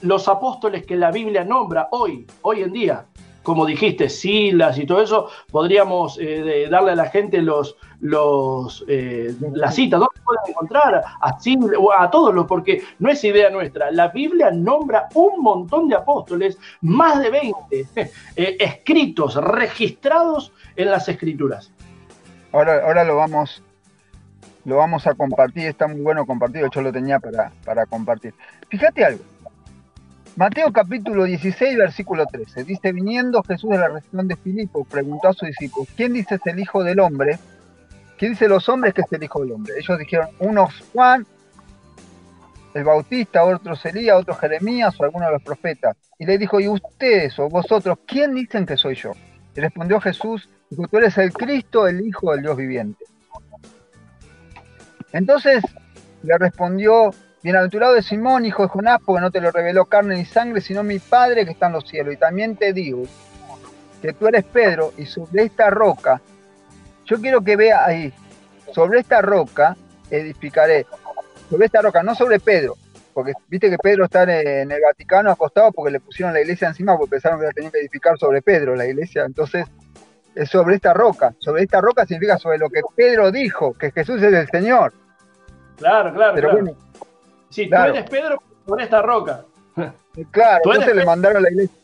los 0.03 0.29
apóstoles 0.29 0.85
que 0.87 0.97
la 0.97 1.11
Biblia 1.11 1.45
nombra 1.45 1.89
hoy, 1.93 2.27
hoy 2.43 2.63
en 2.63 2.73
día, 2.73 3.05
como 3.43 3.65
dijiste, 3.65 4.09
Silas 4.09 4.79
y 4.79 4.87
todo 4.87 5.01
eso, 5.01 5.29
podríamos 5.51 6.19
eh, 6.21 6.69
darle 6.71 6.93
a 6.93 6.97
la 6.97 7.11
gente 7.11 7.41
los, 7.41 7.77
los, 8.01 8.85
eh, 8.89 9.35
la 9.53 9.71
cita, 9.71 9.97
¿dónde 9.97 10.21
pueden 10.25 10.43
encontrar? 10.49 10.97
A, 10.97 11.39
a 11.99 12.11
todos 12.11 12.35
los, 12.35 12.47
porque 12.47 12.83
no 12.99 13.11
es 13.11 13.23
idea 13.25 13.51
nuestra. 13.51 13.91
La 13.91 14.09
Biblia 14.09 14.51
nombra 14.51 15.09
un 15.15 15.43
montón 15.43 15.89
de 15.89 15.97
apóstoles, 15.97 16.59
más 16.83 17.21
de 17.21 17.31
20 17.31 17.87
eh, 18.37 18.57
escritos, 18.61 19.35
registrados 19.37 20.53
en 20.77 20.91
las 20.91 21.09
escrituras. 21.09 21.73
Ahora, 22.53 22.85
ahora 22.85 23.05
lo 23.05 23.17
vamos 23.17 23.63
lo 24.65 24.77
vamos 24.77 25.07
a 25.07 25.15
compartir, 25.15 25.67
está 25.67 25.87
muy 25.87 26.01
bueno 26.01 26.27
compartido, 26.27 26.69
yo 26.71 26.83
lo 26.83 26.93
tenía 26.93 27.19
para, 27.19 27.53
para 27.65 27.87
compartir. 27.87 28.35
Fíjate 28.69 29.05
algo, 29.05 29.25
Mateo 30.39 30.73
capítulo 30.73 31.25
16, 31.25 31.77
versículo 31.77 32.25
13. 32.25 32.63
Dice, 32.63 32.93
viniendo 32.93 33.43
Jesús 33.43 33.71
de 33.71 33.79
la 33.79 33.89
región 33.89 34.29
de 34.29 34.37
Filipo, 34.37 34.85
preguntó 34.85 35.27
a 35.27 35.33
sus 35.33 35.49
discípulos, 35.49 35.89
¿quién 35.97 36.13
dice 36.13 36.37
es 36.37 36.47
el 36.47 36.61
Hijo 36.61 36.85
del 36.85 37.01
Hombre? 37.01 37.41
¿Quién 38.17 38.35
dice 38.35 38.47
los 38.47 38.69
hombres 38.69 38.95
que 38.95 39.01
es 39.01 39.13
el 39.13 39.25
Hijo 39.25 39.41
del 39.41 39.51
Hombre? 39.51 39.75
Ellos 39.77 39.99
dijeron, 39.99 40.29
unos 40.39 40.73
Juan, 40.93 41.27
el 42.73 42.85
Bautista, 42.85 43.43
otros 43.43 43.85
Elías, 43.85 44.17
otros 44.17 44.39
Jeremías 44.39 44.95
o 45.01 45.03
alguno 45.03 45.27
de 45.27 45.33
los 45.33 45.43
profetas. 45.43 45.97
Y 46.21 46.25
le 46.25 46.39
dijo, 46.39 46.61
¿y 46.61 46.69
ustedes 46.69 47.37
o 47.41 47.49
vosotros, 47.49 47.99
quién 48.07 48.33
dicen 48.37 48.65
que 48.65 48.77
soy 48.77 48.95
yo? 48.95 49.15
Y 49.57 49.61
respondió 49.61 50.01
Jesús, 50.01 50.49
dijo, 50.71 50.87
tú 50.87 50.99
eres 50.99 51.19
el 51.19 51.33
Cristo, 51.33 51.89
el 51.89 52.07
Hijo 52.07 52.31
del 52.31 52.43
Dios 52.43 52.57
viviente. 52.57 53.05
Entonces 55.13 55.63
le 56.23 56.39
respondió 56.39 57.11
Bienaventurado 57.43 57.95
de 57.95 58.03
Simón, 58.03 58.45
hijo 58.45 58.63
de 58.63 58.69
Jonás, 58.69 58.99
porque 59.05 59.21
no 59.21 59.31
te 59.31 59.41
lo 59.41 59.51
reveló 59.51 59.87
carne 59.87 60.17
ni 60.17 60.25
sangre, 60.25 60.61
sino 60.61 60.83
mi 60.83 60.99
Padre 60.99 61.45
que 61.45 61.53
está 61.53 61.67
en 61.67 61.73
los 61.73 61.89
cielos. 61.89 62.15
Y 62.15 62.17
también 62.17 62.57
te 62.57 62.73
digo 62.73 63.05
que 64.03 64.13
tú 64.13 64.27
eres 64.27 64.45
Pedro 64.45 64.93
y 64.97 65.07
sobre 65.07 65.45
esta 65.45 65.71
roca, 65.71 66.21
yo 67.05 67.21
quiero 67.21 67.43
que 67.43 67.57
vea 67.57 67.85
ahí, 67.85 68.13
sobre 68.73 69.01
esta 69.01 69.23
roca 69.23 69.77
edificaré. 70.11 70.87
Sobre 71.49 71.67
esta 71.67 71.81
roca, 71.81 72.03
no 72.03 72.15
sobre 72.15 72.41
Pedro, 72.41 72.77
porque 73.15 73.33
viste 73.49 73.71
que 73.71 73.79
Pedro 73.79 74.05
está 74.05 74.25
en 74.25 74.71
el 74.71 74.81
Vaticano 74.83 75.31
acostado 75.31 75.73
porque 75.73 75.93
le 75.93 76.01
pusieron 76.01 76.35
la 76.35 76.41
iglesia 76.41 76.69
encima 76.69 76.97
porque 76.97 77.13
pensaron 77.13 77.41
que 77.41 77.47
la 77.47 77.53
tenían 77.53 77.73
que 77.73 77.81
edificar 77.81 78.19
sobre 78.19 78.43
Pedro, 78.43 78.77
la 78.77 78.87
iglesia. 78.87 79.25
Entonces, 79.25 79.67
es 80.39 80.49
sobre 80.51 80.77
esta 80.77 80.95
roca. 80.95 81.35
Sobre 81.41 81.65
esta 81.65 81.81
roca 81.81 82.07
significa 82.07 82.39
sobre 82.39 82.59
lo 82.59 82.71
que 82.71 82.81
Pedro 82.95 83.33
dijo, 83.33 83.75
que 83.75 83.91
Jesús 83.91 84.23
es 84.23 84.33
el 84.33 84.49
Señor. 84.49 84.93
Claro, 85.77 86.15
claro. 86.15 86.35
Pero 86.35 86.53
bueno, 86.53 86.73
si 87.51 87.69
tú 87.71 87.77
eres 87.77 88.09
Pedro, 88.09 88.41
por 88.65 88.81
esta 88.81 89.03
roca. 89.03 89.45
Claro, 90.31 90.61
entonces 90.65 90.95
le 90.95 91.05
mandaron 91.05 91.43
la 91.43 91.51
iglesia. 91.51 91.77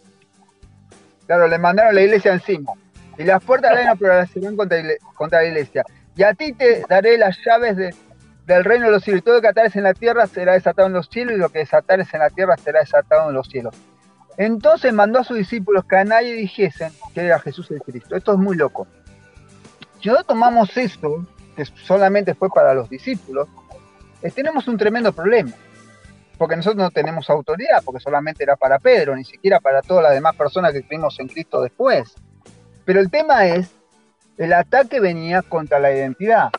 Claro, 1.27 1.49
le 1.49 1.59
mandaron 1.59 1.95
la 1.95 2.03
iglesia 2.03 2.33
encima. 2.33 2.73
Y 3.19 3.25
las 3.25 3.43
puertas 3.43 3.77
de 3.77 3.85
la 3.85 3.97
prevalecerán 3.97 4.57
contra, 4.57 4.79
contra 5.17 5.41
la 5.41 5.47
iglesia. 5.47 5.85
Y 6.17 6.23
a 6.23 6.35
ti 6.35 6.53
te 6.53 6.85
daré 6.89 7.19
las 7.19 7.37
llaves 7.45 7.77
del 7.77 8.65
reino 8.65 8.87
de 8.87 8.93
los 8.93 9.03
cielos. 9.03 9.21
Y 9.21 9.25
todo 9.25 9.37
lo 9.37 9.41
que 9.41 9.49
atares 9.49 9.75
en 9.75 9.83
la 9.83 9.95
tierra 9.95 10.29
será 10.29 10.53
desatado 10.53 10.87
en 10.87 10.95
los 10.95 11.09
cielos, 11.09 11.35
y 11.35 11.39
lo 11.39 11.49
que 11.49 11.61
desatares 11.61 12.13
en 12.15 12.21
la 12.21 12.31
tierra 12.31 12.57
será 12.57 12.81
desatado 12.81 13.29
en 13.31 13.35
los 13.35 13.49
cielos. 13.49 13.75
Entonces 14.37 14.93
mandó 14.93 15.21
a 15.21 15.25
sus 15.25 15.37
discípulos 15.37 15.85
que 15.85 15.97
a 15.97 16.05
nadie 16.05 16.35
dijesen 16.35 16.93
que 17.15 17.21
era 17.21 17.39
Jesús 17.39 17.71
el 17.71 17.81
Cristo. 17.81 18.17
Esto 18.17 18.33
es 18.33 18.39
muy 18.39 18.57
loco. 18.57 18.87
Si 20.03 20.09
no 20.09 20.23
tomamos 20.25 20.77
esto, 20.77 21.27
que 21.57 21.65
solamente 21.65 22.35
fue 22.35 22.51
para 22.51 22.75
los 22.75 22.91
discípulos, 22.91 23.49
eh, 24.23 24.31
tenemos 24.31 24.67
un 24.69 24.77
tremendo 24.77 25.13
problema. 25.13 25.53
Porque 26.37 26.57
nosotros 26.57 26.83
no 26.83 26.91
tenemos 26.91 27.31
autoridad, 27.31 27.83
porque 27.85 28.01
solamente 28.01 28.43
era 28.43 28.57
para 28.57 28.79
Pedro, 28.81 29.15
ni 29.15 29.25
siquiera 29.25 29.61
para 29.61 29.83
todas 29.83 30.03
las 30.03 30.15
demás 30.15 30.35
personas 30.35 30.73
que 30.73 30.83
creímos 30.83 31.19
en 31.21 31.29
Cristo 31.29 31.63
después. 31.63 32.15
Pero 32.85 33.01
el 33.01 33.11
tema 33.11 33.47
es, 33.47 33.71
el 34.37 34.53
ataque 34.53 34.99
venía 34.99 35.43
contra 35.43 35.79
la 35.79 35.93
identidad. 35.93 36.51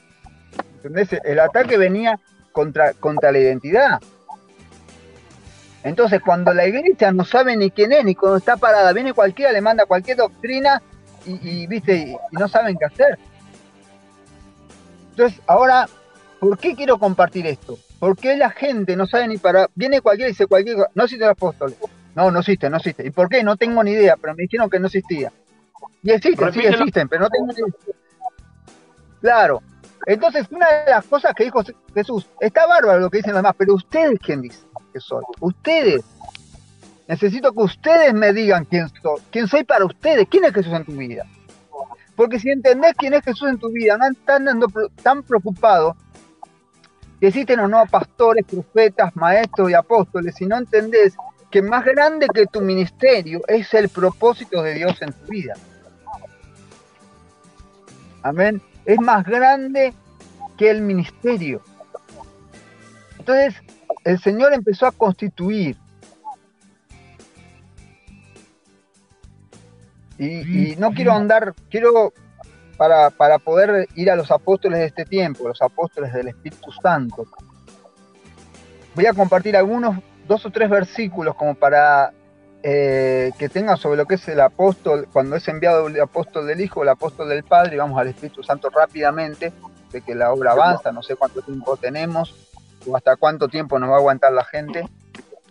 ¿Entendés? 0.77 1.19
El 1.25 1.39
ataque 1.39 1.77
venía 1.77 2.19
contra, 2.53 2.93
contra 2.93 3.31
la 3.31 3.39
identidad. 3.39 3.99
Entonces, 5.85 6.21
cuando 6.21 6.53
la 6.53 6.67
iglesia 6.67 7.13
no 7.13 7.23
sabe 7.23 7.55
ni 7.55 7.71
quién 7.71 7.93
es, 7.93 8.03
ni 8.03 8.15
cuando 8.15 8.37
está 8.37 8.57
parada, 8.57 8.91
viene 8.91 9.13
cualquiera, 9.13 9.53
le 9.53 9.61
manda 9.61 9.85
cualquier 9.85 10.17
doctrina 10.17 10.81
y, 11.25 11.65
¿viste? 11.67 12.17
y 12.31 12.35
no 12.35 12.47
saben 12.49 12.77
qué 12.77 12.85
hacer. 12.85 13.17
Entonces, 15.11 15.39
ahora 15.47 15.87
¿Por 16.39 16.59
qué 16.59 16.75
quiero 16.75 16.99
compartir 16.99 17.47
esto? 17.47 17.79
Porque 17.99 18.37
la 18.37 18.51
gente 18.51 18.95
no 18.95 19.07
sabe 19.07 19.27
ni 19.27 19.37
para. 19.37 19.67
Viene 19.73 20.01
cualquiera 20.01 20.29
y 20.29 20.33
dice 20.33 20.45
cualquier 20.45 20.75
cosa. 20.75 20.91
No 20.93 21.03
existen 21.03 21.27
los 21.27 21.35
apóstoles. 21.35 21.77
No, 22.13 22.29
no 22.29 22.39
existe, 22.39 22.69
no 22.69 22.77
existe. 22.77 23.05
¿Y 23.05 23.09
por 23.09 23.29
qué? 23.29 23.43
No 23.43 23.57
tengo 23.57 23.83
ni 23.83 23.91
idea, 23.91 24.15
pero 24.15 24.35
me 24.35 24.43
dijeron 24.43 24.69
que 24.69 24.79
no 24.79 24.85
existía. 24.85 25.31
Y 26.03 26.11
existen, 26.11 26.53
sí 26.53 26.59
existen, 26.59 27.09
pero 27.09 27.23
no 27.23 27.29
tengo 27.29 27.47
ni 27.47 27.53
idea. 27.53 27.95
Claro. 29.21 29.63
Entonces, 30.05 30.45
una 30.51 30.67
de 30.71 30.91
las 30.91 31.05
cosas 31.05 31.33
que 31.33 31.45
dijo 31.45 31.63
Jesús, 31.95 32.29
está 32.39 32.67
bárbaro 32.67 32.99
lo 32.99 33.09
que 33.09 33.17
dicen 33.17 33.33
los 33.33 33.39
demás, 33.39 33.55
pero 33.57 33.73
ustedes 33.73 34.19
quién 34.19 34.41
dicen 34.41 34.64
soy. 34.99 35.23
Ustedes. 35.39 36.03
Necesito 37.07 37.51
que 37.51 37.61
ustedes 37.61 38.13
me 38.13 38.33
digan 38.33 38.65
quién 38.65 38.89
soy. 39.01 39.21
¿Quién 39.31 39.47
soy 39.47 39.63
para 39.63 39.85
ustedes? 39.85 40.27
¿Quién 40.29 40.45
es 40.45 40.53
Jesús 40.53 40.73
en 40.73 40.85
tu 40.85 40.93
vida? 40.93 41.25
Porque 42.15 42.39
si 42.39 42.49
entendés 42.49 42.93
quién 42.97 43.13
es 43.13 43.23
Jesús 43.23 43.49
en 43.49 43.59
tu 43.59 43.69
vida, 43.69 43.97
no 43.97 44.07
están 44.07 44.47
tan 45.03 45.23
preocupados 45.23 45.95
que 47.19 47.27
existen 47.27 47.59
o 47.59 47.67
no 47.67 47.85
pastores, 47.85 48.45
profetas, 48.45 49.15
maestros 49.15 49.69
y 49.69 49.73
apóstoles, 49.73 50.35
si 50.35 50.45
no 50.45 50.57
entendés 50.57 51.15
que 51.51 51.61
más 51.61 51.85
grande 51.85 52.27
que 52.33 52.45
tu 52.47 52.61
ministerio 52.61 53.41
es 53.47 53.73
el 53.73 53.89
propósito 53.89 54.61
de 54.61 54.73
Dios 54.73 55.01
en 55.01 55.13
tu 55.13 55.25
vida. 55.27 55.53
Amén. 58.23 58.61
Es 58.85 58.99
más 58.99 59.25
grande 59.25 59.93
que 60.57 60.69
el 60.69 60.81
ministerio. 60.81 61.61
Entonces, 63.19 63.55
el 64.05 64.19
Señor 64.19 64.53
empezó 64.53 64.85
a 64.85 64.91
constituir. 64.91 65.75
Y, 70.17 70.71
y 70.71 70.75
no 70.77 70.91
quiero 70.91 71.11
andar, 71.11 71.53
quiero 71.69 72.13
para, 72.77 73.39
poder 73.39 73.87
ir 73.95 74.09
a 74.11 74.15
los 74.15 74.31
apóstoles 74.31 74.79
de 74.79 74.85
este 74.85 75.05
tiempo, 75.05 75.47
los 75.47 75.61
apóstoles 75.61 76.13
del 76.13 76.29
Espíritu 76.29 76.71
Santo. 76.71 77.25
Voy 78.93 79.07
a 79.07 79.13
compartir 79.13 79.57
algunos, 79.57 79.97
dos 80.27 80.45
o 80.45 80.51
tres 80.51 80.69
versículos 80.69 81.35
como 81.35 81.55
para 81.55 82.13
eh, 82.63 83.31
que 83.37 83.49
tengan 83.49 83.75
sobre 83.75 83.97
lo 83.97 84.05
que 84.05 84.15
es 84.15 84.27
el 84.27 84.39
apóstol, 84.39 85.07
cuando 85.11 85.35
es 85.35 85.47
enviado 85.47 85.87
el 85.87 85.99
apóstol 85.99 86.47
del 86.47 86.61
Hijo, 86.61 86.83
el 86.83 86.89
apóstol 86.89 87.27
del 87.27 87.43
Padre, 87.43 87.75
y 87.75 87.79
vamos 87.79 87.99
al 87.99 88.07
Espíritu 88.07 88.43
Santo 88.43 88.69
rápidamente, 88.69 89.51
de 89.91 90.01
que 90.01 90.15
la 90.15 90.31
obra 90.31 90.51
avanza, 90.51 90.91
no 90.91 91.01
sé 91.01 91.15
cuánto 91.15 91.41
tiempo 91.41 91.75
tenemos 91.75 92.54
o 92.87 92.95
hasta 92.95 93.15
cuánto 93.15 93.47
tiempo 93.47 93.79
nos 93.79 93.89
va 93.89 93.95
a 93.95 93.99
aguantar 93.99 94.31
la 94.33 94.43
gente, 94.43 94.87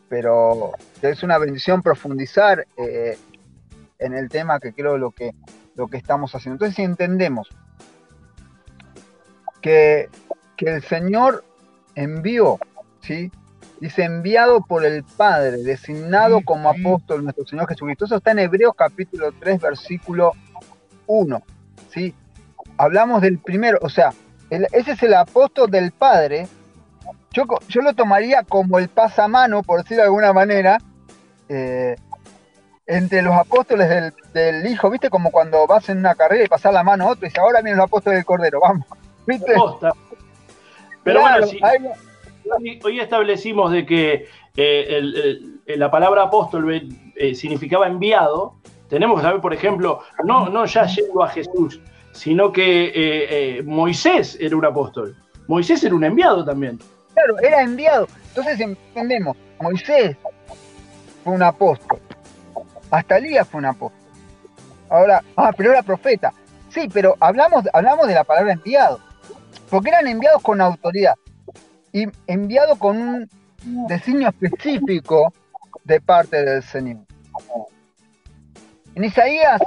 pero 0.09 0.73
es 1.03 1.23
una 1.23 1.39
bendición 1.39 1.83
profundizar 1.83 2.67
eh, 2.77 3.19
en 3.99 4.15
el 4.15 4.29
tema 4.29 4.61
que 4.61 4.73
creo 4.73 4.99
lo 4.99 5.11
que 5.11 5.33
lo 5.75 5.89
que 5.89 5.97
estamos 5.97 6.35
haciendo. 6.35 6.55
Entonces, 6.55 6.77
si 6.77 6.83
entendemos 6.83 7.49
que, 9.61 10.09
el 10.59 10.83
Señor 10.83 11.45
envió, 11.95 12.59
¿sí? 13.03 13.31
Dice 13.81 14.05
enviado 14.05 14.63
por 14.63 14.85
el 14.85 15.05
Padre, 15.05 15.59
designado 15.59 16.41
como 16.43 16.71
apóstol 16.71 17.23
nuestro 17.23 17.45
Señor 17.45 17.69
Jesucristo. 17.69 18.07
Eso 18.07 18.17
está 18.17 18.31
en 18.31 18.39
Hebreos 18.39 18.73
capítulo 18.77 19.33
3, 19.39 19.61
versículo 19.61 20.33
1. 21.07 21.43
¿sí? 21.91 22.15
Hablamos 22.79 23.21
del 23.21 23.39
primero, 23.39 23.79
o 23.83 23.91
sea, 23.91 24.15
ese 24.49 24.93
es 24.93 25.03
el 25.03 25.15
apóstol 25.15 25.71
del 25.71 25.93
Padre. 25.93 26.47
Yo, 27.33 27.45
yo 27.69 27.83
lo 27.83 27.95
tomaría 27.95 28.43
como 28.45 28.79
el 28.79 28.89
pasamano, 28.89 29.63
por 29.63 29.83
decirlo 29.83 30.03
de 30.03 30.09
alguna 30.09 30.33
manera, 30.33 30.79
eh, 31.49 31.97
entre 32.87 33.23
los 33.23 33.35
apóstoles 33.35 34.13
del, 34.33 34.67
Hijo, 34.67 34.91
¿viste? 34.91 35.11
Como 35.11 35.31
cuando 35.31 35.67
vas 35.67 35.89
en 35.89 35.99
una 35.99 36.15
carrera 36.15 36.45
y 36.45 36.49
pasas 36.49 36.73
la 36.73 36.83
mano 36.83 37.05
a 37.05 37.11
otro 37.11 37.27
y 37.27 37.29
dice, 37.29 37.41
ahora 37.41 37.61
vienen 37.61 37.79
los 37.79 37.87
apóstoles 37.87 38.19
del 38.19 38.25
Cordero, 38.25 38.61
vamos. 38.61 38.87
¿Viste? 39.27 39.55
Pero 41.03 41.21
bueno, 41.21 41.47
hoy, 42.85 43.01
establecimos 43.01 43.73
de 43.73 43.87
que 43.87 44.27
eh, 44.57 45.39
la 45.67 45.91
palabra 45.91 46.25
apóstol 46.25 46.89
eh, 47.17 47.35
significaba 47.35 47.87
enviado, 47.87 48.57
tenemos 48.89 49.19
que 49.19 49.23
saber, 49.23 49.41
por 49.41 49.55
ejemplo, 49.55 50.01
no, 50.25 50.49
no 50.49 50.67
ya 50.67 50.87
llegó 50.87 51.23
a 51.23 51.29
Jesús, 51.29 51.81
sino 52.13 52.53
que 52.53 52.93
eh, 52.95 53.63
Moisés 53.63 54.37
era 54.41 54.57
un 54.57 54.65
apóstol. 54.65 55.17
Moisés 55.47 55.85
era 55.85 55.95
un 55.95 56.05
enviado 56.05 56.45
también. 56.45 56.79
Claro, 57.15 57.39
era 57.41 57.63
enviado. 57.63 58.09
Entonces 58.29 58.61
entendemos, 58.61 59.37
Moisés 59.61 60.17
fue 61.23 61.33
un 61.33 61.43
apóstol. 61.43 62.01
Hasta 62.91 63.19
Elías 63.19 63.49
fue 63.49 63.59
un 63.59 63.67
apóstol. 63.67 64.01
Ahora, 64.89 65.23
ah, 65.37 65.53
pero 65.57 65.73
era 65.73 65.83
profeta. 65.83 66.33
Sí, 66.69 66.89
pero 66.93 67.17
hablamos, 67.21 67.65
hablamos 67.73 68.07
de 68.07 68.15
la 68.15 68.25
palabra 68.25 68.53
enviado. 68.53 69.01
Porque 69.71 69.91
eran 69.91 70.07
enviados 70.07 70.43
con 70.43 70.61
autoridad. 70.61 71.15
Y 71.93 72.07
enviados 72.27 72.79
con 72.79 72.97
un 72.97 73.31
designio 73.89 74.29
específico 74.29 75.33
de 75.85 76.01
parte 76.01 76.45
del 76.45 76.63
Señor. 76.63 76.99
En 78.95 79.05
Isaías 79.05 79.61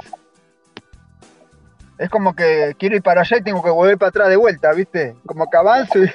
es 1.98 2.08
como 2.08 2.34
que 2.34 2.74
quiero 2.78 2.96
ir 2.96 3.02
para 3.02 3.22
allá 3.22 3.38
y 3.38 3.42
tengo 3.42 3.62
que 3.62 3.70
volver 3.70 3.98
para 3.98 4.10
atrás 4.10 4.28
de 4.28 4.36
vuelta, 4.36 4.72
¿viste? 4.72 5.16
Como 5.26 5.48
que 5.50 5.56
avanzo 5.56 6.04
y. 6.04 6.10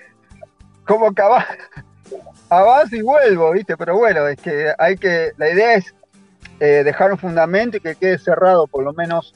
Como 0.86 1.14
que 1.14 1.22
avanzo 2.50 2.96
y 2.96 3.02
vuelvo, 3.02 3.52
¿viste? 3.52 3.78
Pero 3.78 3.98
bueno, 3.98 4.28
es 4.28 4.40
que 4.40 4.74
hay 4.78 4.98
que. 4.98 5.32
La 5.38 5.50
idea 5.50 5.76
es 5.76 5.94
eh, 6.60 6.84
dejar 6.84 7.12
un 7.12 7.18
fundamento 7.18 7.78
y 7.78 7.80
que 7.80 7.96
quede 7.96 8.18
cerrado 8.18 8.68
por 8.68 8.84
lo 8.84 8.94
menos 8.94 9.34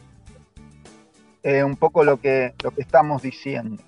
eh, 1.44 1.64
un 1.64 1.76
poco 1.76 2.04
lo 2.04 2.20
que, 2.20 2.54
lo 2.64 2.72
que 2.72 2.82
estamos 2.82 3.22
diciendo. 3.22 3.82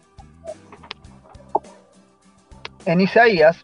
En 2.85 3.01
Isaías, 3.01 3.63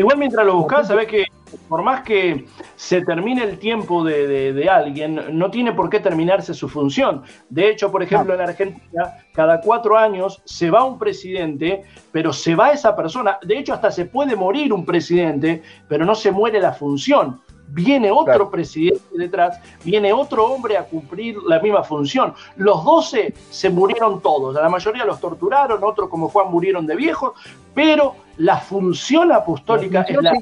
Igual 0.00 0.16
mientras 0.16 0.46
lo 0.46 0.56
buscas, 0.56 0.88
sabes 0.88 1.06
que 1.08 1.26
por 1.68 1.82
más 1.82 2.00
que 2.04 2.46
se 2.80 3.02
termine 3.02 3.44
el 3.44 3.58
tiempo 3.58 4.02
de, 4.02 4.66
alguien, 4.66 5.38
no 5.38 5.50
tiene 5.50 5.74
por 5.74 5.90
qué 5.90 6.00
terminarse 6.00 6.54
su 6.54 6.66
función. 6.66 7.22
De 7.50 7.68
hecho, 7.68 7.92
por 7.92 8.02
ejemplo, 8.02 8.32
en 8.32 8.40
Argentina, 8.40 9.18
cada 9.34 9.60
cuatro 9.60 9.98
años 9.98 10.40
se 10.46 10.70
va 10.70 10.82
un 10.82 10.98
presidente, 10.98 11.82
pero 12.10 12.32
se 12.32 12.54
va 12.54 12.70
esa 12.70 12.96
persona. 12.96 13.38
De 13.42 13.58
hecho, 13.58 13.74
hasta 13.74 13.90
se 13.90 14.06
puede 14.06 14.34
morir 14.34 14.72
un 14.72 14.86
presidente, 14.86 15.62
pero 15.88 16.06
no 16.06 16.14
se 16.14 16.30
muere 16.30 16.58
la 16.58 16.72
función. 16.72 17.42
viene 17.68 18.10
otro 18.10 18.50
presidente 18.50 19.04
detrás, 19.12 19.60
viene 19.84 20.10
otro 20.14 20.46
hombre 20.46 20.78
a 20.78 20.84
cumplir 20.84 21.36
la 21.46 21.60
misma 21.60 21.84
función. 21.84 22.32
Los 22.56 22.82
doce 22.82 23.34
se 23.50 23.68
murieron 23.68 24.22
todos, 24.22 24.54
la 24.54 24.70
mayoría 24.70 25.04
los 25.04 25.20
torturaron, 25.20 25.84
otros 25.84 26.08
como 26.08 26.30
Juan 26.30 26.50
murieron 26.50 26.86
de 26.86 26.96
viejos, 26.96 27.34
pero 27.74 28.16
la 28.38 28.56
función 28.56 29.30
apostólica 29.32 30.00
es 30.08 30.16
la, 30.22 30.32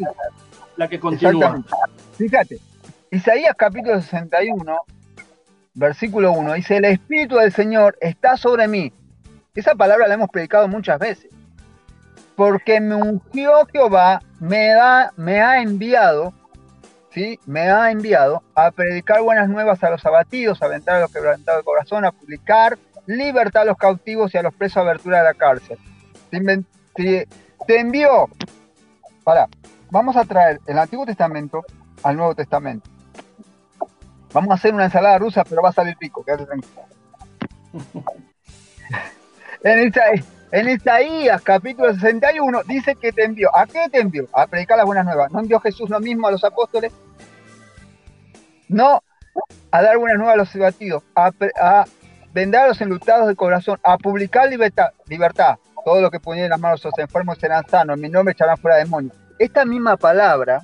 la 0.76 0.88
que 0.88 1.00
continúa. 1.00 1.60
Fíjate, 2.18 2.58
Isaías 3.12 3.54
capítulo 3.56 4.02
61, 4.02 4.76
versículo 5.74 6.32
1, 6.32 6.54
dice, 6.54 6.78
el 6.78 6.84
Espíritu 6.86 7.36
del 7.36 7.52
Señor 7.52 7.96
está 8.00 8.36
sobre 8.36 8.66
mí. 8.66 8.92
Esa 9.54 9.76
palabra 9.76 10.08
la 10.08 10.14
hemos 10.14 10.28
predicado 10.28 10.66
muchas 10.66 10.98
veces. 10.98 11.30
Porque 12.34 12.80
me 12.80 12.96
ungió 12.96 13.64
Jehová, 13.66 14.20
me, 14.40 14.66
da, 14.70 15.12
me 15.16 15.40
ha 15.40 15.62
enviado, 15.62 16.34
¿sí? 17.10 17.38
Me 17.46 17.70
ha 17.70 17.92
enviado 17.92 18.42
a 18.56 18.72
predicar 18.72 19.22
buenas 19.22 19.48
nuevas 19.48 19.84
a 19.84 19.90
los 19.90 20.04
abatidos, 20.04 20.60
a 20.60 20.64
aventar 20.64 20.96
a 20.96 21.00
los 21.02 21.12
quebrantados 21.12 21.60
de 21.60 21.64
corazón, 21.64 22.04
a 22.04 22.10
publicar 22.10 22.76
libertad 23.06 23.62
a 23.62 23.66
los 23.66 23.78
cautivos 23.78 24.34
y 24.34 24.38
a 24.38 24.42
los 24.42 24.54
presos 24.54 24.78
abertura 24.78 25.18
de 25.18 25.24
la 25.24 25.34
cárcel. 25.34 25.78
Te, 26.96 27.28
envió, 27.68 28.28
vamos 29.90 30.16
a 30.16 30.24
traer 30.24 30.58
el 30.66 30.78
Antiguo 30.78 31.06
Testamento 31.06 31.64
al 32.02 32.16
Nuevo 32.16 32.34
Testamento. 32.34 32.88
Vamos 34.32 34.50
a 34.50 34.54
hacer 34.54 34.74
una 34.74 34.84
ensalada 34.84 35.18
rusa, 35.18 35.44
pero 35.44 35.62
va 35.62 35.70
a 35.70 35.72
salir 35.72 35.96
pico, 35.96 36.24
quédate 36.24 36.46
tranquilo. 36.46 36.82
en, 40.52 40.68
Isaías, 40.68 41.42
capítulo 41.42 41.92
61 41.94 42.62
dice 42.64 42.94
que 42.94 43.12
te 43.12 43.24
envió. 43.24 43.54
¿A 43.56 43.66
qué 43.66 43.86
te 43.90 44.00
envió? 44.00 44.26
A 44.32 44.46
predicar 44.46 44.76
las 44.76 44.86
buenas 44.86 45.04
nuevas. 45.04 45.32
¿No 45.32 45.40
envió 45.40 45.60
Jesús 45.60 45.88
lo 45.90 46.00
mismo 46.00 46.26
a 46.26 46.30
los 46.30 46.44
apóstoles? 46.44 46.92
No 48.68 49.02
a 49.70 49.82
dar 49.82 49.98
buenas 49.98 50.18
nuevas 50.18 50.34
a 50.34 50.38
los 50.38 50.54
abatidos, 50.56 51.02
a, 51.14 51.30
a 51.60 51.84
vender 52.32 52.60
a 52.60 52.68
los 52.68 52.80
enlutados 52.80 53.28
de 53.28 53.36
corazón, 53.36 53.78
a 53.82 53.96
publicar 53.96 54.48
libertad, 54.48 54.88
libertad. 55.06 55.56
Todo 55.84 56.00
lo 56.00 56.10
que 56.10 56.20
ponía 56.20 56.44
en 56.44 56.50
las 56.50 56.60
manos 56.60 56.84
a 56.84 56.88
los 56.88 56.98
enfermos 56.98 57.38
serán 57.38 57.66
sanos, 57.68 57.96
en 57.96 58.02
mi 58.02 58.08
nombre 58.08 58.32
echarán 58.32 58.56
fuera 58.56 58.76
demonios. 58.76 59.16
Esta 59.38 59.64
misma 59.64 59.96
palabra 59.96 60.62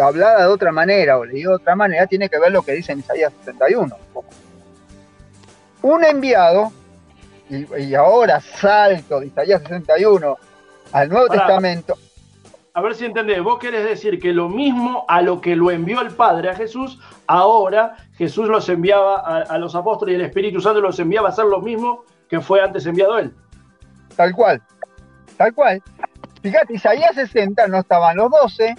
hablada 0.00 0.42
de 0.42 0.46
otra 0.46 0.72
manera 0.72 1.18
o 1.18 1.24
leída 1.24 1.50
de 1.50 1.56
otra 1.56 1.76
manera, 1.76 2.06
tiene 2.06 2.28
que 2.28 2.38
ver 2.38 2.52
lo 2.52 2.62
que 2.62 2.72
dice 2.72 2.92
en 2.92 3.00
Isaías 3.00 3.32
61. 3.44 3.96
Un 5.82 6.04
enviado, 6.04 6.72
y, 7.48 7.94
ahora 7.94 8.40
salto 8.40 9.20
de 9.20 9.26
Isaías 9.26 9.62
61 9.62 10.36
al 10.92 11.08
Nuevo 11.08 11.28
Testamento. 11.28 11.96
A 12.74 12.80
ver 12.80 12.94
si 12.94 13.06
entendés, 13.06 13.42
vos 13.42 13.58
querés 13.58 13.84
decir 13.84 14.20
que 14.20 14.32
lo 14.32 14.48
mismo 14.48 15.04
a 15.08 15.20
lo 15.20 15.40
que 15.40 15.56
lo 15.56 15.70
envió 15.70 16.00
el 16.00 16.10
Padre 16.10 16.50
a 16.50 16.54
Jesús, 16.54 17.00
ahora 17.26 17.96
Jesús 18.16 18.48
los 18.48 18.68
enviaba 18.68 19.16
a, 19.16 19.42
a 19.42 19.58
los 19.58 19.74
apóstoles 19.74 20.12
y 20.12 20.16
el 20.16 20.26
Espíritu 20.26 20.60
Santo 20.60 20.80
los 20.80 20.98
enviaba 21.00 21.28
a 21.28 21.32
hacer 21.32 21.46
lo 21.46 21.60
mismo 21.60 22.04
que 22.28 22.40
fue 22.40 22.60
antes 22.60 22.86
enviado 22.86 23.18
él. 23.18 23.34
Tal 24.14 24.32
cual, 24.32 24.62
tal 25.36 25.54
cual. 25.54 25.82
Fíjate, 26.42 26.74
Isaías 26.74 27.14
60 27.14 27.66
no 27.66 27.78
estaban 27.78 28.16
los 28.16 28.30
12, 28.30 28.76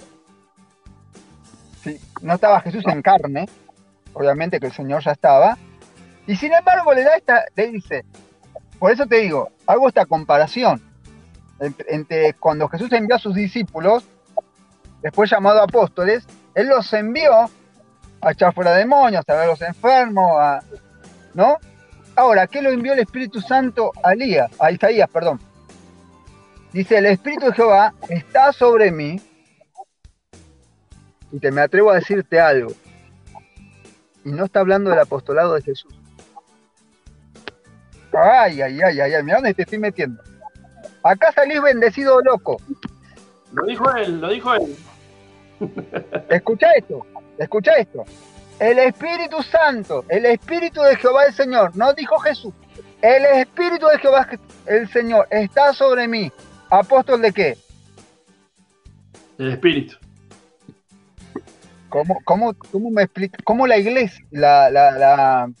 no 2.22 2.34
estaba 2.34 2.60
Jesús 2.60 2.84
en 2.86 3.02
carne, 3.02 3.48
obviamente 4.12 4.60
que 4.60 4.66
el 4.66 4.72
Señor 4.72 5.02
ya 5.02 5.12
estaba, 5.12 5.56
y 6.26 6.36
sin 6.36 6.52
embargo 6.52 6.92
le 6.92 7.04
da 7.04 7.16
esta, 7.16 7.44
le 7.56 7.68
dice, 7.68 8.04
por 8.78 8.92
eso 8.92 9.06
te 9.06 9.16
digo, 9.16 9.50
hago 9.66 9.88
esta 9.88 10.06
comparación 10.06 10.82
entre 11.60 12.34
cuando 12.34 12.68
Jesús 12.68 12.90
envió 12.92 13.16
a 13.16 13.18
sus 13.18 13.34
discípulos, 13.34 14.04
después 15.02 15.30
llamado 15.30 15.62
apóstoles, 15.62 16.26
él 16.54 16.68
los 16.68 16.92
envió 16.92 17.50
a 18.22 18.32
echar 18.32 18.54
fuera 18.54 18.72
demonios, 18.72 19.24
a 19.28 19.32
ver 19.32 19.42
a 19.42 19.46
los 19.46 19.62
enfermos, 19.62 20.64
¿no? 21.34 21.58
Ahora, 22.16 22.46
¿qué 22.46 22.60
lo 22.60 22.70
envió 22.70 22.92
el 22.92 23.00
Espíritu 23.00 23.40
Santo 23.40 23.92
a 24.02 24.12
Elías, 24.12 24.50
a 24.58 24.70
Isaías, 24.70 25.08
perdón? 25.10 25.40
Dice, 26.72 26.98
el 26.98 27.06
Espíritu 27.06 27.46
de 27.46 27.52
Jehová 27.52 27.94
está 28.08 28.52
sobre 28.52 28.90
mí 28.90 29.20
y 31.32 31.38
te 31.38 31.50
me 31.50 31.60
atrevo 31.60 31.90
a 31.90 31.96
decirte 31.96 32.40
algo. 32.40 32.72
Y 34.24 34.30
no 34.30 34.44
está 34.44 34.60
hablando 34.60 34.90
del 34.90 34.98
apostolado 34.98 35.54
de 35.54 35.62
Jesús. 35.62 35.94
Ay, 38.12 38.60
ay, 38.60 38.80
ay, 38.82 39.00
ay, 39.00 39.14
ay, 39.14 39.22
mira 39.22 39.36
dónde 39.36 39.54
te 39.54 39.62
estoy 39.62 39.78
metiendo. 39.78 40.22
Acá 41.02 41.32
salís 41.32 41.62
bendecido 41.62 42.20
loco. 42.20 42.60
Lo 43.52 43.64
dijo 43.64 43.90
él, 43.94 44.20
lo 44.20 44.28
dijo 44.28 44.54
él. 44.54 44.76
Escucha 46.28 46.66
esto, 46.76 47.06
escucha 47.38 47.72
esto. 47.74 48.04
El 48.58 48.78
Espíritu 48.78 49.42
Santo, 49.42 50.04
el 50.08 50.26
Espíritu 50.26 50.82
de 50.82 50.96
Jehová 50.96 51.24
el 51.24 51.34
Señor, 51.34 51.76
no 51.76 51.92
dijo 51.94 52.18
Jesús. 52.18 52.52
El 53.00 53.24
Espíritu 53.24 53.86
de 53.86 53.98
Jehová 53.98 54.28
el 54.66 54.88
Señor 54.88 55.26
está 55.30 55.72
sobre 55.72 56.06
mí. 56.06 56.30
¿Apóstol 56.68 57.22
de 57.22 57.32
qué? 57.32 57.58
El 59.38 59.52
Espíritu. 59.52 59.96
¿Cómo, 61.90 62.20
cómo, 62.24 62.54
cómo 62.54 62.90
me 62.90 63.02
explica? 63.02 63.38
¿Cómo 63.44 63.66
la 63.66 63.76
iglesia, 63.76 64.24
la, 64.30 64.70
la, 64.70 64.92
la... 64.92 65.52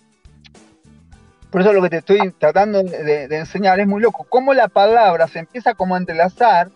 Por 1.50 1.60
eso 1.60 1.72
lo 1.72 1.82
que 1.82 1.90
te 1.90 1.96
estoy 1.98 2.32
tratando 2.38 2.82
de, 2.82 3.24
enseñar 3.36 3.80
es 3.80 3.86
muy 3.86 4.00
loco. 4.00 4.24
Cómo 4.28 4.54
la 4.54 4.68
palabra 4.68 5.26
se 5.26 5.40
empieza 5.40 5.74
como 5.74 5.96
a 5.96 5.98
entrelazar 5.98 6.70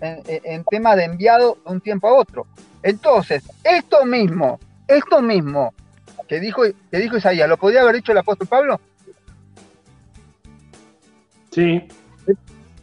en, 0.00 0.22
en, 0.26 0.64
tema 0.64 0.94
de 0.94 1.04
enviado 1.04 1.58
de 1.66 1.72
un 1.72 1.80
tiempo 1.80 2.06
a 2.08 2.14
otro. 2.14 2.46
Entonces, 2.84 3.42
esto 3.64 4.06
mismo, 4.06 4.60
esto 4.86 5.20
mismo 5.20 5.74
que 6.28 6.38
dijo, 6.38 6.62
que 6.62 6.98
dijo 6.98 7.16
Isaías, 7.16 7.48
¿lo 7.48 7.56
podía 7.56 7.82
haber 7.82 7.96
dicho 7.96 8.12
el 8.12 8.18
apóstol 8.18 8.46
Pablo? 8.46 8.80
Sí. 11.50 11.86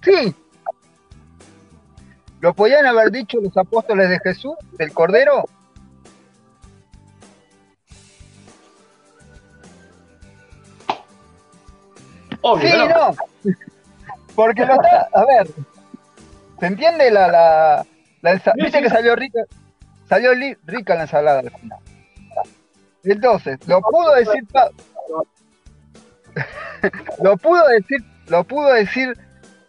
Sí. 0.03 0.36
¿Lo 2.41 2.53
podían 2.53 2.86
haber 2.86 3.11
dicho 3.11 3.39
los 3.41 3.55
apóstoles 3.57 4.09
de 4.09 4.20
Jesús, 4.20 4.53
del 4.78 4.93
Cordero? 4.93 5.45
Sí, 12.61 12.71
no. 12.87 13.15
Porque 14.35 14.65
lo 14.65 14.73
está. 14.73 15.07
A 15.13 15.25
ver. 15.25 15.47
¿Se 16.59 16.65
entiende 16.65 17.11
la. 17.11 17.27
la, 17.27 17.85
la 18.21 18.53
Viste 18.55 18.81
que 18.81 18.89
salió 18.89 19.15
rica. 19.15 19.41
Salió 20.07 20.31
rica 20.65 20.95
la 20.95 21.03
ensalada 21.03 21.39
al 21.39 21.51
final. 21.51 21.79
Entonces, 23.03 23.59
lo 23.67 23.81
pudo 23.81 24.15
decir. 24.15 24.43
lo 27.23 27.37
pudo 27.37 27.67
decir. 27.67 28.03
Lo 28.27 28.43
pudo 28.43 28.73
decir 28.73 29.17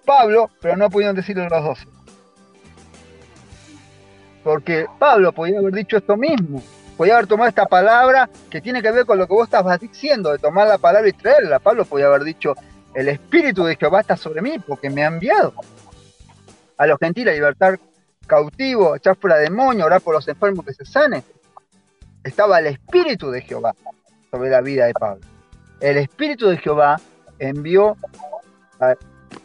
Pablo, 0.04 0.50
pero 0.60 0.76
no 0.76 0.90
pudieron 0.90 1.16
decirlo 1.16 1.48
los 1.48 1.64
dos. 1.64 1.86
Porque 4.44 4.86
Pablo 4.98 5.32
podía 5.32 5.58
haber 5.58 5.72
dicho 5.72 5.96
esto 5.96 6.16
mismo 6.16 6.62
podía 7.01 7.14
haber 7.14 7.28
tomado 7.28 7.48
esta 7.48 7.64
palabra 7.64 8.28
que 8.51 8.61
tiene 8.61 8.82
que 8.82 8.90
ver 8.90 9.07
con 9.07 9.16
lo 9.16 9.26
que 9.26 9.32
vos 9.32 9.44
estabas 9.44 9.80
diciendo, 9.80 10.32
de 10.32 10.38
tomar 10.38 10.68
la 10.68 10.76
palabra 10.76 11.09
y 11.09 11.14
traerla. 11.14 11.59
Pablo 11.59 11.86
podía 11.86 12.09
haber 12.09 12.24
dicho, 12.24 12.55
el 12.92 13.09
Espíritu 13.09 13.64
de 13.64 13.74
Jehová 13.74 14.03
está 14.03 14.18
sobre 14.18 14.42
mí 14.42 14.59
porque 14.59 14.90
me 14.90 15.03
ha 15.03 15.07
enviado 15.07 15.55
a 16.76 16.86
los 16.86 16.98
gentiles 16.98 17.32
a 17.32 17.34
libertar 17.36 17.80
cautivos, 18.26 18.92
a 18.92 18.96
echar 18.98 19.16
fuera 19.16 19.38
demonios, 19.38 19.86
orar 19.86 20.03
por 20.03 20.12
los 20.14 20.28
enfermos 20.28 20.66
que 20.66 20.74
se 20.74 20.84
sanen. 20.84 21.24
Estaba 22.22 22.59
el 22.59 22.66
Espíritu 22.66 23.30
de 23.30 23.40
Jehová 23.40 23.74
sobre 24.30 24.51
la 24.51 24.61
vida 24.61 24.84
de 24.84 24.92
Pablo. 24.92 25.22
El 25.80 25.96
Espíritu 25.96 26.48
de 26.48 26.59
Jehová 26.59 27.01
envió 27.38 27.96
a, 28.78 28.94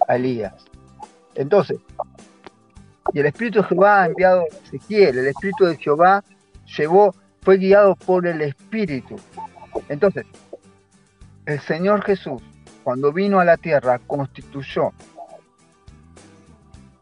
a 0.09 0.15
Elías. 0.17 0.55
Entonces, 1.35 1.79
y 3.13 3.19
el 3.21 3.27
Espíritu 3.27 3.61
de 3.61 3.67
Jehová 3.69 4.01
ha 4.01 4.05
enviado 4.07 4.41
a 4.41 4.65
Ezequiel, 4.65 5.19
el 5.19 5.27
Espíritu 5.27 5.63
de 5.63 5.77
Jehová 5.77 6.21
llevó 6.77 7.15
fue 7.45 7.57
guiado 7.57 7.95
por 7.95 8.25
el 8.25 8.41
Espíritu. 8.41 9.15
Entonces, 9.87 10.25
el 11.45 11.59
Señor 11.61 12.03
Jesús, 12.03 12.41
cuando 12.83 13.13
vino 13.13 13.39
a 13.39 13.45
la 13.45 13.55
tierra, 13.55 13.99
constituyó, 13.99 14.91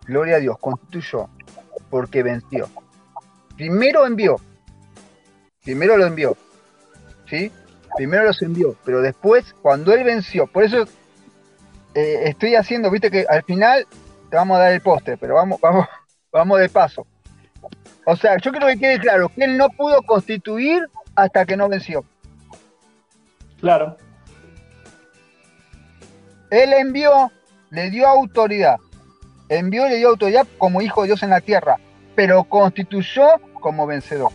gloria 0.05 0.35
a 0.35 0.39
Dios, 0.39 0.57
constituyó, 0.59 1.29
porque 1.89 2.23
venció. 2.23 2.69
Primero 3.55 4.05
envió, 4.05 4.35
primero 5.63 5.95
lo 5.95 6.05
envió, 6.05 6.35
¿sí? 7.29 7.49
Primero 7.95 8.25
los 8.25 8.41
envió, 8.41 8.75
pero 8.83 9.01
después, 9.01 9.55
cuando 9.61 9.93
Él 9.93 10.03
venció, 10.03 10.47
por 10.47 10.63
eso 10.63 10.83
eh, 11.93 12.23
estoy 12.25 12.55
haciendo, 12.55 12.91
viste 12.91 13.09
que 13.09 13.25
al 13.29 13.43
final 13.43 13.87
te 14.29 14.35
vamos 14.35 14.57
a 14.57 14.61
dar 14.61 14.73
el 14.73 14.81
postre, 14.81 15.15
pero 15.15 15.35
vamos, 15.35 15.61
vamos, 15.61 15.87
vamos 16.33 16.59
de 16.59 16.67
paso. 16.67 17.07
O 18.05 18.15
sea, 18.15 18.37
yo 18.37 18.51
quiero 18.51 18.67
que 18.67 18.77
quede 18.77 18.99
claro 18.99 19.29
que 19.29 19.43
él 19.43 19.57
no 19.57 19.69
pudo 19.69 20.01
constituir 20.01 20.83
hasta 21.15 21.45
que 21.45 21.55
no 21.55 21.69
venció. 21.69 22.03
Claro. 23.59 23.97
Él 26.49 26.73
envió, 26.73 27.31
le 27.69 27.89
dio 27.89 28.07
autoridad. 28.07 28.77
Envió 29.49 29.87
y 29.87 29.91
le 29.91 29.95
dio 29.97 30.09
autoridad 30.09 30.45
como 30.57 30.81
hijo 30.81 31.01
de 31.01 31.07
Dios 31.07 31.23
en 31.23 31.29
la 31.29 31.41
tierra. 31.41 31.77
pero 32.15 32.43
constituyó 32.43 33.27
como 33.59 33.87
vencedor. 33.87 34.31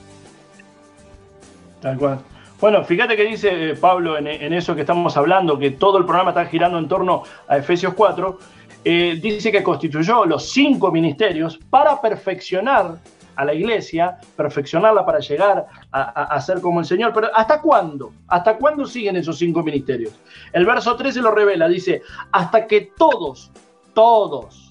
Tal 1.81 1.97
cual. 1.97 2.19
Bueno, 2.61 2.83
fíjate 2.83 3.17
que 3.17 3.25
dice 3.25 3.71
eh, 3.71 3.77
Pablo 3.77 4.19
en, 4.19 4.53
eso 4.53 4.75
que 4.75 4.81
estamos 4.81 5.17
hablando, 5.17 5.59
que 5.59 5.71
todo 5.71 5.99
el 5.99 6.05
programa 6.05 6.31
está 6.31 6.45
girando 6.47 6.79
en 6.79 6.89
torno 6.89 7.23
a 7.47 7.59
Efesios 7.59 7.95
4, 7.95 8.39
eh, 8.85 9.19
dice 9.23 9.53
que 9.53 9.63
constituyó 9.63 10.25
los 10.25 10.51
cinco 10.51 10.91
ministerios 10.91 11.57
para 11.71 12.01
perfeccionar 12.01 12.97
a 13.39 13.45
la 13.45 13.55
iglesia, 13.55 14.19
perfeccionarla 14.37 15.07
para 15.07 15.21
llegar 15.21 15.65
a, 15.93 16.41
ser 16.41 16.61
como 16.61 16.81
el 16.81 16.87
Señor. 16.87 17.13
Pero 17.15 17.29
¿hasta 17.33 17.63
cuándo? 17.63 18.13
¿Hasta 18.27 18.57
cuándo 18.57 18.85
siguen 18.85 19.15
esos 19.15 19.39
cinco 19.39 19.63
ministerios? 19.63 20.13
El 20.53 20.67
verso 20.67 20.97
13 20.97 21.23
lo 21.23 21.31
revela, 21.31 21.69
dice, 21.69 22.03
hasta 22.33 22.67
que 22.67 22.91
todos, 22.99 23.53
todos, 23.95 24.69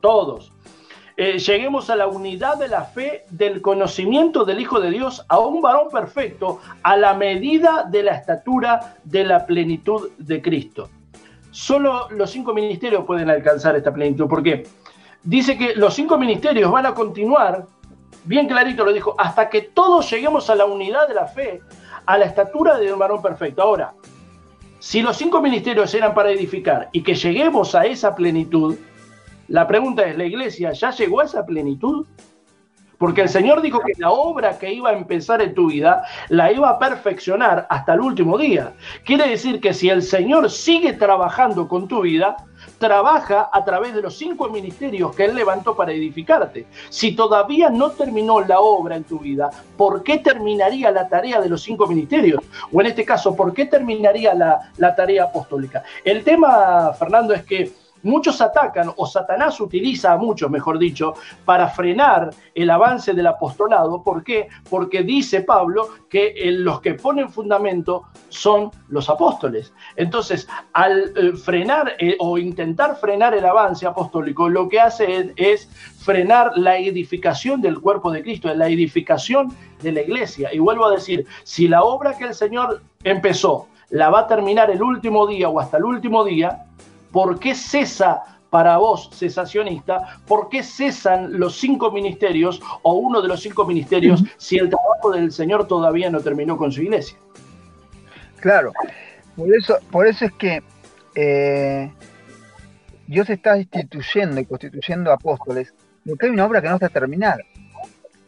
todos, 0.00 0.50
eh, 1.18 1.38
lleguemos 1.38 1.90
a 1.90 1.96
la 1.96 2.06
unidad 2.06 2.56
de 2.56 2.68
la 2.68 2.84
fe, 2.84 3.26
del 3.28 3.60
conocimiento 3.60 4.46
del 4.46 4.60
Hijo 4.60 4.80
de 4.80 4.90
Dios, 4.90 5.22
a 5.28 5.38
un 5.38 5.60
varón 5.60 5.90
perfecto, 5.90 6.60
a 6.82 6.96
la 6.96 7.12
medida 7.12 7.84
de 7.84 8.02
la 8.02 8.12
estatura 8.12 8.96
de 9.04 9.24
la 9.24 9.44
plenitud 9.44 10.08
de 10.16 10.40
Cristo. 10.40 10.88
Solo 11.50 12.08
los 12.10 12.30
cinco 12.30 12.54
ministerios 12.54 13.04
pueden 13.04 13.28
alcanzar 13.28 13.76
esta 13.76 13.92
plenitud, 13.92 14.26
porque 14.26 14.64
dice 15.22 15.58
que 15.58 15.74
los 15.74 15.92
cinco 15.92 16.16
ministerios 16.16 16.70
van 16.70 16.86
a 16.86 16.94
continuar 16.94 17.66
bien 18.26 18.46
clarito 18.46 18.84
lo 18.84 18.92
dijo, 18.92 19.14
hasta 19.18 19.48
que 19.48 19.62
todos 19.62 20.10
lleguemos 20.10 20.50
a 20.50 20.54
la 20.54 20.66
unidad 20.66 21.08
de 21.08 21.14
la 21.14 21.26
fe, 21.26 21.62
a 22.04 22.18
la 22.18 22.26
estatura 22.26 22.76
de 22.78 22.92
un 22.92 22.98
varón 22.98 23.22
perfecto. 23.22 23.62
Ahora, 23.62 23.94
si 24.78 25.02
los 25.02 25.16
cinco 25.16 25.40
ministerios 25.40 25.94
eran 25.94 26.14
para 26.14 26.30
edificar 26.30 26.88
y 26.92 27.02
que 27.02 27.14
lleguemos 27.14 27.74
a 27.74 27.84
esa 27.86 28.14
plenitud, 28.14 28.76
la 29.48 29.66
pregunta 29.66 30.04
es, 30.04 30.16
¿la 30.16 30.24
iglesia 30.24 30.72
ya 30.72 30.90
llegó 30.90 31.20
a 31.20 31.24
esa 31.24 31.46
plenitud? 31.46 32.06
Porque 32.98 33.22
el 33.22 33.28
Señor 33.28 33.60
dijo 33.60 33.80
que 33.80 33.92
la 33.98 34.10
obra 34.10 34.58
que 34.58 34.72
iba 34.72 34.90
a 34.90 34.96
empezar 34.96 35.42
en 35.42 35.54
tu 35.54 35.68
vida 35.68 36.02
la 36.28 36.50
iba 36.50 36.70
a 36.70 36.78
perfeccionar 36.78 37.66
hasta 37.68 37.94
el 37.94 38.00
último 38.00 38.38
día. 38.38 38.72
Quiere 39.04 39.28
decir 39.28 39.60
que 39.60 39.74
si 39.74 39.90
el 39.90 40.02
Señor 40.02 40.50
sigue 40.50 40.94
trabajando 40.94 41.68
con 41.68 41.88
tu 41.88 42.02
vida, 42.02 42.36
trabaja 42.78 43.48
a 43.52 43.64
través 43.64 43.94
de 43.94 44.02
los 44.02 44.16
cinco 44.16 44.48
ministerios 44.48 45.14
que 45.14 45.24
Él 45.24 45.34
levantó 45.34 45.76
para 45.76 45.92
edificarte. 45.92 46.66
Si 46.88 47.14
todavía 47.14 47.70
no 47.70 47.90
terminó 47.90 48.40
la 48.40 48.60
obra 48.60 48.96
en 48.96 49.04
tu 49.04 49.18
vida, 49.18 49.50
¿por 49.76 50.02
qué 50.02 50.18
terminaría 50.18 50.90
la 50.90 51.08
tarea 51.08 51.40
de 51.40 51.48
los 51.48 51.62
cinco 51.62 51.86
ministerios? 51.86 52.42
O 52.72 52.80
en 52.80 52.88
este 52.88 53.04
caso, 53.04 53.34
¿por 53.34 53.52
qué 53.52 53.66
terminaría 53.66 54.34
la, 54.34 54.72
la 54.76 54.94
tarea 54.94 55.24
apostólica? 55.24 55.82
El 56.04 56.24
tema, 56.24 56.92
Fernando, 56.98 57.34
es 57.34 57.44
que 57.44 57.85
Muchos 58.06 58.40
atacan, 58.40 58.92
o 58.96 59.04
Satanás 59.04 59.60
utiliza 59.60 60.12
a 60.12 60.16
muchos, 60.16 60.48
mejor 60.48 60.78
dicho, 60.78 61.14
para 61.44 61.68
frenar 61.68 62.30
el 62.54 62.70
avance 62.70 63.12
del 63.12 63.26
apostolado. 63.26 64.00
¿Por 64.04 64.22
qué? 64.22 64.46
Porque 64.70 65.02
dice 65.02 65.40
Pablo 65.40 65.88
que 66.08 66.28
eh, 66.28 66.52
los 66.52 66.80
que 66.80 66.94
ponen 66.94 67.28
fundamento 67.30 68.04
son 68.28 68.70
los 68.90 69.10
apóstoles. 69.10 69.72
Entonces, 69.96 70.46
al 70.72 71.12
eh, 71.16 71.32
frenar 71.32 71.94
eh, 71.98 72.16
o 72.20 72.38
intentar 72.38 72.96
frenar 72.96 73.34
el 73.34 73.44
avance 73.44 73.84
apostólico, 73.86 74.48
lo 74.48 74.68
que 74.68 74.78
hace 74.78 75.32
es, 75.34 75.68
frenar 75.98 76.52
la 76.54 76.78
edificación 76.78 77.60
del 77.60 77.80
cuerpo 77.80 78.12
de 78.12 78.22
Cristo, 78.22 78.54
la 78.54 78.68
edificación 78.68 79.52
de 79.82 79.90
la 79.90 80.02
iglesia. 80.02 80.54
Y 80.54 80.60
vuelvo 80.60 80.86
a 80.86 80.92
decir, 80.92 81.26
si 81.42 81.66
la 81.66 81.82
obra 81.82 82.16
que 82.16 82.22
el 82.22 82.34
Señor 82.34 82.82
empezó 83.02 83.66
la 83.90 84.10
va 84.10 84.20
a 84.20 84.26
terminar 84.26 84.70
el 84.70 84.82
último 84.82 85.26
día 85.26 85.48
o 85.48 85.60
hasta 85.60 85.76
el 85.76 85.84
último 85.84 86.24
día, 86.24 86.66
¿Por 87.16 87.40
qué 87.40 87.54
cesa 87.54 88.24
para 88.50 88.76
vos, 88.76 89.08
cesacionista, 89.10 90.18
por 90.26 90.50
qué 90.50 90.62
cesan 90.62 91.40
los 91.40 91.56
cinco 91.56 91.90
ministerios 91.90 92.60
o 92.82 92.92
uno 92.92 93.22
de 93.22 93.28
los 93.28 93.40
cinco 93.40 93.64
ministerios 93.64 94.22
si 94.36 94.58
el 94.58 94.68
trabajo 94.68 95.12
del 95.12 95.32
Señor 95.32 95.66
todavía 95.66 96.10
no 96.10 96.20
terminó 96.20 96.58
con 96.58 96.70
su 96.70 96.82
iglesia? 96.82 97.16
Claro, 98.38 98.70
por 99.34 99.48
eso, 99.50 99.78
por 99.90 100.06
eso 100.06 100.26
es 100.26 100.32
que 100.32 100.62
eh, 101.14 101.90
Dios 103.06 103.30
está 103.30 103.56
instituyendo 103.56 104.38
y 104.38 104.44
constituyendo 104.44 105.10
apóstoles, 105.10 105.72
porque 106.06 106.26
hay 106.26 106.32
una 106.32 106.44
obra 106.44 106.60
que 106.60 106.68
no 106.68 106.74
está 106.74 106.90
terminada. 106.90 107.40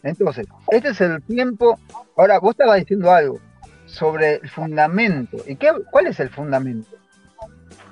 Entonces, 0.03 0.47
este 0.69 0.89
es 0.89 1.01
el 1.03 1.23
tiempo. 1.25 1.79
Ahora, 2.17 2.39
vos 2.39 2.53
estabas 2.53 2.79
diciendo 2.79 3.13
algo 3.13 3.39
sobre 3.85 4.37
el 4.37 4.49
fundamento. 4.49 5.37
¿Y 5.47 5.57
qué, 5.57 5.73
cuál 5.91 6.07
es 6.07 6.19
el 6.21 6.31
fundamento? 6.31 6.89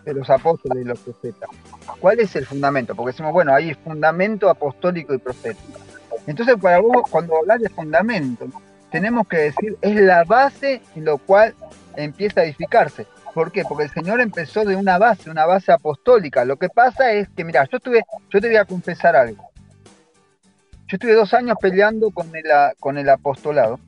De 0.07 0.15
los 0.15 0.31
apóstoles 0.31 0.83
y 0.83 0.87
los 0.87 1.01
profetas. 1.01 1.51
¿Cuál 2.01 2.21
es 2.21 2.35
el 2.37 2.47
fundamento? 2.47 2.95
Porque 2.95 3.11
decimos, 3.11 3.33
bueno, 3.33 3.53
hay 3.53 3.75
fundamento 3.75 4.49
apostólico 4.49 5.13
y 5.13 5.19
profético. 5.19 5.79
Entonces, 6.27 6.57
para 6.63 6.79
vos, 6.79 7.03
cuando 7.11 7.37
hablas 7.37 7.61
de 7.61 7.69
fundamento, 7.69 8.47
tenemos 8.91 9.27
que 9.27 9.37
decir, 9.37 9.77
es 9.83 9.97
la 9.97 10.25
base 10.25 10.81
en 10.95 11.05
lo 11.05 11.19
cual 11.19 11.55
empieza 11.97 12.41
a 12.41 12.45
edificarse. 12.45 13.07
¿Por 13.35 13.51
qué? 13.51 13.65
Porque 13.65 13.85
el 13.85 13.91
Señor 13.91 14.21
empezó 14.21 14.65
de 14.65 14.77
una 14.77 14.97
base, 14.97 15.29
una 15.29 15.45
base 15.45 15.73
apostólica. 15.73 16.45
Lo 16.45 16.57
que 16.57 16.69
pasa 16.69 17.13
es 17.13 17.29
que, 17.31 17.45
mira, 17.45 17.65
yo 17.71 17.79
estuve, 17.79 18.03
yo 18.31 18.41
te 18.41 18.47
voy 18.47 18.57
a 18.57 18.65
confesar 18.65 19.17
algo. 19.17 19.51
Yo 20.87 20.95
estuve 20.95 21.15
dos 21.15 21.35
años 21.35 21.57
peleando 21.61 22.13
con 22.13 22.35
el, 22.35 22.45
con 22.79 22.97
el 22.97 23.09
apostolado, 23.09 23.81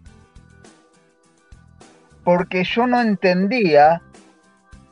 porque 2.24 2.64
yo 2.64 2.88
no 2.88 3.00
entendía 3.00 4.02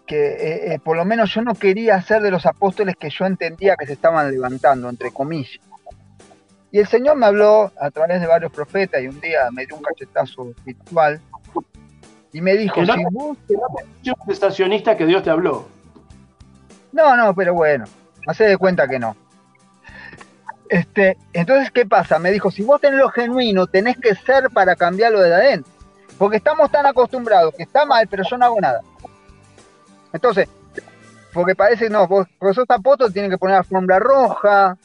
que 0.06 0.26
eh, 0.26 0.74
eh, 0.74 0.78
por 0.78 0.96
lo 0.96 1.04
menos 1.04 1.34
yo 1.34 1.42
no 1.42 1.54
quería 1.54 2.00
ser 2.02 2.22
de 2.22 2.30
los 2.30 2.46
apóstoles 2.46 2.96
que 2.96 3.10
yo 3.10 3.26
entendía 3.26 3.76
que 3.76 3.86
se 3.86 3.94
estaban 3.94 4.30
levantando, 4.30 4.88
entre 4.88 5.10
comillas. 5.10 5.60
Y 6.70 6.78
el 6.78 6.86
Señor 6.86 7.16
me 7.16 7.26
habló 7.26 7.72
a 7.80 7.90
través 7.90 8.20
de 8.20 8.26
varios 8.26 8.52
profetas 8.52 9.02
y 9.02 9.08
un 9.08 9.20
día 9.20 9.50
me 9.50 9.66
dio 9.66 9.76
un 9.76 9.82
cachetazo 9.82 10.50
espiritual 10.50 11.20
y 12.32 12.40
me 12.40 12.54
dijo, 12.56 12.84
si 12.84 13.04
vos... 13.10 13.38
estacionista 14.28 14.96
que 14.96 15.06
Dios 15.06 15.22
te 15.22 15.30
habló. 15.30 15.68
No, 16.92 17.16
no, 17.16 17.34
pero 17.34 17.54
bueno, 17.54 17.86
hace 18.26 18.44
de 18.44 18.58
cuenta 18.58 18.86
que 18.86 18.98
no. 18.98 19.16
Este, 20.68 21.16
entonces, 21.32 21.70
¿qué 21.70 21.86
pasa? 21.86 22.18
Me 22.18 22.32
dijo, 22.32 22.50
si 22.50 22.62
vos 22.62 22.80
tenés 22.80 22.98
lo 22.98 23.08
genuino, 23.08 23.66
tenés 23.66 23.96
que 23.98 24.14
ser 24.14 24.50
para 24.50 24.76
cambiarlo 24.76 25.20
de 25.20 25.34
adentro. 25.34 25.72
Porque 26.18 26.38
estamos 26.38 26.70
tan 26.70 26.86
acostumbrados 26.86 27.54
que 27.54 27.62
está 27.62 27.86
mal, 27.86 28.06
pero 28.08 28.22
yo 28.28 28.36
no 28.36 28.46
hago 28.46 28.60
nada. 28.60 28.82
Entonces, 30.16 30.48
porque 31.32 31.54
parece, 31.54 31.90
no, 31.90 32.08
vos, 32.08 32.26
porque 32.38 32.54
sos 32.54 33.12
tienen 33.12 33.30
que 33.30 33.36
poner 33.36 33.56
alfombra 33.56 33.98
roja, 33.98 34.78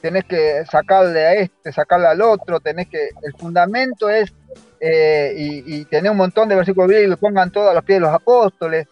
tenés 0.00 0.24
que 0.24 0.64
sacarle 0.64 1.26
a 1.26 1.34
este, 1.34 1.72
sacarle 1.72 2.06
al 2.06 2.22
otro, 2.22 2.58
tenés 2.58 2.88
que, 2.88 3.10
el 3.22 3.34
fundamento 3.38 4.08
es, 4.08 4.32
eh, 4.80 5.34
y, 5.36 5.84
tener 5.84 6.10
un 6.10 6.16
montón 6.16 6.48
de 6.48 6.56
versículos 6.56 6.88
bíblicos 6.88 7.16
que 7.16 7.20
pongan 7.20 7.50
todo 7.50 7.68
a 7.68 7.74
los 7.74 7.84
pies 7.84 7.96
de 7.96 8.00
los 8.00 8.14
apóstoles. 8.14 8.86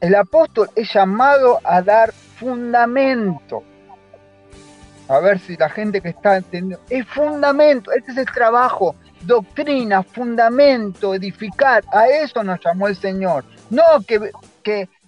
El 0.00 0.14
apóstol 0.14 0.70
es 0.74 0.90
llamado 0.92 1.60
a 1.62 1.82
dar 1.82 2.12
fundamento. 2.12 3.62
A 5.08 5.18
ver 5.20 5.38
si 5.40 5.56
la 5.58 5.68
gente 5.68 6.00
que 6.00 6.08
está 6.08 6.38
entendiendo, 6.38 6.82
es 6.88 7.06
fundamento, 7.06 7.92
este 7.92 8.12
es 8.12 8.18
el 8.18 8.26
trabajo, 8.32 8.96
doctrina, 9.22 10.02
fundamento, 10.02 11.14
edificar, 11.14 11.84
a 11.92 12.08
eso 12.08 12.42
nos 12.42 12.60
llamó 12.64 12.88
el 12.88 12.96
Señor. 12.96 13.44
No 13.68 13.82
que 14.06 14.30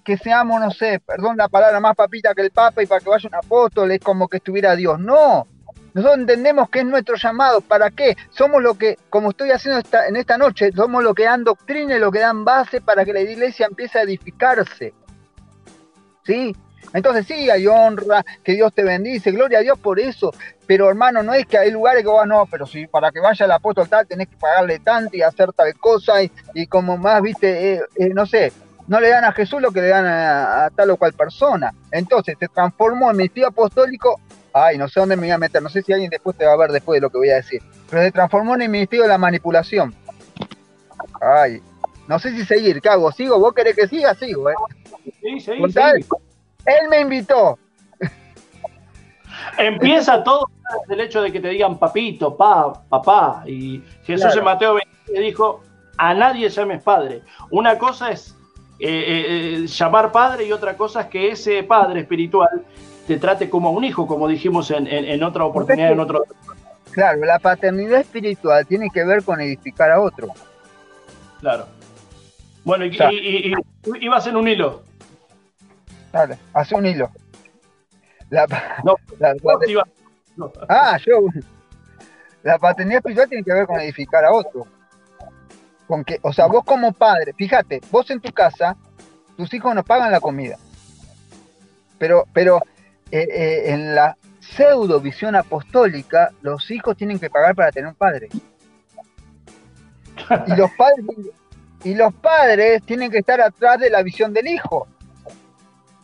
que, 0.05 0.17
seamos, 0.17 0.61
no 0.61 0.71
sé, 0.71 1.01
perdón 1.01 1.37
la 1.37 1.49
palabra, 1.49 1.79
más 1.81 1.95
papita 1.95 2.35
que 2.35 2.43
el 2.43 2.51
Papa 2.51 2.83
y 2.83 2.87
para 2.87 3.01
que 3.01 3.11
vaya 3.11 3.29
un 3.29 3.35
apóstol 3.35 3.91
es 3.93 4.01
como 4.01 4.29
que 4.29 4.39
estuviera 4.39 4.75
Dios. 4.75 4.99
No, 4.99 5.47
nosotros 5.95 6.21
entendemos 6.21 6.69
que 6.71 6.81
es 6.81 6.85
nuestro 6.85 7.17
llamado. 7.17 7.61
¿Para 7.61 7.91
qué? 7.91 8.17
Somos 8.31 8.63
lo 8.63 8.75
que, 8.75 8.97
como 9.09 9.31
estoy 9.31 9.51
haciendo 9.51 9.79
esta, 9.79 10.09
en 10.09 10.17
esta 10.17 10.39
noche, 10.39 10.73
somos 10.73 11.03
lo 11.03 11.15
que 11.15 11.25
dan 11.25 11.45
doctrina 11.45 11.97
y 11.97 12.01
lo 12.01 12.11
que 12.11 12.21
dan 12.21 12.45
base 12.45 12.81
para 12.81 13.05
que 13.05 13.13
la 13.13 13.21
iglesia 13.21 13.67
empiece 13.67 13.99
a 13.99 14.03
edificarse. 14.03 14.95
¿Sí? 16.25 16.55
Entonces 16.93 17.27
sí, 17.27 17.49
hay 17.51 17.67
honra, 17.67 18.25
que 18.43 18.53
Dios 18.53 18.73
te 18.73 18.83
bendice, 18.83 19.31
gloria 19.31 19.59
a 19.59 19.63
Dios 19.63 19.79
por 19.79 20.01
eso. 20.01 20.33
Pero 20.67 20.89
hermano, 20.89 21.23
no 21.23 21.35
es 21.35 21.47
que 21.47 21.59
hay 21.59 21.71
lugares 21.71 22.03
que 22.03 22.09
vos 22.09 22.27
no, 22.27 22.47
pero 22.51 22.67
si 22.67 22.87
para 22.87 23.13
que 23.13 23.21
vaya 23.21 23.45
el 23.45 23.53
apóstol 23.53 23.89
tal 23.89 24.07
tenés 24.07 24.29
que 24.29 24.37
pagarle 24.37 24.81
tanto 24.81 25.17
y 25.17 25.23
hacer 25.23 25.53
tal 25.53 25.73
cosa 25.79 26.15
y, 26.23 26.67
como 26.67 26.97
más, 26.97 27.23
viste, 27.23 27.75
eh, 27.75 27.83
eh, 27.97 28.09
no 28.11 28.27
sé, 28.27 28.53
no 28.91 29.01
le 29.01 29.09
dan 29.09 29.25
a 29.25 29.31
Jesús 29.31 29.63
lo 29.63 29.71
que 29.71 29.81
le 29.81 29.87
dan 29.87 30.05
a, 30.05 30.69
tal 30.75 30.91
o 30.91 30.97
cual 30.97 31.13
persona. 31.13 31.73
Entonces 31.93 32.37
se 32.41 32.49
transformó 32.49 33.09
en 33.09 33.19
ministerio 33.19 33.47
apostólico. 33.47 34.21
Ay, 34.53 34.79
no 34.79 34.89
sé 34.89 34.99
dónde 34.99 35.15
me 35.15 35.23
voy 35.23 35.31
a 35.31 35.39
meter, 35.39 35.63
no 35.63 35.69
sé 35.69 35.81
si 35.83 35.93
alguien 35.93 36.11
después 36.11 36.37
te 36.37 36.45
va 36.45 36.55
a 36.55 36.57
ver 36.57 36.73
después 36.73 36.97
de 36.97 37.03
lo 37.03 37.09
que 37.09 37.19
voy 37.19 37.31
a 37.31 37.37
decir. 37.37 37.63
Pero 37.89 38.03
se 38.03 38.11
transformó 38.11 38.57
en 38.57 38.63
el 38.63 38.69
ministerio 38.69 39.05
de 39.05 39.11
la 39.11 39.17
manipulación. 39.17 39.95
Ay, 41.21 41.63
no 42.09 42.19
sé 42.19 42.33
si 42.33 42.45
seguir, 42.45 42.83
¿qué 42.83 42.89
hago? 42.89 43.13
¿Sigo? 43.13 43.39
¿Vos 43.39 43.55
querés 43.55 43.77
que 43.77 43.87
siga? 43.87 44.13
Sigo, 44.17 44.51
¿eh? 44.51 44.55
Sí, 45.05 45.39
sí, 45.39 45.53
sí. 45.69 45.81
Él 46.67 46.89
me 46.91 46.99
invitó. 46.99 47.61
Empieza 49.57 50.25
todo 50.25 50.47
desde 50.89 50.95
el 50.95 51.01
hecho 51.07 51.23
de 51.23 51.31
que 51.31 51.39
te 51.39 51.49
digan 51.51 51.79
papito, 51.79 52.37
pa, 52.37 52.73
papá. 52.89 53.45
Y 53.47 53.85
Jesús 54.03 54.35
en 54.35 54.43
Mateo 54.43 54.75
20 54.75 55.21
dijo, 55.21 55.63
a 55.97 56.13
nadie 56.13 56.49
llames 56.49 56.83
padre. 56.83 57.23
Una 57.53 57.79
cosa 57.79 58.11
es 58.11 58.37
eh, 58.83 58.89
eh, 58.89 59.55
eh, 59.63 59.67
llamar 59.67 60.11
padre 60.11 60.47
y 60.47 60.53
otra 60.53 60.75
cosa 60.75 61.03
es 61.03 61.07
que 61.09 61.29
ese 61.29 61.63
padre 61.65 62.01
espiritual 62.01 62.65
te 63.07 63.19
trate 63.19 63.51
como 63.51 63.73
un 63.73 63.85
hijo, 63.85 64.07
como 64.07 64.27
dijimos 64.27 64.71
en, 64.71 65.23
otra 65.23 65.45
oportunidad, 65.45 65.93
en 65.93 66.01
otro... 66.01 66.25
Claro, 66.93 67.25
la 67.25 67.39
paternidad 67.39 68.01
espiritual 68.01 68.67
tiene 68.67 68.89
que 68.89 69.05
ver 69.05 69.23
con 69.23 69.39
edificar 69.41 69.91
a 69.91 70.01
otro. 70.01 70.29
Claro. 71.41 71.67
Bueno, 72.65 72.87
y, 72.87 72.91
y, 72.91 73.55
ibas 74.01 74.27
en 74.27 74.37
un 74.37 74.49
hilo. 74.49 74.83
Dale, 76.11 76.39
hace 76.55 76.75
un 76.75 76.87
hilo. 76.87 77.11
La, 78.31 78.47
no, 78.85 78.97
Ah, 80.69 80.97
yo. 81.05 81.27
La 82.43 82.59
paternidad 82.59 82.99
espiritual 82.99 83.29
tiene 83.29 83.45
que 83.45 83.53
ver 83.53 83.67
con 83.67 83.79
edificar 83.81 84.25
a 84.25 84.33
otro. 84.33 84.67
O 86.23 86.33
sea, 86.33 86.47
vos 86.47 86.65
como 86.65 86.93
padre, 86.93 87.33
fíjate, 87.33 87.81
vos 87.91 88.11
en 88.11 88.21
tu 88.21 88.33
casa, 88.33 88.77
tus 89.37 89.53
hijos 89.55 89.75
no 89.75 89.83
pagan 89.83 90.13
la 90.13 90.21
comida. 90.21 90.57
Pero, 91.99 92.25
pero 92.33 92.63
eh, 93.11 93.27
eh, 93.31 93.73
en 93.73 93.95
la 93.95 94.17
pseudo 94.39 95.01
visión 95.01 95.37
apostólica, 95.37 96.33
los 96.43 96.71
hijos 96.71 96.97
tienen 96.97 97.19
que 97.19 97.31
pagar 97.31 97.55
para 97.55 97.73
tener 97.73 97.89
un 97.89 97.95
padre. 97.95 98.29
Y 100.47 100.55
los 100.55 100.71
padres, 100.73 101.05
y 101.85 101.95
los 101.95 102.15
padres 102.15 102.83
tienen 102.85 103.11
que 103.11 103.19
estar 103.19 103.41
atrás 103.41 103.81
de 103.81 103.91
la 103.91 104.03
visión 104.03 104.33
del 104.33 104.49
hijo. 104.49 104.87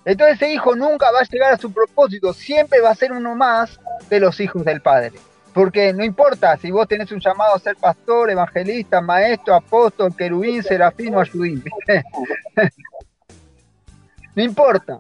Entonces 0.05 0.37
ese 0.37 0.53
hijo 0.53 0.75
nunca 0.77 1.11
va 1.11 1.21
a 1.21 1.25
llegar 1.25 1.53
a 1.53 1.59
su 1.59 1.73
propósito, 1.73 2.33
siempre 2.33 2.81
va 2.81 2.91
a 2.91 2.95
ser 2.95 3.13
uno 3.13 3.35
más 3.35 3.81
de 4.09 4.21
los 4.21 4.39
hijos 4.41 4.65
del 4.65 4.81
padre. 4.81 5.13
Porque 5.57 5.95
no 5.95 6.05
importa 6.05 6.55
si 6.59 6.71
vos 6.71 6.87
tenés 6.87 7.11
un 7.13 7.19
llamado 7.19 7.55
a 7.55 7.59
ser 7.59 7.77
pastor, 7.77 8.31
evangelista, 8.31 9.01
maestro, 9.01 9.55
apóstol, 9.55 10.15
querubín, 10.15 10.63
serafín 10.63 11.15
o 11.15 11.21
ayudín. 11.21 11.65
no 14.35 14.43
importa. 14.43 14.99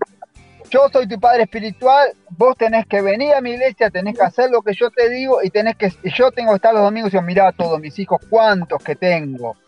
Yo 0.70 0.88
soy 0.90 1.06
tu 1.06 1.20
padre 1.20 1.42
espiritual, 1.42 2.08
vos 2.30 2.56
tenés 2.56 2.86
que 2.86 3.02
venir 3.02 3.34
a 3.34 3.42
mi 3.42 3.50
iglesia, 3.50 3.90
tenés 3.90 4.16
que 4.16 4.24
hacer 4.24 4.50
lo 4.50 4.62
que 4.62 4.72
yo 4.72 4.90
te 4.90 5.10
digo 5.10 5.40
y 5.42 5.50
tenés 5.50 5.76
que, 5.76 5.92
yo 6.04 6.32
tengo 6.32 6.52
que 6.52 6.56
estar 6.56 6.72
los 6.72 6.84
domingos 6.84 7.12
y 7.12 7.20
mirar 7.20 7.48
a 7.48 7.52
todos 7.52 7.78
mis 7.78 7.98
hijos, 7.98 8.18
cuántos 8.30 8.82
que 8.82 8.96
tengo. 8.96 9.58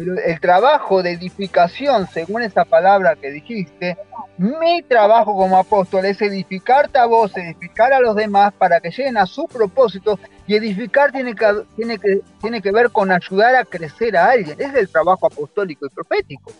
Pero 0.00 0.14
el 0.18 0.40
trabajo 0.40 1.02
de 1.02 1.12
edificación, 1.12 2.06
según 2.06 2.40
esa 2.40 2.64
palabra 2.64 3.16
que 3.16 3.30
dijiste, 3.30 3.98
mi 4.38 4.80
trabajo 4.80 5.36
como 5.36 5.58
apóstol 5.58 6.06
es 6.06 6.22
edificarte 6.22 6.98
a 6.98 7.04
vos, 7.04 7.36
edificar 7.36 7.92
a 7.92 8.00
los 8.00 8.16
demás 8.16 8.54
para 8.54 8.80
que 8.80 8.90
lleguen 8.90 9.18
a 9.18 9.26
su 9.26 9.46
propósito 9.46 10.18
y 10.46 10.54
edificar 10.54 11.12
tiene 11.12 11.34
que, 11.34 11.46
tiene 11.76 11.98
que, 11.98 12.20
tiene 12.40 12.62
que 12.62 12.72
ver 12.72 12.90
con 12.90 13.12
ayudar 13.12 13.54
a 13.56 13.66
crecer 13.66 14.16
a 14.16 14.30
alguien. 14.30 14.58
es 14.58 14.74
el 14.74 14.88
trabajo 14.88 15.26
apostólico 15.26 15.84
y 15.84 15.90
profético. 15.90 16.50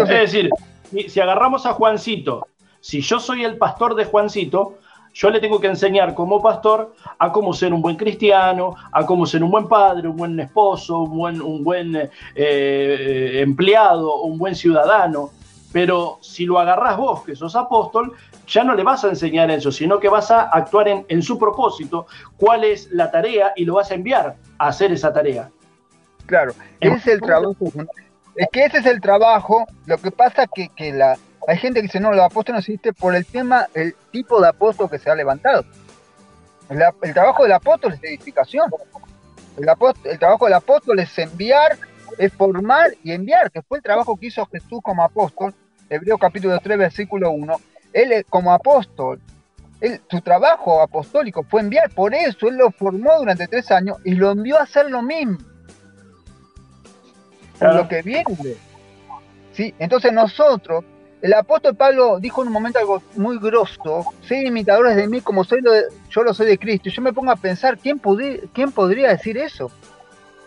es 0.00 0.08
decir, 0.08 0.50
si 1.08 1.20
agarramos 1.20 1.64
a 1.64 1.72
Juancito, 1.72 2.48
si 2.80 3.00
yo 3.00 3.18
soy 3.18 3.46
el 3.46 3.56
pastor 3.56 3.94
de 3.94 4.04
Juancito, 4.04 4.76
yo 5.14 5.30
le 5.30 5.40
tengo 5.40 5.60
que 5.60 5.68
enseñar 5.68 6.12
como 6.12 6.42
pastor 6.42 6.92
a 7.18 7.30
cómo 7.30 7.54
ser 7.54 7.72
un 7.72 7.80
buen 7.80 7.96
cristiano, 7.96 8.74
a 8.90 9.06
cómo 9.06 9.24
ser 9.26 9.44
un 9.44 9.50
buen 9.50 9.68
padre, 9.68 10.08
un 10.08 10.16
buen 10.16 10.38
esposo, 10.40 11.02
un 11.02 11.16
buen, 11.16 11.40
un 11.40 11.62
buen 11.62 11.94
eh, 11.94 12.10
eh, 12.34 13.40
empleado, 13.40 14.22
un 14.22 14.36
buen 14.36 14.56
ciudadano. 14.56 15.30
Pero 15.72 16.18
si 16.20 16.44
lo 16.44 16.58
agarrás 16.58 16.96
vos, 16.96 17.22
que 17.22 17.36
sos 17.36 17.54
apóstol, 17.54 18.12
ya 18.46 18.64
no 18.64 18.74
le 18.74 18.82
vas 18.82 19.04
a 19.04 19.08
enseñar 19.08 19.50
eso, 19.52 19.70
sino 19.70 20.00
que 20.00 20.08
vas 20.08 20.30
a 20.32 20.42
actuar 20.42 20.88
en, 20.88 21.22
su 21.22 21.38
propósito, 21.38 22.06
cuál 22.36 22.64
es 22.64 22.90
la 22.90 23.10
tarea 23.10 23.52
y 23.56 23.64
lo 23.64 23.74
vas 23.74 23.90
a 23.90 23.94
enviar 23.94 24.36
a 24.58 24.66
hacer 24.68 24.92
esa 24.92 25.12
tarea. 25.12 25.48
Claro, 26.26 26.52
ese 26.80 26.96
es 26.96 27.06
el 27.06 27.20
trabajo. 27.20 27.56
Es 28.36 28.48
que 28.52 28.64
ese 28.64 28.78
es 28.78 28.86
el 28.86 29.00
trabajo. 29.00 29.64
Lo 29.86 29.96
que 29.98 30.10
pasa 30.10 30.46
que, 30.52 30.68
que 30.68 30.92
la, 30.92 31.16
hay 31.46 31.58
gente 31.58 31.80
que 31.80 31.84
dice, 31.84 32.00
no, 32.00 32.12
los 32.12 32.24
apóstoles 32.24 32.54
no 32.54 32.58
existe 32.60 32.92
por 32.92 33.14
el 33.14 33.26
tema, 33.26 33.66
el 33.74 33.94
tipo 34.10 34.40
de 34.40 34.48
apóstol 34.48 34.88
que 34.90 34.98
se 34.98 35.10
ha 35.10 35.14
levantado. 35.14 35.64
El, 36.70 37.12
trabajo 37.12 37.42
del 37.42 37.52
apóstol 37.52 37.92
es 37.92 38.02
edificación. 38.02 38.70
El, 39.56 39.68
el 40.04 40.18
trabajo 40.18 40.46
del 40.46 40.54
apóstol 40.54 40.98
es 40.98 41.18
enviar, 41.18 41.76
es 42.18 42.32
formar 42.32 42.92
y 43.02 43.12
enviar, 43.12 43.50
que 43.50 43.62
fue 43.62 43.78
el 43.78 43.84
trabajo 43.84 44.16
que 44.16 44.26
hizo 44.26 44.46
Jesús 44.46 44.80
como 44.82 45.04
apóstol. 45.04 45.54
Hebreo 45.90 46.16
capítulo 46.16 46.58
3, 46.58 46.78
versículo 46.78 47.30
1. 47.30 47.56
Él 47.92 48.24
como 48.28 48.52
apóstol, 48.52 49.20
su 50.10 50.20
trabajo 50.22 50.80
apostólico 50.80 51.44
fue 51.44 51.60
enviar, 51.60 51.90
por 51.90 52.14
eso 52.14 52.48
él 52.48 52.56
lo 52.56 52.70
formó 52.70 53.18
durante 53.18 53.46
tres 53.46 53.70
años 53.70 53.98
y 54.02 54.14
lo 54.14 54.30
envió 54.30 54.58
a 54.58 54.62
hacer 54.62 54.90
lo 54.90 55.02
mismo. 55.02 55.38
Por 57.58 57.74
lo 57.74 57.86
que 57.86 58.00
viene. 58.02 58.24
¿Sí? 59.52 59.74
Entonces 59.78 60.12
nosotros 60.12 60.84
el 61.24 61.32
apóstol 61.32 61.74
Pablo 61.74 62.18
dijo 62.20 62.42
en 62.42 62.48
un 62.48 62.52
momento 62.52 62.78
algo 62.78 63.02
muy 63.16 63.38
grosso, 63.38 64.04
sean 64.20 64.46
imitadores 64.46 64.94
de 64.94 65.08
mí 65.08 65.22
como 65.22 65.42
soy 65.42 65.60
yo 66.10 66.22
lo 66.22 66.34
soy 66.34 66.48
de 66.48 66.58
Cristo. 66.58 66.90
Yo 66.90 67.00
me 67.00 67.14
pongo 67.14 67.30
a 67.30 67.36
pensar, 67.36 67.78
¿quién, 67.78 67.98
quién 68.52 68.70
podría 68.72 69.08
decir 69.08 69.38
eso? 69.38 69.70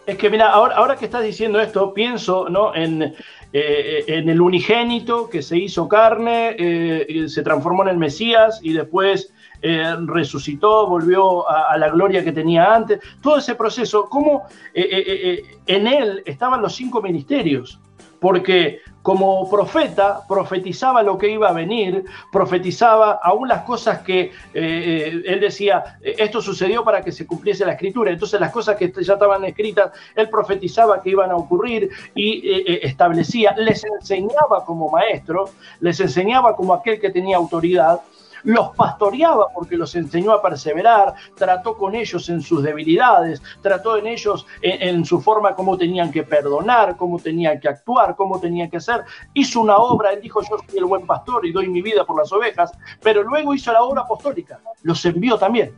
Es 0.06 0.18
que 0.20 0.30
mira, 0.30 0.52
ahora, 0.52 0.96
que 0.96 1.06
estás 1.06 1.24
diciendo 1.24 1.60
esto, 1.60 1.96
pienso 1.96 2.48
¿no? 2.48 2.76
en, 2.76 3.16
eh, 3.54 4.04
en 4.06 4.30
el 4.30 4.40
unigénito 4.40 5.28
que 5.32 5.42
se 5.42 5.58
hizo 5.58 5.90
carne, 5.90 6.56
eh, 6.60 7.26
se 7.28 7.42
transformó 7.42 7.82
en 7.82 7.90
el 7.90 7.98
Mesías 7.98 8.60
y 8.62 8.74
después 8.74 9.34
eh, 9.64 9.96
resucitó, 10.06 10.86
volvió 10.86 11.50
a, 11.50 11.72
a, 11.72 11.78
la 11.80 11.90
gloria 11.90 12.24
que 12.24 12.32
tenía 12.32 12.76
antes. 12.76 13.00
Todo 13.24 13.40
ese 13.40 13.56
proceso, 13.56 14.06
cómo 14.08 14.44
en 14.76 15.88
él 15.88 16.22
estaban 16.28 16.62
los 16.62 16.76
cinco 16.76 17.02
ministerios 17.02 17.80
porque 18.20 18.82
como 19.02 19.50
profeta 19.50 20.22
profetizaba 20.28 21.02
lo 21.02 21.18
que 21.18 21.30
iba 21.30 21.50
a 21.50 21.54
venir, 21.54 22.06
profetizaba 22.32 23.20
aún 23.24 23.48
las 23.48 23.64
cosas 23.64 24.00
que 24.00 24.22
eh, 24.22 24.32
eh, 24.54 25.22
él 25.26 25.40
decía, 25.40 25.98
esto 26.02 26.42
sucedió 26.42 26.84
para 26.84 27.02
que 27.02 27.12
se 27.12 27.26
cumpliese 27.26 27.66
la 27.66 27.74
escritura, 27.74 28.12
entonces 28.12 28.40
las 28.40 28.52
cosas 28.52 28.76
que 28.76 28.92
ya 29.02 29.14
estaban 29.14 29.46
escritas, 29.46 29.92
él 30.16 30.30
profetizaba 30.30 31.02
que 31.02 31.12
iban 31.12 31.32
a 31.32 31.36
ocurrir 31.36 31.90
y 32.16 32.50
eh, 32.50 32.80
establecía, 32.84 33.56
les 33.58 33.84
enseñaba 33.84 34.66
como 34.66 34.90
maestro, 34.90 35.50
les 35.80 36.00
enseñaba 36.00 36.56
como 36.56 36.74
aquel 36.74 37.00
que 37.00 37.10
tenía 37.10 37.38
autoridad 37.38 38.02
los 38.44 38.76
pastoreaba 38.76 39.48
porque 39.54 39.78
los 39.78 39.96
enseñó 39.96 40.32
a 40.32 40.42
perseverar, 40.42 41.14
trató 41.36 41.78
con 41.78 41.96
ellos 41.96 42.30
en 42.30 42.42
sus 42.42 42.64
debilidades, 42.64 43.42
trató 43.62 43.98
en 43.98 44.08
ellos 44.08 44.46
en, 44.62 45.06
su 45.06 45.22
forma 45.22 45.56
cómo 45.56 45.78
tenían 45.78 46.12
que 46.12 46.24
perdonar, 46.24 46.96
cómo 46.98 47.20
tenían 47.20 47.60
que 47.60 47.70
actuar, 47.70 48.16
cómo 48.16 48.40
tenían 48.40 48.70
que 48.70 48.80
ser. 48.80 49.04
Hizo 49.34 49.62
una 49.62 49.78
obra, 49.78 50.14
él 50.14 50.22
dijo, 50.22 50.42
yo 50.42 50.58
soy 50.68 50.78
el 50.78 50.86
buen 50.86 51.06
pastor 51.06 51.46
y 51.46 51.52
doy 51.52 51.68
mi 51.70 51.82
vida 51.82 52.06
por 52.06 52.18
las 52.18 52.32
ovejas, 52.32 52.72
pero 53.02 53.24
luego 53.24 53.54
hizo 53.54 53.72
la 53.72 53.84
obra 53.84 54.02
apostólica, 54.02 54.60
los 54.84 55.04
envió 55.06 55.38
también. 55.38 55.74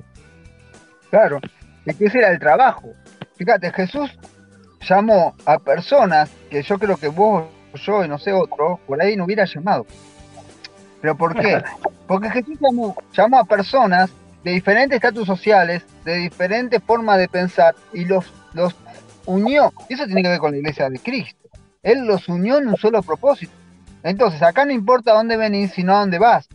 Claro, 1.10 1.40
es 1.86 1.96
que 1.96 2.06
ese 2.06 2.20
era 2.20 2.32
el 2.32 2.40
trabajo. 2.40 2.90
Fíjate, 3.36 3.72
Jesús 3.72 4.12
llamó 4.82 5.36
a 5.46 5.58
personas 5.60 6.30
que 6.50 6.62
yo 6.62 6.78
creo 6.78 6.98
que 6.98 7.08
vos, 7.08 7.46
yo 7.74 8.04
y 8.04 8.08
no 8.08 8.18
sé 8.18 8.34
otro, 8.34 8.80
por 8.88 9.02
ahí 9.02 9.16
no 9.16 9.26
hubiera 9.26 9.46
llamado. 9.46 9.86
¿Pero 11.02 11.16
por 11.16 11.36
qué? 11.36 11.62
Porque 12.08 12.30
Jesús 12.30 12.58
llamó, 13.14 13.40
a 13.40 13.44
personas 13.44 14.10
de 14.44 14.52
diferentes 14.52 14.96
estatus 14.96 15.28
sociales, 15.28 15.84
de 16.06 16.16
diferentes 16.16 16.82
formas 16.84 17.18
de 17.20 17.28
pensar 17.28 17.76
y 17.94 18.06
los, 18.06 18.26
los 18.54 18.76
unió. 19.26 19.72
Eso 19.90 20.06
tiene 20.06 20.24
que 20.24 20.30
ver 20.30 20.40
con 20.40 20.52
la 20.52 20.58
iglesia 20.58 20.90
de 20.90 21.00
Cristo. 21.00 21.50
Él 21.84 22.06
los 22.06 22.28
unió 22.28 22.58
en 22.58 22.68
un 22.68 22.78
solo 22.78 23.02
propósito. 23.04 23.54
Entonces, 24.02 24.42
acá 24.42 24.66
no 24.66 24.72
importa 24.72 25.14
dónde 25.14 25.38
venís, 25.38 25.72
sino 25.72 25.96
a 25.96 26.00
dónde 26.00 26.20
vas. 26.20 26.48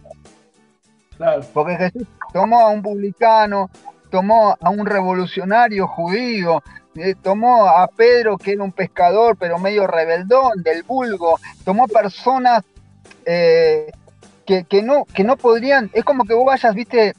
Porque 1.53 1.76
Jesús 1.76 2.07
tomó 2.32 2.61
a 2.61 2.70
un 2.70 2.82
publicano, 2.82 3.70
tomó 4.11 4.57
a 4.61 4.70
un 4.70 4.86
revolucionario 4.86 5.86
judío, 5.86 6.62
eh, 6.97 7.14
tomó 7.20 7.66
a 7.68 7.86
Pedro, 7.86 8.38
que 8.38 8.53
era 8.53 8.62
un 8.62 8.72
pescador, 8.72 9.36
pero 9.36 9.59
medio 9.59 9.86
rebeldón, 9.86 10.62
del 10.62 10.82
vulgo, 10.82 11.38
tomó 11.64 11.86
personas 11.86 12.62
eh, 13.24 13.90
que, 14.45 14.82
no, 14.82 15.05
que 15.07 15.24
no 15.24 15.36
podrían, 15.36 15.90
es 15.92 16.05
como 16.05 16.24
que 16.24 16.34
vos 16.34 16.47
vayas, 16.47 16.74
viste, 16.74 17.14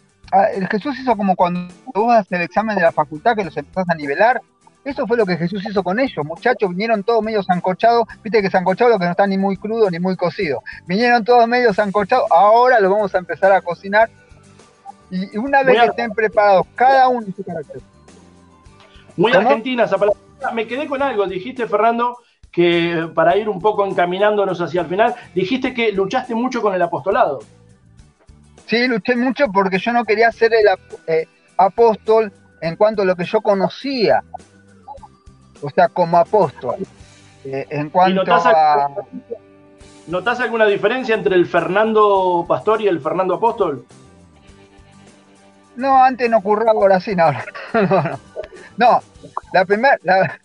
el 0.53 0.67
Jesús 0.67 0.97
hizo 0.99 1.15
como 1.15 1.35
cuando 1.35 1.73
vos 1.93 2.07
vas 2.07 2.31
el 2.31 2.41
examen 2.41 2.75
de 2.75 2.83
la 2.83 2.91
facultad 2.91 3.35
que 3.35 3.43
los 3.43 3.55
empezás 3.57 3.89
a 3.89 3.95
nivelar, 3.95 4.41
eso 4.83 5.07
fue 5.07 5.17
lo 5.17 5.25
que 5.25 5.37
Jesús 5.37 5.65
hizo 5.67 5.83
con 5.83 5.99
ellos, 5.99 6.25
muchachos, 6.25 6.69
vinieron 6.69 7.03
todos 7.03 7.23
medio 7.23 7.43
zancochados, 7.43 8.07
viste 8.23 8.41
que 8.41 8.51
zancochado 8.51 8.91
lo 8.91 8.99
que 8.99 9.05
no 9.05 9.11
está 9.11 9.25
ni 9.25 9.37
muy 9.37 9.57
crudo 9.57 9.89
ni 9.89 9.99
muy 9.99 10.15
cocido, 10.15 10.61
vinieron 10.85 11.23
todos 11.23 11.47
medio 11.47 11.73
zancochados, 11.73 12.29
ahora 12.31 12.79
lo 12.79 12.91
vamos 12.91 13.15
a 13.15 13.17
empezar 13.17 13.51
a 13.51 13.61
cocinar, 13.61 14.09
y 15.09 15.37
una 15.37 15.63
vez 15.63 15.79
que 15.79 15.85
estén 15.87 16.11
preparados, 16.11 16.67
cada 16.75 17.07
uno 17.07 17.27
su 17.35 17.43
carácter. 17.43 17.81
Muy 19.15 19.31
argentina 19.31 19.85
esa 19.85 19.97
palabra. 19.97 20.19
Me 20.53 20.67
quedé 20.67 20.87
con 20.87 21.01
algo, 21.01 21.25
dijiste 21.25 21.67
Fernando, 21.67 22.17
que 22.55 23.09
para 23.13 23.35
ir 23.35 23.49
un 23.49 23.59
poco 23.59 23.85
encaminándonos 23.85 24.61
hacia 24.61 24.81
el 24.81 24.87
final, 24.87 25.13
dijiste 25.33 25.73
que 25.73 25.91
luchaste 25.91 26.33
mucho 26.33 26.61
con 26.61 26.73
el 26.73 26.81
apostolado. 26.81 27.39
Sí, 28.65 28.87
luché 28.87 29.17
mucho 29.17 29.47
porque 29.51 29.77
yo 29.77 29.91
no 29.91 30.05
quería 30.05 30.31
ser 30.31 30.53
el 30.53 30.65
eh, 31.05 31.27
apóstol 31.57 32.31
en 32.61 32.77
cuanto 32.77 33.01
a 33.01 33.05
lo 33.05 33.15
que 33.17 33.25
yo 33.25 33.41
conocía, 33.41 34.23
o 35.61 35.69
sea, 35.69 35.89
como 35.89 36.17
apóstol. 36.17 36.77
Eh, 37.43 37.67
en 37.69 37.89
cuanto 37.89 38.23
a... 38.33 38.89
¿Notas 40.07 40.39
alguna 40.39 40.65
diferencia 40.65 41.13
entre 41.13 41.35
el 41.35 41.47
Fernando 41.47 42.45
Pastor 42.47 42.81
y 42.81 42.87
el 42.87 43.01
Fernando 43.01 43.35
Apóstol? 43.35 43.85
No, 45.75 46.01
antes 46.01 46.29
no 46.29 46.37
ocurrió 46.37 46.69
ahora 46.69 46.99
sí, 46.99 47.15
no. 47.17 47.31
no, 48.77 48.99
la 49.51 49.65
primera 49.65 49.97
la, 50.03 50.39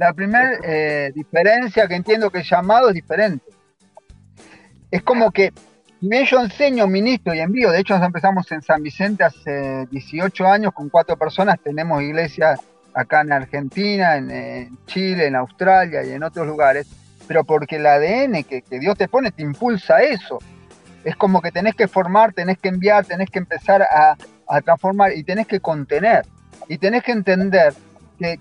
la 0.00 0.14
primer, 0.14 0.60
eh, 0.64 1.12
diferencia 1.14 1.86
que 1.86 1.94
entiendo 1.94 2.30
que 2.30 2.42
llamado 2.42 2.88
es 2.88 2.94
diferente. 2.94 3.44
Es 4.90 5.02
como 5.02 5.30
que 5.30 5.52
yo 6.00 6.40
enseño, 6.40 6.86
ministro 6.86 7.34
y 7.34 7.40
envío, 7.40 7.70
de 7.70 7.80
hecho 7.80 7.98
nos 7.98 8.06
empezamos 8.06 8.50
en 8.50 8.62
San 8.62 8.82
Vicente 8.82 9.24
hace 9.24 9.86
18 9.90 10.46
años 10.46 10.72
con 10.72 10.88
cuatro 10.88 11.18
personas, 11.18 11.60
tenemos 11.62 12.02
iglesias 12.02 12.58
acá 12.94 13.20
en 13.20 13.32
Argentina, 13.32 14.16
en, 14.16 14.78
Chile, 14.86 15.26
en 15.26 15.36
Australia 15.36 16.02
y 16.02 16.12
en 16.12 16.22
otros 16.22 16.46
lugares, 16.46 16.86
pero 17.28 17.44
porque 17.44 17.76
el 17.76 17.84
ADN 17.84 18.42
que, 18.44 18.64
Dios 18.70 18.96
te 18.96 19.06
pone 19.06 19.30
te 19.30 19.42
impulsa 19.42 20.00
eso. 20.00 20.38
Es 21.04 21.14
como 21.14 21.42
que 21.42 21.52
tenés 21.52 21.74
que 21.74 21.88
formar, 21.88 22.32
tenés 22.32 22.56
que 22.56 22.70
enviar, 22.70 23.04
tenés 23.04 23.28
que 23.28 23.38
empezar 23.38 23.82
a, 23.82 24.16
a 24.48 24.60
transformar 24.62 25.12
y 25.14 25.24
tenés 25.24 25.46
que 25.46 25.60
contener 25.60 26.24
y 26.68 26.78
tenés 26.78 27.02
que 27.02 27.12
entender 27.12 27.74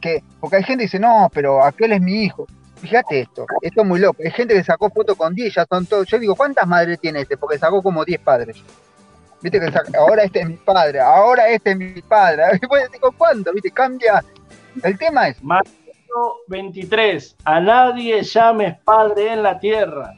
que, 0.02 0.24
porque 0.40 0.58
hay 0.58 0.64
gente 0.64 0.84
que 0.84 0.88
dice, 0.88 1.00
no, 1.00 1.30
pero 1.34 1.64
aquel 1.64 1.94
es 1.94 2.02
mi 2.02 2.24
hijo. 2.24 2.46
Fíjate 2.82 3.22
esto, 3.22 3.46
esto 3.62 3.82
es 3.82 3.88
muy 3.88 4.00
loco. 4.00 4.22
Hay 4.24 4.32
gente 4.32 4.54
que 4.54 4.64
sacó 4.64 4.90
foto 4.90 5.16
con 5.16 5.36
10, 5.36 5.54
ya 5.54 5.66
son 5.66 5.86
todos. 5.86 6.08
Yo 6.08 6.18
digo, 6.18 6.36
¿cuántas 6.36 6.66
madres 6.66 7.00
tiene 7.00 7.22
este? 7.22 7.36
Porque 7.36 7.58
sacó 7.58 7.82
como 7.82 8.06
10 8.06 8.22
padres. 8.22 8.64
Viste 9.42 9.60
que 9.60 9.98
ahora 9.98 10.24
este 10.24 10.42
es 10.42 10.50
mi 10.50 10.58
padre, 10.58 11.00
ahora 11.00 11.48
este 11.50 11.72
es 11.72 11.78
mi 11.78 12.02
padre. 12.02 12.44
Después 12.62 12.90
digo, 12.92 13.12
¿cuándo? 13.18 13.54
Viste, 13.54 13.72
cambia. 13.72 14.24
El 14.84 14.98
tema 14.98 15.28
es. 15.28 15.42
Mateo 15.44 15.72
23, 16.48 17.36
a 17.44 17.60
nadie 17.60 18.22
llames 18.22 18.78
padre 18.84 19.34
en 19.34 19.44
la 19.44 19.60
tierra. 19.60 20.14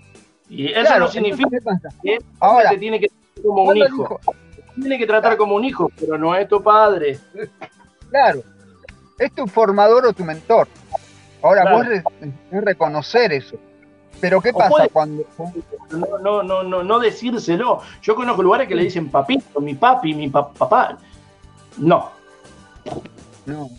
Y 0.50 0.72
eso 0.72 1.00
no 1.00 1.08
significa 1.08 1.58
que 2.04 2.18
ahora 2.40 2.72
te 2.72 2.78
tiene 2.78 3.00
que 3.00 3.08
tratar 3.08 3.44
como 3.44 3.64
un 3.64 3.78
hijo. 3.78 4.20
Tiene 4.76 4.98
que 4.98 5.08
tratar 5.08 5.38
como 5.38 5.56
un 5.56 5.66
hijo, 5.66 5.92
pero 6.00 6.18
no 6.18 6.36
es 6.36 6.48
tu 6.48 6.62
padre. 6.62 7.20
Claro, 8.10 8.44
es 9.22 9.32
tu 9.34 9.46
formador 9.48 10.08
o 10.08 10.14
tu 10.14 10.26
mentor. 10.26 10.68
Ahora, 11.44 11.72
vos 11.72 11.86
es 11.88 12.04
reconocer 12.52 13.32
eso. 13.32 13.56
Pero 14.20 14.42
¿qué 14.42 14.52
pasa 14.52 14.88
cuando.? 14.92 15.26
No, 15.92 16.44
no, 16.44 16.64
no, 16.64 16.84
no, 16.84 17.00
decírselo. 17.00 17.82
Yo 18.02 18.16
conozco 18.16 18.44
lugares 18.44 18.68
que 18.68 18.76
le 18.76 18.84
dicen 18.84 19.10
papito, 19.10 19.62
mi 19.62 19.76
papi, 19.76 20.14
mi 20.14 20.30
papá. 20.30 20.98
No. 21.78 22.12
No. 23.46 23.70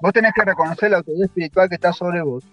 Vos 0.00 0.12
tenés 0.12 0.32
que 0.34 0.44
reconocer 0.44 0.90
la 0.90 0.98
autoridad 0.98 1.26
espiritual 1.26 1.68
que 1.68 1.76
está 1.76 1.92
sobre 1.92 2.22
vos. 2.22 2.44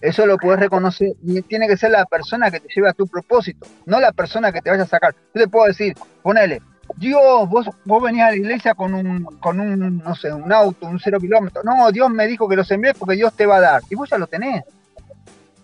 Eso 0.00 0.26
lo 0.26 0.36
podés 0.36 0.60
reconocer 0.60 1.12
y 1.22 1.40
tiene 1.42 1.66
que 1.66 1.76
ser 1.76 1.90
la 1.90 2.04
persona 2.04 2.50
que 2.50 2.60
te 2.60 2.68
lleve 2.74 2.90
a 2.90 2.92
tu 2.92 3.06
propósito, 3.06 3.66
no 3.86 4.00
la 4.00 4.12
persona 4.12 4.52
que 4.52 4.60
te 4.60 4.68
vaya 4.68 4.82
a 4.82 4.86
sacar. 4.86 5.14
Yo 5.34 5.40
te 5.42 5.48
puedo 5.48 5.66
decir, 5.66 5.94
ponele, 6.22 6.60
Dios, 6.96 7.48
vos, 7.48 7.68
vos 7.84 8.02
venías 8.02 8.28
a 8.28 8.30
la 8.30 8.36
iglesia 8.36 8.74
con 8.74 8.94
un, 8.94 9.24
con 9.40 9.58
un, 9.60 9.98
no 9.98 10.14
sé, 10.14 10.32
un 10.32 10.52
auto, 10.52 10.86
un 10.86 11.00
cero 11.00 11.18
kilómetro. 11.18 11.62
No, 11.64 11.90
Dios 11.90 12.10
me 12.10 12.26
dijo 12.26 12.48
que 12.48 12.56
los 12.56 12.70
envié 12.70 12.94
porque 12.94 13.16
Dios 13.16 13.32
te 13.34 13.46
va 13.46 13.56
a 13.56 13.60
dar. 13.60 13.82
Y 13.90 13.94
vos 13.94 14.08
ya 14.08 14.18
lo 14.18 14.26
tenés. 14.26 14.64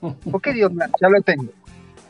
¿Por 0.31 0.43
qué 0.43 0.53
Dios 0.53 0.73
ya 1.01 1.09
lo 1.09 1.21
tengo? 1.23 1.53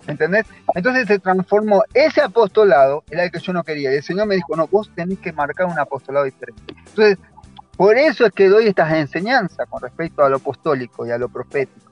¿Entendés? 0.07 0.47
Entonces 0.75 1.07
se 1.07 1.19
transformó 1.19 1.83
ese 1.93 2.23
apostolado, 2.23 3.05
era 3.11 3.25
el 3.25 3.31
que 3.31 3.39
yo 3.39 3.53
no 3.53 3.63
quería. 3.63 3.93
Y 3.93 3.97
el 3.97 4.03
Señor 4.03 4.27
me 4.27 4.37
dijo, 4.37 4.57
no, 4.57 4.67
vos 4.67 4.91
tenés 4.95 5.19
que 5.19 5.33
marcar 5.33 5.67
un 5.67 5.79
apostolado 5.79 6.25
diferente. 6.25 6.63
Entonces, 6.87 7.19
por 7.77 7.97
eso 7.97 8.27
es 8.27 8.33
que 8.33 8.49
doy 8.49 8.67
estas 8.67 8.93
enseñanzas 8.93 9.69
con 9.69 9.83
respecto 9.83 10.25
a 10.25 10.29
lo 10.29 10.37
apostólico 10.37 11.07
y 11.07 11.11
a 11.11 11.19
lo 11.19 11.29
profético. 11.29 11.90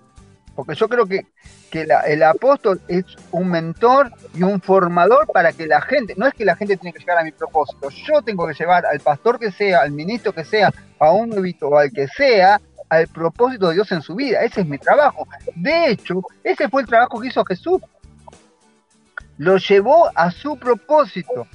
Porque 0.58 0.74
yo 0.74 0.88
creo 0.88 1.06
que, 1.06 1.24
el 1.70 2.22
apóstol 2.24 2.80
es 2.88 3.04
un 3.30 3.48
mentor 3.48 4.10
y 4.34 4.42
un 4.42 4.60
formador 4.60 5.28
para 5.32 5.52
que 5.52 5.68
la 5.68 5.80
gente, 5.80 6.14
no 6.16 6.26
es 6.26 6.34
que 6.34 6.44
la 6.44 6.56
gente 6.56 6.76
tiene 6.76 6.92
que 6.92 6.98
llegar 6.98 7.16
a 7.16 7.22
mi 7.22 7.30
propósito, 7.30 7.88
yo 7.90 8.22
tengo 8.22 8.44
que 8.44 8.54
llevar 8.54 8.84
al 8.84 8.98
pastor 8.98 9.38
que 9.38 9.52
sea, 9.52 9.82
al 9.82 9.92
ministro 9.92 10.32
que 10.32 10.44
sea, 10.44 10.72
a 10.98 11.12
un 11.12 11.28
nuevito 11.28 11.68
o 11.68 11.78
al 11.78 11.92
que 11.92 12.08
sea, 12.08 12.60
al 12.88 13.06
propósito 13.06 13.68
de 13.68 13.74
Dios 13.74 13.92
en 13.92 14.02
su 14.02 14.16
vida. 14.16 14.42
Ese 14.42 14.62
es 14.62 14.66
mi 14.66 14.78
trabajo. 14.78 15.28
De 15.54 15.92
hecho, 15.92 16.22
ese 16.42 16.68
fue 16.68 16.82
el 16.82 16.88
trabajo 16.88 17.20
que 17.20 17.28
hizo 17.28 17.44
Jesús. 17.44 17.80
Lo 19.36 19.58
llevó 19.58 20.10
a 20.12 20.32
su 20.32 20.58
propósito. 20.58 21.46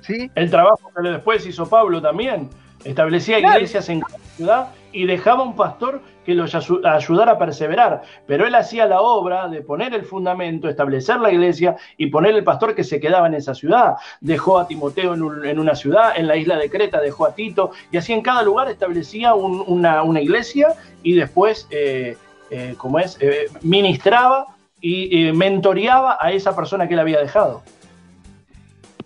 ¿Sí? 0.00 0.30
El 0.34 0.48
trabajo 0.48 0.90
que 0.96 1.10
después 1.10 1.44
hizo 1.44 1.68
Pablo 1.68 2.00
también. 2.00 2.48
Establecía 2.84 3.38
iglesias 3.38 3.86
en 3.90 4.00
cada 4.00 4.18
ciudad 4.34 4.68
y 4.92 5.06
dejaba 5.06 5.42
un 5.42 5.54
pastor 5.56 6.00
que 6.24 6.34
los 6.34 6.54
ayudara 6.54 7.32
a 7.32 7.38
perseverar. 7.38 8.02
Pero 8.26 8.46
él 8.46 8.54
hacía 8.54 8.86
la 8.86 9.00
obra 9.00 9.48
de 9.48 9.62
poner 9.62 9.94
el 9.94 10.04
fundamento, 10.04 10.68
establecer 10.68 11.20
la 11.20 11.32
iglesia 11.32 11.76
y 11.96 12.06
poner 12.08 12.34
el 12.34 12.44
pastor 12.44 12.74
que 12.74 12.84
se 12.84 13.00
quedaba 13.00 13.26
en 13.26 13.34
esa 13.34 13.54
ciudad. 13.54 13.94
Dejó 14.20 14.58
a 14.58 14.66
Timoteo 14.66 15.14
en, 15.14 15.58
una 15.58 15.74
ciudad, 15.74 16.12
en 16.16 16.26
la 16.26 16.36
isla 16.36 16.56
de 16.56 16.70
Creta 16.70 17.00
dejó 17.00 17.26
a 17.26 17.34
Tito, 17.34 17.70
y 17.90 17.96
así 17.96 18.12
en 18.12 18.22
cada 18.22 18.42
lugar 18.42 18.68
establecía 18.70 19.34
una, 19.34 20.20
iglesia 20.20 20.74
y 21.02 21.14
después, 21.14 21.66
eh, 21.70 22.16
eh, 22.50 22.74
como 22.76 22.98
es, 22.98 23.16
eh, 23.20 23.46
ministraba 23.62 24.46
y 24.80 25.32
mentoreaba 25.32 26.18
a 26.20 26.30
esa 26.30 26.54
persona 26.54 26.86
que 26.86 26.94
él 26.94 27.00
había 27.00 27.18
dejado. 27.18 27.62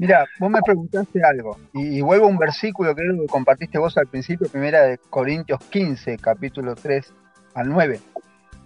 Mira, 0.02 0.26
vos 0.40 0.50
me 0.50 0.60
preguntaste 0.62 1.22
algo, 1.22 1.56
y, 1.72 2.00
vuelvo 2.00 2.26
a 2.26 2.28
un 2.28 2.36
versículo 2.36 2.92
que 2.92 3.04
compartiste 3.28 3.78
vos 3.78 3.96
al 3.96 4.08
principio, 4.08 4.48
primera 4.48 4.82
de 4.82 4.98
Corintios 4.98 5.60
15, 5.70 6.18
capítulo 6.18 6.74
3 6.74 7.12
al 7.54 7.68
9. 7.68 8.00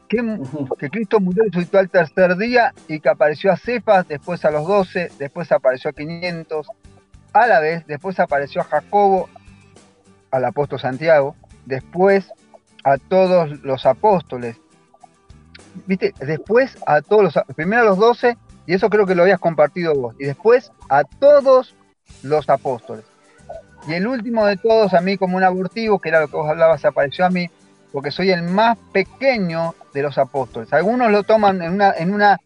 Que, 0.09 0.41
que 0.79 0.89
Cristo 0.89 1.21
murió 1.21 1.45
resucitó 1.45 1.79
al 1.79 1.91
tercer 1.91 2.39
día 2.39 2.73
y 2.89 3.01
que 3.01 3.11
apareció 3.11 3.53
a 3.53 3.59
Cefas, 3.59 4.09
después 4.09 4.47
a 4.47 4.51
los 4.51 4.67
12, 4.67 5.11
después 5.19 5.53
apareció 5.53 5.91
a 5.91 5.93
500, 5.93 6.69
a 7.35 7.47
la 7.47 7.61
vez, 7.61 7.87
después 7.87 8.19
apareció 8.19 8.63
a 8.63 8.65
Jacobo, 8.65 9.29
al 10.31 10.43
apóstol 10.43 10.81
Santiago, 10.81 11.37
después 11.67 12.33
a 12.83 12.97
todos 12.97 13.63
los 13.63 13.85
apóstoles. 13.85 14.57
¿Viste? 15.87 16.15
Después 16.19 16.79
a 16.87 17.03
todos 17.03 17.25
los, 17.25 17.45
primero 17.55 17.83
a 17.83 17.85
los 17.85 17.99
12 17.99 18.39
y 18.67 18.75
eso 18.75 18.91
creo 18.91 19.07
que 19.07 19.15
lo 19.15 19.23
habías 19.23 19.41
compartido 19.41 19.95
vos. 19.95 20.15
Y 20.19 20.25
después 20.25 20.73
a 20.89 21.05
todos 21.05 21.75
los 22.23 22.49
apóstoles. 22.49 23.05
Y 23.87 23.95
el 23.95 24.07
último 24.07 24.47
de 24.47 24.57
todos, 24.57 24.95
a 24.95 25.01
mí 25.01 25.17
como 25.17 25.37
un 25.37 25.45
abortivo, 25.45 25.99
que 26.01 26.09
era 26.09 26.21
lo 26.21 26.29
que 26.29 26.37
vos 26.37 26.49
hablabas, 26.49 26.85
apareció 26.85 27.25
a 27.25 27.31
mí, 27.31 27.49
porque 27.93 28.11
soy 28.11 28.31
el 28.31 28.43
más 28.43 28.77
pequeño 28.93 29.75
de 29.95 30.03
los 30.03 30.19
apóstoles. 30.19 30.73
Algunos 30.73 31.11
lo 31.11 31.23
toman 31.23 31.63
en 31.63 31.73
una, 31.73 31.93
en 31.93 32.13
una, 32.13 32.39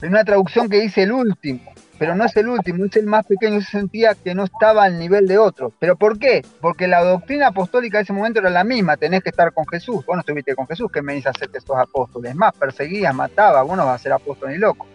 en 0.00 0.08
una 0.08 0.24
traducción 0.24 0.68
que 0.68 0.80
dice 0.80 1.02
el 1.02 1.12
último 1.12 1.60
pero 1.98 2.14
no 2.14 2.24
es 2.24 2.36
el 2.36 2.48
último, 2.48 2.84
es 2.84 2.96
el 2.96 3.06
más 3.06 3.26
pequeño, 3.26 3.60
se 3.60 3.70
sentía 3.70 4.14
que 4.14 4.34
no 4.34 4.44
estaba 4.44 4.84
al 4.84 4.98
nivel 4.98 5.26
de 5.26 5.38
otros. 5.38 5.72
¿Pero 5.78 5.96
por 5.96 6.18
qué? 6.18 6.44
Porque 6.60 6.86
la 6.86 7.02
doctrina 7.02 7.48
apostólica 7.48 7.98
de 7.98 8.04
ese 8.04 8.12
momento 8.12 8.40
era 8.40 8.50
la 8.50 8.64
misma, 8.64 8.96
tenés 8.96 9.22
que 9.22 9.30
estar 9.30 9.52
con 9.52 9.66
Jesús. 9.66 10.04
Vos 10.06 10.16
no 10.16 10.20
estuviste 10.20 10.54
con 10.54 10.66
Jesús, 10.66 10.90
¿qué 10.92 11.02
me 11.02 11.14
dices 11.14 11.32
hacerte 11.34 11.58
estos 11.58 11.76
apóstoles? 11.76 12.34
Más, 12.34 12.54
perseguías, 12.54 13.14
mataba, 13.14 13.62
vos 13.62 13.76
no 13.76 13.86
vas 13.86 14.00
a 14.00 14.02
ser 14.02 14.12
apóstol 14.12 14.50
ni 14.50 14.58
loco. 14.58 14.86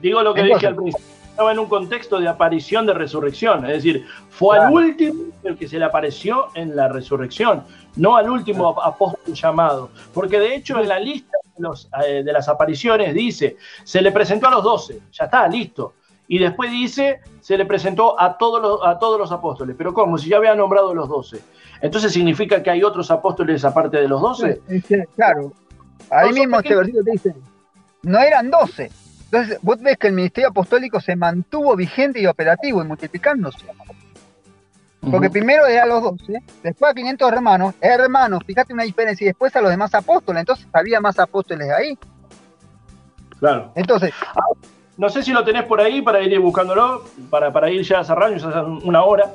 Digo 0.00 0.22
lo 0.22 0.34
que 0.34 0.42
dije 0.42 0.66
al 0.66 0.76
principio, 0.76 1.06
estaba 1.32 1.52
en 1.52 1.58
un 1.58 1.66
contexto 1.66 2.20
de 2.20 2.28
aparición 2.28 2.84
de 2.84 2.92
resurrección, 2.92 3.64
es 3.64 3.72
decir, 3.72 4.06
fue 4.28 4.58
al 4.58 4.70
último 4.70 5.32
el 5.42 5.56
que 5.56 5.66
se 5.66 5.78
le 5.78 5.86
apareció 5.86 6.48
en 6.54 6.76
la 6.76 6.88
resurrección, 6.88 7.64
no 7.96 8.16
al 8.16 8.28
último 8.28 8.78
apóstol 8.82 9.34
llamado, 9.34 9.90
porque 10.12 10.38
de 10.38 10.54
hecho 10.54 10.78
en 10.78 10.88
la 10.88 10.98
lista 10.98 11.38
de, 11.56 11.62
los, 11.62 11.88
eh, 12.06 12.22
de 12.22 12.32
las 12.32 12.50
apariciones 12.50 13.14
dice, 13.14 13.56
se 13.82 14.02
le 14.02 14.12
presentó 14.12 14.48
a 14.48 14.50
los 14.50 14.62
doce, 14.62 15.00
ya 15.10 15.24
está, 15.24 15.48
listo, 15.48 15.94
y 16.32 16.38
después 16.38 16.70
dice, 16.70 17.20
se 17.42 17.58
le 17.58 17.66
presentó 17.66 18.18
a 18.18 18.38
todos 18.38 18.62
los, 18.62 18.80
a 18.86 18.98
todos 18.98 19.18
los 19.18 19.30
apóstoles. 19.30 19.76
Pero 19.76 19.92
¿cómo? 19.92 20.16
Si 20.16 20.30
ya 20.30 20.38
había 20.38 20.54
nombrado 20.54 20.94
los 20.94 21.06
doce. 21.06 21.40
Entonces 21.82 22.10
significa 22.10 22.62
que 22.62 22.70
hay 22.70 22.82
otros 22.82 23.10
apóstoles 23.10 23.62
aparte 23.66 23.98
de 23.98 24.08
los 24.08 24.18
doce. 24.18 24.62
claro. 25.14 25.52
Ahí 26.08 26.32
mismo 26.32 26.58
este 26.58 26.74
versículo 26.74 27.04
te 27.04 27.10
dice, 27.10 27.34
no 28.04 28.18
eran 28.18 28.50
doce. 28.50 28.90
Entonces 29.24 29.58
vos 29.60 29.78
ves 29.82 29.98
que 29.98 30.06
el 30.06 30.14
ministerio 30.14 30.48
apostólico 30.48 31.02
se 31.02 31.16
mantuvo 31.16 31.76
vigente 31.76 32.18
y 32.18 32.26
operativo 32.26 32.82
y 32.82 32.86
multiplicándose. 32.86 33.66
Porque 35.10 35.28
primero 35.28 35.66
era 35.66 35.82
a 35.82 35.86
los 35.86 36.02
doce, 36.02 36.42
después 36.62 36.92
a 36.92 36.94
500 36.94 37.30
hermanos, 37.30 37.74
hermanos, 37.78 38.42
fíjate 38.46 38.72
una 38.72 38.84
diferencia, 38.84 39.26
y 39.26 39.28
después 39.28 39.54
a 39.54 39.60
los 39.60 39.70
demás 39.70 39.94
apóstoles, 39.94 40.40
entonces 40.40 40.66
había 40.72 40.98
más 40.98 41.18
apóstoles 41.18 41.68
ahí. 41.70 41.98
Claro. 43.38 43.70
Entonces, 43.74 44.14
no 44.96 45.08
sé 45.08 45.22
si 45.22 45.32
lo 45.32 45.44
tenés 45.44 45.64
por 45.64 45.80
ahí 45.80 46.02
para 46.02 46.22
ir 46.22 46.38
buscándolo, 46.38 47.04
para, 47.30 47.52
para 47.52 47.70
ir 47.70 47.82
ya 47.82 48.04
cerrando, 48.04 48.36
ya 48.38 48.62
una 48.62 49.04
hora. 49.04 49.32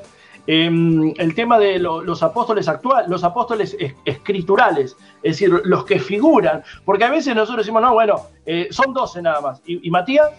Em, 0.50 1.12
el 1.18 1.34
tema 1.34 1.58
de 1.58 1.78
los 1.78 2.22
apóstoles 2.22 2.68
actuales, 2.68 3.06
los 3.10 3.22
apóstoles 3.22 3.76
escriturales, 4.06 4.96
es 5.22 5.32
decir, 5.32 5.50
los 5.64 5.84
que 5.84 5.98
figuran, 5.98 6.62
porque 6.86 7.04
a 7.04 7.10
veces 7.10 7.34
nosotros 7.34 7.66
decimos, 7.66 7.82
no, 7.82 7.92
bueno, 7.92 8.22
eh, 8.46 8.68
son 8.70 8.94
12 8.94 9.20
nada 9.20 9.42
más. 9.42 9.60
¿Y, 9.66 9.90
Matías? 9.90 10.30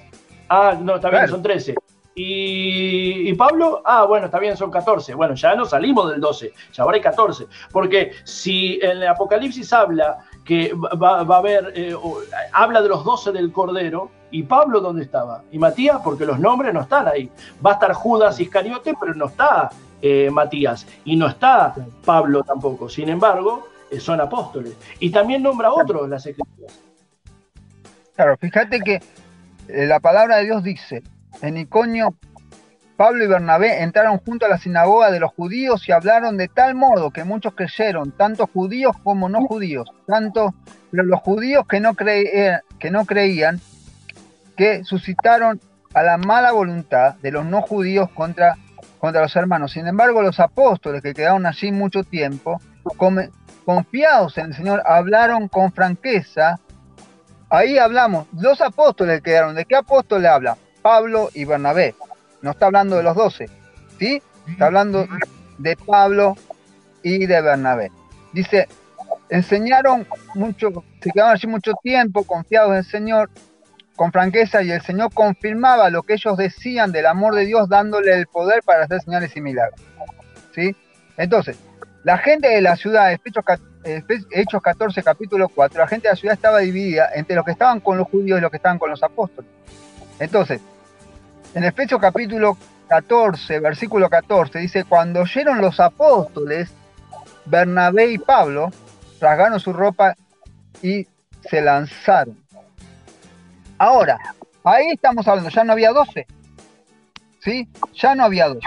Ah, 0.49 0.75
no, 0.81 0.95
está 0.95 1.11
bien, 1.11 1.27
son 1.27 1.43
13. 1.43 1.75
Y, 2.15 3.29
y, 3.29 3.33
Pablo, 3.35 3.83
ah, 3.85 4.05
bueno, 4.05 4.25
está 4.25 4.39
bien, 4.39 4.57
son 4.57 4.71
14. 4.71 5.13
Bueno, 5.13 5.35
ya 5.35 5.53
no 5.53 5.65
salimos 5.65 6.09
del 6.09 6.19
12, 6.19 6.53
ya 6.73 6.83
ahora 6.83 6.95
hay 6.95 7.01
14. 7.01 7.45
Porque 7.71 8.13
si 8.23 8.79
en 8.81 8.97
el 8.97 9.07
Apocalipsis 9.09 9.71
habla 9.71 10.17
que 10.49 10.73
va, 10.73 11.19
a 11.19 11.37
haber, 11.37 11.73
eh, 11.75 11.95
habla 12.53 12.81
de 12.81 12.89
los 12.89 13.05
doce 13.05 13.31
del 13.31 13.51
Cordero, 13.51 14.09
¿y 14.31 14.41
Pablo 14.41 14.81
dónde 14.81 15.03
estaba? 15.03 15.43
¿Y 15.51 15.59
Matías? 15.59 15.99
Porque 16.03 16.25
los 16.25 16.39
nombres 16.39 16.73
no 16.73 16.81
están 16.81 17.07
ahí. 17.07 17.29
Va 17.63 17.69
a 17.69 17.73
estar 17.75 17.93
Judas 17.93 18.39
Iscariote, 18.39 18.95
pero 18.99 19.13
no 19.13 19.27
está 19.27 19.69
eh, 20.01 20.31
Matías, 20.31 20.87
y 21.05 21.15
no 21.17 21.27
está 21.27 21.75
Pablo 22.03 22.41
tampoco. 22.41 22.89
Sin 22.89 23.09
embargo, 23.09 23.67
eh, 23.91 23.99
son 23.99 24.21
apóstoles. 24.21 24.75
Y 24.99 25.11
también 25.11 25.43
nombra 25.43 25.67
a 25.67 25.73
otros 25.73 26.09
las 26.09 26.25
escrituras. 26.25 26.79
Claro, 28.15 28.35
fíjate 28.37 28.79
que 28.79 29.03
la 29.67 29.99
palabra 29.99 30.37
de 30.37 30.45
Dios 30.45 30.63
dice, 30.63 31.03
en 31.43 31.57
Iconio 31.57 32.15
Pablo 32.99 33.23
y 33.23 33.27
Bernabé 33.27 33.81
entraron 33.81 34.17
junto 34.17 34.45
a 34.45 34.49
la 34.49 34.57
sinagoga 34.57 35.09
de 35.09 35.21
los 35.21 35.31
judíos 35.31 35.87
y 35.87 35.93
hablaron 35.93 36.35
de 36.35 36.49
tal 36.49 36.75
modo 36.75 37.11
que 37.11 37.23
muchos 37.23 37.53
creyeron, 37.55 38.11
tanto 38.11 38.45
judíos 38.45 38.93
como 39.01 39.29
no 39.29 39.39
judíos, 39.47 39.89
tanto 40.05 40.53
los 40.91 41.21
judíos 41.21 41.65
que 41.65 41.79
no, 41.79 41.93
creían, 41.93 42.59
que 42.77 42.91
no 42.91 43.05
creían, 43.05 43.61
que 44.57 44.83
suscitaron 44.83 45.61
a 45.93 46.03
la 46.03 46.17
mala 46.17 46.51
voluntad 46.51 47.15
de 47.21 47.31
los 47.31 47.45
no 47.45 47.61
judíos 47.61 48.09
contra, 48.09 48.57
contra 48.99 49.21
los 49.21 49.33
hermanos. 49.33 49.71
Sin 49.71 49.87
embargo, 49.87 50.21
los 50.21 50.41
apóstoles 50.41 51.01
que 51.01 51.13
quedaron 51.13 51.45
allí 51.45 51.71
mucho 51.71 52.03
tiempo, 52.03 52.59
confiados 53.63 54.37
en 54.37 54.47
el 54.47 54.55
Señor, 54.55 54.83
hablaron 54.85 55.47
con 55.47 55.71
franqueza. 55.71 56.59
Ahí 57.49 57.77
hablamos, 57.77 58.27
los 58.33 58.59
apóstoles 58.59 59.21
quedaron. 59.21 59.55
¿De 59.55 59.63
qué 59.63 59.77
apóstoles 59.77 60.29
habla? 60.29 60.57
Pablo 60.81 61.29
y 61.33 61.45
Bernabé 61.45 61.95
no 62.41 62.51
está 62.51 62.67
hablando 62.67 62.97
de 62.97 63.03
los 63.03 63.15
doce, 63.15 63.49
¿sí? 63.97 64.21
Está 64.47 64.67
hablando 64.67 65.07
de 65.57 65.75
Pablo 65.75 66.35
y 67.03 67.25
de 67.25 67.41
Bernabé. 67.41 67.91
Dice, 68.33 68.67
enseñaron 69.29 70.07
mucho, 70.35 70.83
se 71.01 71.11
quedaron 71.11 71.33
allí 71.33 71.47
mucho 71.47 71.73
tiempo 71.83 72.23
confiados 72.23 72.71
en 72.71 72.77
el 72.77 72.85
Señor 72.85 73.29
con 73.95 74.11
franqueza 74.11 74.63
y 74.63 74.71
el 74.71 74.81
Señor 74.81 75.13
confirmaba 75.13 75.89
lo 75.89 76.03
que 76.03 76.13
ellos 76.13 76.37
decían 76.37 76.91
del 76.91 77.05
amor 77.05 77.35
de 77.35 77.45
Dios 77.45 77.67
dándole 77.67 78.13
el 78.13 78.27
poder 78.27 78.63
para 78.63 78.85
hacer 78.85 79.01
señales 79.01 79.35
y 79.35 79.41
milagros. 79.41 79.81
¿Sí? 80.55 80.75
Entonces, 81.17 81.57
la 82.05 82.17
gente 82.17 82.47
de 82.47 82.61
la 82.61 82.77
ciudad, 82.77 83.11
Hechos 83.11 84.61
14, 84.63 85.03
capítulo 85.03 85.49
4, 85.49 85.79
la 85.79 85.87
gente 85.87 86.07
de 86.07 86.13
la 86.13 86.15
ciudad 86.15 86.33
estaba 86.33 86.59
dividida 86.59 87.09
entre 87.13 87.35
los 87.35 87.43
que 87.43 87.51
estaban 87.51 87.81
con 87.81 87.97
los 87.97 88.07
judíos 88.07 88.39
y 88.39 88.41
los 88.41 88.49
que 88.49 88.57
estaban 88.57 88.79
con 88.79 88.89
los 88.89 89.03
apóstoles. 89.03 89.51
Entonces, 90.17 90.61
en 91.53 91.63
Efesios 91.63 91.99
capítulo 91.99 92.57
14, 92.87 93.59
versículo 93.59 94.09
14, 94.09 94.59
dice, 94.59 94.83
cuando 94.83 95.21
oyeron 95.21 95.61
los 95.61 95.79
apóstoles, 95.79 96.71
Bernabé 97.45 98.11
y 98.11 98.17
Pablo 98.17 98.71
rasgaron 99.19 99.59
su 99.59 99.73
ropa 99.73 100.15
y 100.81 101.07
se 101.49 101.61
lanzaron. 101.61 102.37
Ahora, 103.77 104.17
ahí 104.63 104.89
estamos 104.93 105.27
hablando, 105.27 105.49
ya 105.49 105.63
no 105.63 105.73
había 105.73 105.91
12. 105.91 106.27
¿Sí? 107.39 107.67
Ya 107.93 108.15
no 108.15 108.25
había 108.25 108.49
12. 108.49 108.59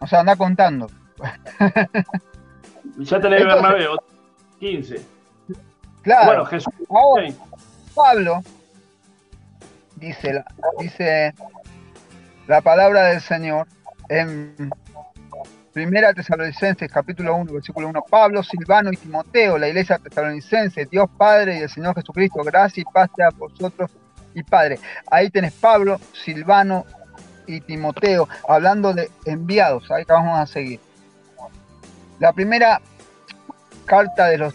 O 0.00 0.06
sea, 0.06 0.20
anda 0.20 0.36
contando. 0.36 0.88
ya 2.98 3.20
tenés 3.20 3.44
Bernabé, 3.44 3.86
15. 4.58 5.06
Claro. 6.02 6.26
Bueno, 6.26 6.44
Jesús. 6.46 6.74
Ahora, 6.88 7.28
Pablo 7.94 8.42
dice, 9.96 10.44
dice 10.80 11.32
la 12.46 12.60
palabra 12.60 13.04
del 13.04 13.20
Señor 13.20 13.66
en 14.08 14.70
Primera 15.72 16.12
Tesalonicenses, 16.12 16.90
capítulo 16.90 17.34
1, 17.36 17.52
versículo 17.52 17.88
1. 17.88 18.02
Pablo, 18.10 18.42
Silvano 18.42 18.92
y 18.92 18.96
Timoteo, 18.96 19.56
la 19.56 19.68
iglesia 19.68 19.98
tesalonicense, 19.98 20.86
Dios 20.86 21.08
Padre 21.16 21.58
y 21.58 21.62
el 21.62 21.70
Señor 21.70 21.94
Jesucristo, 21.94 22.42
gracia 22.42 22.82
y 22.82 22.84
paz 22.84 23.08
a 23.20 23.30
vosotros 23.34 23.90
y 24.34 24.42
Padre. 24.42 24.78
Ahí 25.10 25.30
tenés 25.30 25.52
Pablo, 25.54 25.98
Silvano 26.12 26.84
y 27.46 27.60
Timoteo, 27.60 28.28
hablando 28.46 28.92
de 28.92 29.10
enviados. 29.24 29.90
Ahí 29.90 30.04
vamos 30.06 30.38
a 30.38 30.46
seguir. 30.46 30.80
La 32.18 32.32
primera 32.32 32.80
carta 33.86 34.26
de 34.26 34.38
los 34.38 34.54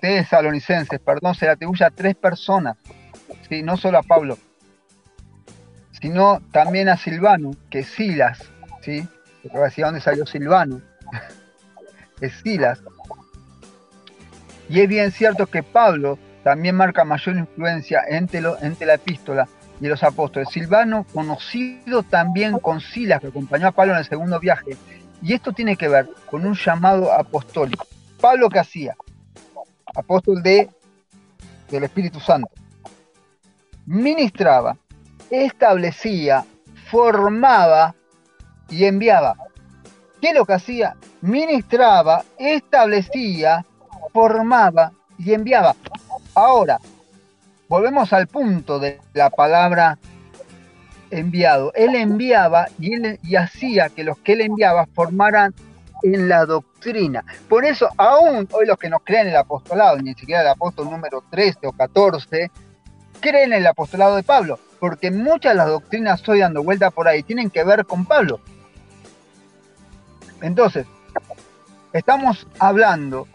tesalonicenses, 0.00 1.00
perdón, 1.00 1.34
se 1.34 1.46
le 1.46 1.52
atribuye 1.52 1.84
a 1.84 1.90
tres 1.90 2.14
personas, 2.14 2.76
¿sí? 3.48 3.62
no 3.62 3.76
solo 3.76 3.98
a 3.98 4.02
Pablo 4.02 4.36
sino 6.04 6.42
también 6.52 6.90
a 6.90 6.98
Silvano, 6.98 7.52
que 7.70 7.78
es 7.78 7.86
Silas, 7.88 8.38
¿sí? 8.82 9.08
Decir 9.42 9.84
dónde 9.86 10.02
salió 10.02 10.26
Silvano, 10.26 10.82
es 12.20 12.34
Silas. 12.42 12.82
Y 14.68 14.80
es 14.82 14.88
bien 14.90 15.10
cierto 15.12 15.46
que 15.46 15.62
Pablo 15.62 16.18
también 16.42 16.76
marca 16.76 17.06
mayor 17.06 17.36
influencia 17.36 18.02
entre, 18.06 18.42
entre 18.60 18.86
la 18.86 18.94
epístola 18.96 19.48
y 19.80 19.86
los 19.86 20.02
apóstoles. 20.02 20.50
Silvano, 20.50 21.06
conocido 21.10 22.02
también 22.02 22.58
con 22.58 22.82
Silas, 22.82 23.22
que 23.22 23.28
acompañó 23.28 23.68
a 23.68 23.72
Pablo 23.72 23.94
en 23.94 24.00
el 24.00 24.04
segundo 24.04 24.38
viaje. 24.38 24.76
Y 25.22 25.32
esto 25.32 25.52
tiene 25.52 25.74
que 25.74 25.88
ver 25.88 26.06
con 26.30 26.44
un 26.44 26.52
llamado 26.52 27.14
apostólico. 27.14 27.86
Pablo, 28.20 28.50
¿qué 28.50 28.58
hacía? 28.58 28.94
Apóstol 29.94 30.42
de, 30.42 30.68
del 31.70 31.84
Espíritu 31.84 32.20
Santo. 32.20 32.50
Ministraba 33.86 34.76
establecía, 35.42 36.44
formaba 36.90 37.94
y 38.68 38.84
enviaba. 38.84 39.36
¿Qué 40.20 40.28
es 40.28 40.34
lo 40.34 40.44
que 40.44 40.54
hacía? 40.54 40.96
Ministraba, 41.20 42.24
establecía, 42.38 43.64
formaba 44.12 44.92
y 45.18 45.34
enviaba. 45.34 45.74
Ahora, 46.34 46.78
volvemos 47.68 48.12
al 48.12 48.26
punto 48.26 48.78
de 48.78 49.00
la 49.12 49.30
palabra 49.30 49.98
enviado. 51.10 51.72
Él 51.74 51.94
enviaba 51.94 52.68
y, 52.78 52.94
él, 52.94 53.18
y 53.22 53.36
hacía 53.36 53.88
que 53.88 54.04
los 54.04 54.18
que 54.18 54.32
él 54.32 54.42
enviaba 54.42 54.86
formaran 54.94 55.54
en 56.02 56.28
la 56.28 56.44
doctrina. 56.44 57.24
Por 57.48 57.64
eso, 57.64 57.88
aún 57.96 58.48
hoy 58.52 58.66
los 58.66 58.78
que 58.78 58.90
no 58.90 59.00
creen 59.00 59.28
en 59.28 59.32
el 59.32 59.36
apostolado, 59.38 59.98
ni 59.98 60.14
siquiera 60.14 60.42
el 60.42 60.48
apóstol 60.48 60.90
número 60.90 61.22
13 61.30 61.66
o 61.66 61.72
14, 61.72 62.50
creen 63.20 63.52
en 63.52 63.60
el 63.60 63.66
apostolado 63.66 64.16
de 64.16 64.22
Pablo 64.22 64.58
porque 64.84 65.10
muchas 65.10 65.52
de 65.52 65.56
las 65.56 65.68
doctrinas 65.68 66.20
estoy 66.20 66.40
dando 66.40 66.62
vuelta 66.62 66.90
por 66.90 67.08
ahí 67.08 67.22
tienen 67.22 67.48
que 67.48 67.64
ver 67.64 67.86
con 67.86 68.04
Pablo. 68.04 68.38
Entonces, 70.42 70.86
estamos 71.94 72.46
hablando 72.58 73.26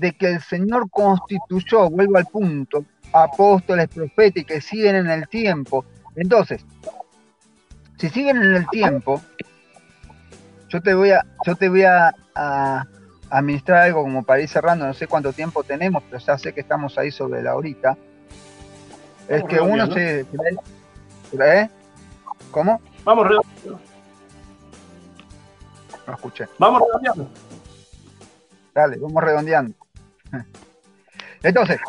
de 0.00 0.12
que 0.12 0.26
el 0.28 0.40
Señor 0.40 0.88
constituyó, 0.88 1.90
vuelvo 1.90 2.16
al 2.16 2.24
punto, 2.24 2.86
apóstoles, 3.12 3.88
profetas 3.88 4.38
y 4.42 4.44
que 4.46 4.62
siguen 4.62 4.96
en 4.96 5.10
el 5.10 5.28
tiempo. 5.28 5.84
Entonces, 6.14 6.64
si 7.98 8.08
siguen 8.08 8.38
en 8.38 8.54
el 8.54 8.66
tiempo, 8.68 9.20
yo 10.70 10.80
te 10.80 10.94
voy 10.94 11.10
a, 11.10 11.26
yo 11.44 11.56
te 11.56 11.68
voy 11.68 11.82
a, 11.82 12.14
administrar 13.28 13.82
algo 13.82 14.00
como 14.00 14.22
para 14.22 14.40
ir 14.40 14.48
cerrando, 14.48 14.86
no 14.86 14.94
sé 14.94 15.06
cuánto 15.06 15.34
tiempo 15.34 15.62
tenemos, 15.62 16.02
pero 16.08 16.24
ya 16.24 16.38
sé 16.38 16.54
que 16.54 16.62
estamos 16.62 16.96
ahí 16.96 17.10
sobre 17.10 17.42
la 17.42 17.54
horita. 17.54 17.98
Es 19.28 19.44
que 19.44 19.60
uno 19.60 19.92
se, 19.92 20.24
¿Eh? 21.32 21.68
¿Cómo? 22.50 22.80
Vamos 23.04 23.28
redondeando. 23.28 23.80
No 26.06 26.14
escuché. 26.14 26.46
Vamos 26.58 26.82
redondeando. 26.82 27.30
Dale, 28.74 28.96
vamos 28.98 29.22
redondeando. 29.22 29.74
Entonces, 31.42 31.80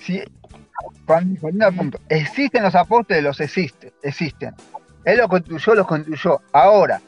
si 0.00 0.22
cuando, 1.06 1.72
punto, 1.76 1.98
existen 2.08 2.62
los 2.62 2.74
apóstoles, 2.74 3.22
los 3.22 3.40
existen, 3.40 3.92
existen. 4.02 4.54
Él 5.04 5.18
los 5.18 5.28
construyó, 5.28 5.74
los 5.74 5.86
construyó. 5.86 6.40
Ahora, 6.52 7.00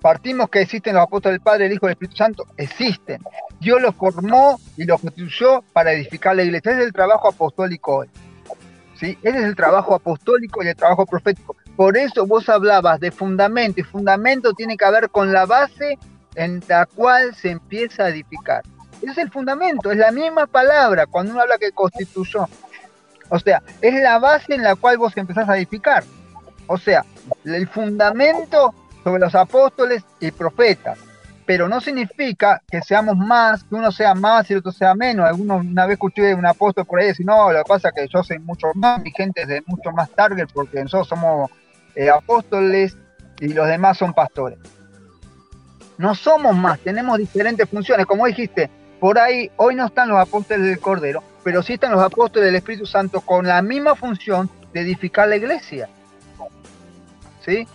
partimos 0.00 0.48
que 0.48 0.60
existen 0.60 0.94
los 0.94 1.02
apóstoles 1.02 1.34
del 1.34 1.42
Padre, 1.42 1.66
el 1.66 1.72
Hijo 1.72 1.86
y 1.86 1.88
el 1.88 1.92
Espíritu 1.92 2.16
Santo, 2.16 2.46
existen. 2.56 3.22
Dios 3.60 3.80
los 3.80 3.94
formó 3.94 4.60
y 4.76 4.84
los 4.84 5.00
construyó 5.00 5.62
para 5.72 5.92
edificar 5.92 6.36
la 6.36 6.44
iglesia. 6.44 6.72
es 6.72 6.78
el 6.78 6.92
trabajo 6.92 7.28
apostólico 7.28 7.98
hoy. 7.98 8.10
Ese 8.96 9.18
es 9.22 9.44
el 9.44 9.56
trabajo 9.56 9.94
apostólico 9.94 10.62
y 10.62 10.68
el 10.68 10.76
trabajo 10.76 11.06
profético. 11.06 11.56
Por 11.76 11.96
eso 11.96 12.26
vos 12.26 12.48
hablabas 12.48 13.00
de 13.00 13.10
fundamento, 13.10 13.80
y 13.80 13.84
fundamento 13.84 14.52
tiene 14.54 14.76
que 14.76 14.90
ver 14.90 15.10
con 15.10 15.32
la 15.32 15.44
base 15.46 15.98
en 16.34 16.62
la 16.68 16.86
cual 16.86 17.34
se 17.34 17.50
empieza 17.50 18.04
a 18.04 18.08
edificar. 18.08 18.62
Ese 19.02 19.10
es 19.10 19.18
el 19.18 19.30
fundamento, 19.30 19.90
es 19.90 19.98
la 19.98 20.10
misma 20.10 20.46
palabra 20.46 21.06
cuando 21.06 21.32
uno 21.32 21.42
habla 21.42 21.58
que 21.58 21.72
constituyó. 21.72 22.48
O 23.28 23.38
sea, 23.38 23.62
es 23.80 23.94
la 24.02 24.18
base 24.18 24.54
en 24.54 24.62
la 24.62 24.74
cual 24.76 24.98
vos 24.98 25.16
empezás 25.16 25.48
a 25.48 25.56
edificar. 25.56 26.04
O 26.66 26.78
sea, 26.78 27.04
el 27.44 27.68
fundamento 27.68 28.74
sobre 29.04 29.20
los 29.20 29.34
apóstoles 29.34 30.02
y 30.20 30.30
profetas 30.30 30.98
pero 31.46 31.68
no 31.68 31.80
significa 31.80 32.60
que 32.68 32.82
seamos 32.82 33.16
más, 33.16 33.62
que 33.62 33.76
uno 33.76 33.92
sea 33.92 34.14
más 34.14 34.50
y 34.50 34.52
el 34.52 34.58
otro 34.58 34.72
sea 34.72 34.94
menos. 34.94 35.26
Algunos, 35.26 35.64
una 35.64 35.86
vez 35.86 35.94
escuché 35.94 36.34
un 36.34 36.44
apóstol 36.44 36.84
por 36.84 37.00
ahí 37.00 37.06
decir, 37.06 37.24
no, 37.24 37.52
lo 37.52 37.62
que 37.62 37.68
pasa 37.68 37.88
es 37.88 37.94
que 37.94 38.08
yo 38.08 38.22
soy 38.24 38.40
mucho 38.40 38.66
más, 38.74 39.00
mi 39.00 39.12
gente 39.12 39.42
es 39.42 39.48
de 39.48 39.62
mucho 39.66 39.92
más 39.92 40.10
target 40.10 40.48
porque 40.52 40.82
nosotros 40.82 41.08
somos 41.08 41.50
eh, 41.94 42.10
apóstoles 42.10 42.96
y 43.38 43.48
los 43.48 43.68
demás 43.68 43.96
son 43.96 44.12
pastores. 44.12 44.58
No 45.98 46.14
somos 46.14 46.54
más, 46.54 46.80
tenemos 46.80 47.16
diferentes 47.16 47.68
funciones. 47.70 48.06
Como 48.06 48.26
dijiste, 48.26 48.68
por 48.98 49.18
ahí 49.18 49.50
hoy 49.56 49.76
no 49.76 49.86
están 49.86 50.08
los 50.08 50.18
apóstoles 50.18 50.66
del 50.66 50.80
Cordero, 50.80 51.22
pero 51.44 51.62
sí 51.62 51.74
están 51.74 51.92
los 51.92 52.02
apóstoles 52.02 52.46
del 52.46 52.56
Espíritu 52.56 52.86
Santo 52.86 53.20
con 53.20 53.46
la 53.46 53.62
misma 53.62 53.94
función 53.94 54.50
de 54.72 54.80
edificar 54.80 55.28
la 55.28 55.36
iglesia. 55.36 55.88
¿Sí? 57.44 57.68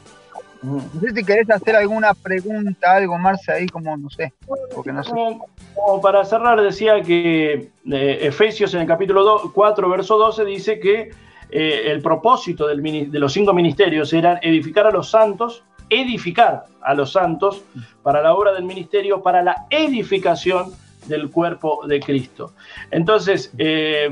No 0.63 0.81
sé 0.99 1.11
si 1.15 1.23
querés 1.23 1.49
hacer 1.49 1.75
alguna 1.75 2.13
pregunta, 2.13 2.93
algo, 2.95 3.17
Marce, 3.17 3.51
ahí 3.51 3.67
como, 3.67 3.97
no 3.97 4.09
sé. 4.09 4.33
Porque 4.75 4.91
no 4.91 5.03
sé. 5.03 5.11
Como, 5.11 6.01
para 6.01 6.23
cerrar, 6.23 6.61
decía 6.61 7.01
que 7.01 7.71
eh, 7.91 8.19
Efesios 8.21 8.73
en 8.75 8.81
el 8.81 8.87
capítulo 8.87 9.51
4, 9.53 9.89
verso 9.89 10.17
12, 10.17 10.45
dice 10.45 10.79
que 10.79 11.11
eh, 11.49 11.83
el 11.87 12.01
propósito 12.01 12.67
del, 12.67 13.11
de 13.11 13.19
los 13.19 13.33
cinco 13.33 13.53
ministerios 13.53 14.13
era 14.13 14.39
edificar 14.41 14.85
a 14.85 14.91
los 14.91 15.09
santos, 15.09 15.63
edificar 15.89 16.65
a 16.81 16.93
los 16.93 17.11
santos 17.11 17.63
para 18.03 18.21
la 18.21 18.33
obra 18.33 18.53
del 18.53 18.63
ministerio, 18.63 19.21
para 19.21 19.41
la 19.41 19.65
edificación 19.69 20.71
del 21.07 21.29
cuerpo 21.29 21.85
de 21.87 21.99
Cristo. 21.99 22.53
Entonces, 22.91 23.51
eh, 23.57 24.09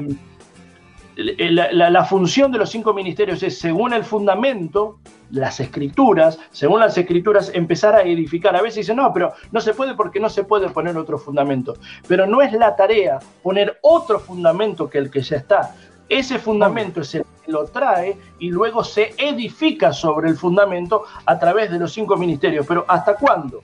la, 1.19 2.05
función 2.05 2.51
de 2.51 2.57
los 2.57 2.69
cinco 2.69 2.93
ministerios 2.93 3.43
es, 3.43 3.59
según 3.59 3.93
el 3.93 4.03
fundamento, 4.03 4.99
las 5.31 5.59
escrituras, 5.59 6.39
según 6.51 6.79
las 6.79 6.97
escrituras, 6.97 7.51
empezar 7.53 7.95
a 7.95 8.03
edificar. 8.03 8.55
A 8.55 8.61
veces 8.61 8.77
dicen, 8.77 8.97
no, 8.97 9.11
pero 9.13 9.33
no 9.51 9.59
se 9.59 9.73
puede 9.73 9.95
porque 9.95 10.19
no 10.19 10.29
se 10.29 10.43
puede 10.43 10.69
poner 10.69 10.97
otro 10.97 11.17
fundamento. 11.17 11.75
Pero 12.07 12.25
no 12.25 12.41
es 12.41 12.53
la 12.53 12.75
tarea 12.75 13.19
poner 13.43 13.79
otro 13.81 14.19
fundamento 14.19 14.89
que 14.89 14.97
el 14.97 15.11
que 15.11 15.21
ya 15.21 15.37
está. 15.37 15.75
Ese 16.07 16.39
fundamento 16.39 17.01
es 17.01 17.13
el 17.15 17.23
que 17.45 17.51
lo 17.51 17.65
trae 17.65 18.17
y 18.39 18.49
luego 18.49 18.83
se 18.83 19.13
edifica 19.17 19.93
sobre 19.93 20.29
el 20.29 20.37
fundamento 20.37 21.03
a 21.25 21.37
través 21.37 21.69
de 21.69 21.79
los 21.79 21.93
cinco 21.93 22.15
ministerios. 22.15 22.65
Pero 22.65 22.85
¿hasta 22.87 23.15
cuándo? 23.15 23.61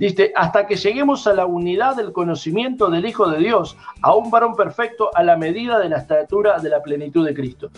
Dice, 0.00 0.32
hasta 0.34 0.66
que 0.66 0.76
lleguemos 0.76 1.26
a 1.26 1.34
la 1.34 1.44
unidad 1.44 1.94
del 1.94 2.12
conocimiento 2.12 2.88
del 2.88 3.04
Hijo 3.04 3.28
de 3.28 3.38
Dios, 3.38 3.76
a 4.00 4.14
un 4.14 4.30
varón 4.30 4.56
perfecto 4.56 5.10
a 5.14 5.22
la 5.22 5.36
medida 5.36 5.78
de 5.78 5.90
la 5.90 5.98
estatura 5.98 6.58
de 6.58 6.70
la 6.70 6.82
plenitud 6.82 7.26
de 7.26 7.34
Cristo. 7.34 7.70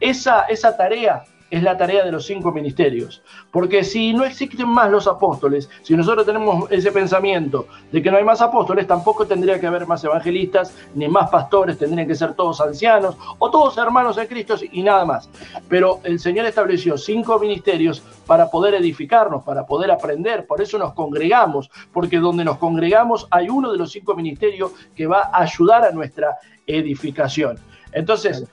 Esa, 0.00 0.44
esa 0.44 0.74
tarea 0.74 1.24
es 1.50 1.62
la 1.62 1.76
tarea 1.76 2.04
de 2.04 2.12
los 2.12 2.26
cinco 2.26 2.52
ministerios. 2.52 3.22
Porque 3.50 3.84
si 3.84 4.12
no 4.12 4.24
existen 4.24 4.68
más 4.68 4.90
los 4.90 5.06
apóstoles, 5.06 5.70
si 5.82 5.96
nosotros 5.96 6.26
tenemos 6.26 6.70
ese 6.70 6.92
pensamiento 6.92 7.66
de 7.92 8.02
que 8.02 8.10
no 8.10 8.16
hay 8.16 8.24
más 8.24 8.40
apóstoles, 8.40 8.86
tampoco 8.86 9.26
tendría 9.26 9.60
que 9.60 9.66
haber 9.66 9.86
más 9.86 10.02
evangelistas, 10.04 10.74
ni 10.94 11.08
más 11.08 11.30
pastores, 11.30 11.78
tendrían 11.78 12.08
que 12.08 12.14
ser 12.14 12.34
todos 12.34 12.60
ancianos 12.60 13.16
o 13.38 13.50
todos 13.50 13.78
hermanos 13.78 14.16
de 14.16 14.26
Cristo 14.26 14.56
y 14.72 14.82
nada 14.82 15.04
más. 15.04 15.28
Pero 15.68 16.00
el 16.04 16.18
Señor 16.18 16.46
estableció 16.46 16.98
cinco 16.98 17.38
ministerios 17.38 18.02
para 18.26 18.50
poder 18.50 18.74
edificarnos, 18.74 19.44
para 19.44 19.66
poder 19.66 19.90
aprender. 19.90 20.46
Por 20.46 20.60
eso 20.60 20.78
nos 20.78 20.94
congregamos, 20.94 21.70
porque 21.92 22.18
donde 22.18 22.44
nos 22.44 22.58
congregamos 22.58 23.26
hay 23.30 23.48
uno 23.48 23.72
de 23.72 23.78
los 23.78 23.92
cinco 23.92 24.14
ministerios 24.14 24.72
que 24.94 25.06
va 25.06 25.30
a 25.32 25.42
ayudar 25.42 25.84
a 25.84 25.92
nuestra 25.92 26.38
edificación. 26.66 27.58
Entonces, 27.92 28.44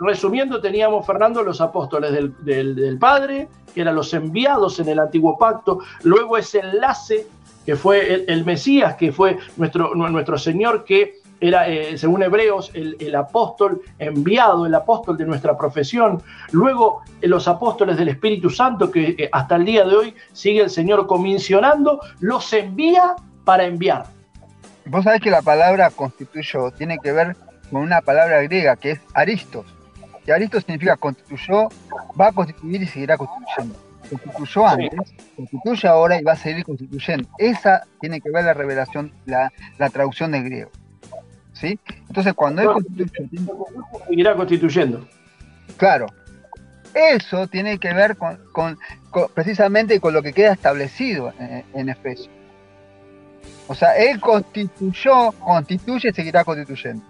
resumiendo, 0.00 0.60
teníamos, 0.60 1.06
Fernando, 1.06 1.42
los 1.42 1.60
apóstoles 1.60 2.12
del, 2.12 2.98
Padre, 2.98 3.48
que 3.74 3.80
eran 3.80 3.94
los 3.94 4.12
enviados 4.14 4.78
en 4.80 4.88
el 4.88 4.98
antiguo 4.98 5.38
pacto, 5.38 5.80
luego 6.02 6.36
ese 6.36 6.60
enlace 6.60 7.26
que 7.64 7.76
fue 7.76 8.24
el, 8.26 8.44
Mesías, 8.44 8.96
que 8.96 9.12
fue 9.12 9.38
nuestro, 9.56 9.94
nuestro 9.94 10.36
Señor, 10.36 10.84
que 10.84 11.22
era, 11.40 11.68
eh, 11.68 11.98
según 11.98 12.22
Hebreos, 12.22 12.70
el, 12.72 13.14
apóstol 13.16 13.82
enviado, 13.98 14.64
el 14.64 14.74
apóstol 14.74 15.16
de 15.16 15.24
nuestra 15.24 15.56
profesión. 15.56 16.22
Luego 16.52 17.02
eh, 17.20 17.26
los 17.26 17.48
apóstoles 17.48 17.96
del 17.96 18.08
Espíritu 18.08 18.48
Santo, 18.48 18.90
que 18.90 19.16
eh, 19.18 19.28
hasta 19.32 19.56
el 19.56 19.64
día 19.64 19.84
de 19.84 19.96
hoy 19.96 20.14
sigue 20.32 20.60
el 20.60 20.70
Señor 20.70 21.06
comisionando, 21.08 22.00
los 22.20 22.52
envía 22.52 23.16
para 23.44 23.64
enviar. 23.64 24.06
Vos 24.86 25.04
sabés 25.04 25.20
que 25.20 25.30
la 25.30 25.42
palabra 25.42 25.90
constituyó 25.90 26.70
tiene 26.70 26.98
que 26.98 27.12
ver 27.12 27.36
con 27.72 27.80
una 27.80 28.02
palabra 28.02 28.42
griega 28.42 28.76
que 28.76 28.92
es 28.92 29.00
aristos. 29.14 29.64
Y 30.26 30.30
aristos 30.30 30.62
significa 30.64 30.96
constituyó, 30.96 31.68
va 32.20 32.28
a 32.28 32.32
constituir 32.32 32.82
y 32.82 32.86
seguirá 32.86 33.16
constituyendo. 33.16 33.78
Constituyó 34.10 34.66
antes, 34.66 35.14
constituye 35.34 35.88
ahora 35.88 36.20
y 36.20 36.22
va 36.22 36.32
a 36.32 36.36
seguir 36.36 36.64
constituyendo. 36.64 37.28
Esa 37.38 37.82
tiene 37.98 38.20
que 38.20 38.30
ver 38.30 38.44
la 38.44 38.52
revelación, 38.52 39.10
la, 39.24 39.50
traducción 39.90 40.32
de 40.32 40.42
griego. 40.42 40.70
¿Sí? 41.54 41.78
Entonces, 42.08 42.34
cuando 42.34 42.60
él 42.60 42.68
constituye. 42.68 43.10
Seguirá 44.06 44.36
constituyendo. 44.36 45.08
Claro. 45.78 46.06
Eso 46.94 47.46
tiene 47.46 47.78
que 47.78 47.94
ver 47.94 48.18
con, 48.18 48.78
precisamente 49.34 49.98
con 49.98 50.12
lo 50.12 50.22
que 50.22 50.34
queda 50.34 50.52
establecido 50.52 51.32
en, 51.38 51.64
en 51.72 51.88
Efesios. 51.88 52.28
O 53.66 53.74
sea, 53.74 53.96
él 53.96 54.20
constituyó, 54.20 55.32
constituye 55.32 56.10
y 56.10 56.12
seguirá 56.12 56.44
constituyendo. 56.44 57.02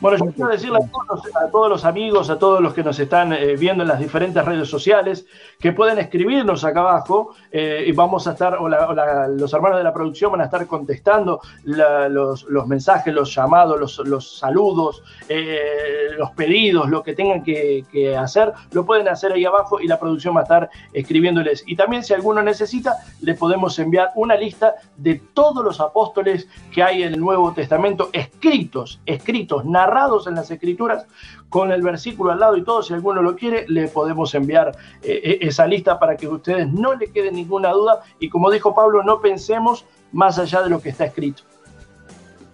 Bueno, 0.00 0.24
yo 0.24 0.32
quiero 0.32 0.50
decirle 0.50 0.78
a 0.78 1.50
todos, 1.50 1.68
los 1.68 1.84
amigos, 1.84 2.30
a 2.30 2.38
todos 2.38 2.60
los 2.62 2.72
que 2.72 2.82
nos 2.82 2.98
están 2.98 3.34
eh, 3.34 3.56
viendo 3.56 3.82
en 3.82 3.88
las 3.88 3.98
diferentes 3.98 4.42
redes 4.42 4.68
sociales, 4.68 5.26
que 5.58 5.72
pueden 5.72 5.98
escribirnos 5.98 6.64
acá 6.64 6.80
abajo 6.80 7.34
eh, 7.52 7.84
y 7.86 7.92
vamos 7.92 8.26
a 8.26 8.32
estar, 8.32 8.54
o, 8.54 8.68
los 8.68 9.52
hermanos 9.52 9.78
de 9.78 9.84
la 9.84 9.92
producción 9.92 10.32
van 10.32 10.40
a 10.40 10.44
estar 10.44 10.66
contestando 10.66 11.40
los, 11.64 12.66
mensajes, 12.66 13.12
los 13.12 13.34
llamados, 13.34 13.98
los, 13.98 14.38
saludos, 14.38 15.02
eh, 15.28 16.12
los 16.16 16.30
pedidos, 16.30 16.88
lo 16.88 17.02
que 17.02 17.14
tengan 17.14 17.42
que, 17.42 17.84
que 17.92 18.16
hacer, 18.16 18.52
lo 18.72 18.86
pueden 18.86 19.08
hacer 19.08 19.32
ahí 19.32 19.44
abajo 19.44 19.80
y 19.80 19.86
la 19.86 20.00
producción 20.00 20.34
va 20.34 20.40
a 20.40 20.44
estar 20.44 20.70
escribiéndoles. 20.94 21.64
Y 21.66 21.76
también 21.76 22.04
si 22.04 22.14
alguno 22.14 22.42
necesita, 22.42 22.96
le 23.20 23.34
podemos 23.34 23.78
enviar 23.78 24.12
una 24.14 24.34
lista 24.34 24.76
de 24.96 25.20
todos 25.34 25.62
los 25.62 25.78
apóstoles 25.80 26.48
que 26.72 26.82
hay 26.82 27.02
en 27.02 27.14
el 27.14 27.20
Nuevo 27.20 27.52
Testamento 27.52 28.08
escritos, 28.12 29.00
escritos 29.04 29.49
narrados 29.64 30.26
en 30.26 30.34
las 30.34 30.50
escrituras, 30.50 31.06
con 31.48 31.72
el 31.72 31.82
versículo 31.82 32.32
al 32.32 32.40
lado 32.40 32.56
y 32.56 32.64
todo, 32.64 32.82
si 32.82 32.94
alguno 32.94 33.22
lo 33.22 33.36
quiere, 33.36 33.66
le 33.68 33.88
podemos 33.88 34.34
enviar 34.34 34.72
eh, 35.02 35.20
eh, 35.22 35.38
esa 35.42 35.66
lista 35.66 35.98
para 35.98 36.16
que 36.16 36.26
a 36.26 36.30
ustedes 36.30 36.72
no 36.72 36.94
le 36.94 37.10
quede 37.10 37.32
ninguna 37.32 37.70
duda 37.70 38.00
y 38.18 38.28
como 38.28 38.50
dijo 38.50 38.74
Pablo, 38.74 39.02
no 39.02 39.20
pensemos 39.20 39.84
más 40.12 40.38
allá 40.38 40.62
de 40.62 40.70
lo 40.70 40.80
que 40.80 40.90
está 40.90 41.04
escrito. 41.04 41.42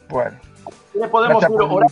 Bueno. 0.09 0.39
Le 0.95 1.09
podemos 1.09 1.43
ir 1.43 1.49
orar, 1.51 1.91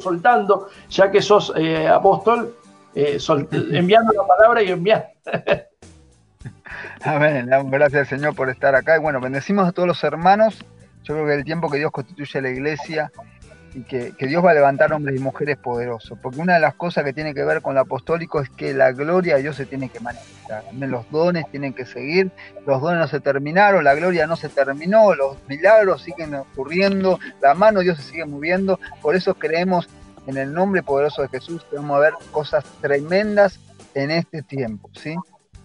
soltando, 0.00 0.68
ya 0.88 1.10
que 1.10 1.22
sos 1.22 1.52
eh, 1.56 1.86
apóstol, 1.88 2.54
enviando 2.94 4.12
la 4.12 4.26
palabra 4.26 4.62
y 4.62 4.70
enviar. 4.70 5.12
Amén. 7.04 7.50
Gracias 7.70 8.08
Señor 8.08 8.34
por 8.34 8.48
estar 8.50 8.74
acá. 8.74 8.96
Y 8.96 9.00
bueno, 9.00 9.20
bendecimos 9.20 9.68
a 9.68 9.72
todos 9.72 9.86
los 9.86 10.02
hermanos. 10.04 10.64
Yo 11.04 11.14
creo 11.14 11.26
que 11.26 11.34
el 11.34 11.44
tiempo 11.44 11.70
que 11.70 11.78
Dios 11.78 11.90
constituye 11.92 12.40
la 12.40 12.48
iglesia 12.48 13.12
y 13.74 13.82
que, 13.82 14.14
Dios 14.18 14.44
va 14.44 14.52
a 14.52 14.54
levantar 14.54 14.92
hombres 14.92 15.16
y 15.16 15.22
mujeres 15.22 15.56
poderosos, 15.56 16.16
porque 16.22 16.40
una 16.40 16.54
de 16.54 16.60
las 16.60 16.74
cosas 16.74 17.04
que 17.04 17.12
tiene 17.12 17.34
que 17.34 17.44
ver 17.44 17.60
con 17.60 17.74
lo 17.74 17.80
apostólico 17.80 18.40
es 18.40 18.48
que 18.48 18.72
la 18.72 18.92
gloria 18.92 19.36
de 19.36 19.42
Dios 19.42 19.56
se 19.56 19.66
tiene 19.66 19.88
que 19.88 20.00
manifestar, 20.00 20.62
los 20.72 21.10
dones 21.10 21.50
tienen 21.50 21.74
que 21.74 21.84
seguir, 21.84 22.30
los 22.66 22.80
dones 22.80 23.00
no 23.00 23.08
se 23.08 23.20
terminaron, 23.20 23.82
la 23.82 23.94
gloria 23.94 24.26
no 24.26 24.36
se 24.36 24.48
terminó, 24.48 25.14
los 25.14 25.36
milagros 25.48 26.02
siguen 26.02 26.34
ocurriendo, 26.34 27.18
la 27.42 27.54
mano 27.54 27.80
de 27.80 27.86
Dios 27.86 27.98
se 27.98 28.10
sigue 28.10 28.24
moviendo, 28.24 28.78
por 29.02 29.16
eso 29.16 29.34
creemos 29.34 29.88
en 30.26 30.36
el 30.36 30.52
nombre 30.54 30.82
poderoso 30.82 31.22
de 31.22 31.28
Jesús 31.28 31.66
que 31.68 31.76
vamos 31.76 31.96
a 31.96 32.00
ver 32.00 32.12
cosas 32.30 32.64
tremendas 32.80 33.58
en 33.94 34.10
este 34.10 34.42
tiempo, 34.42 34.88
¿sí? 34.94 35.16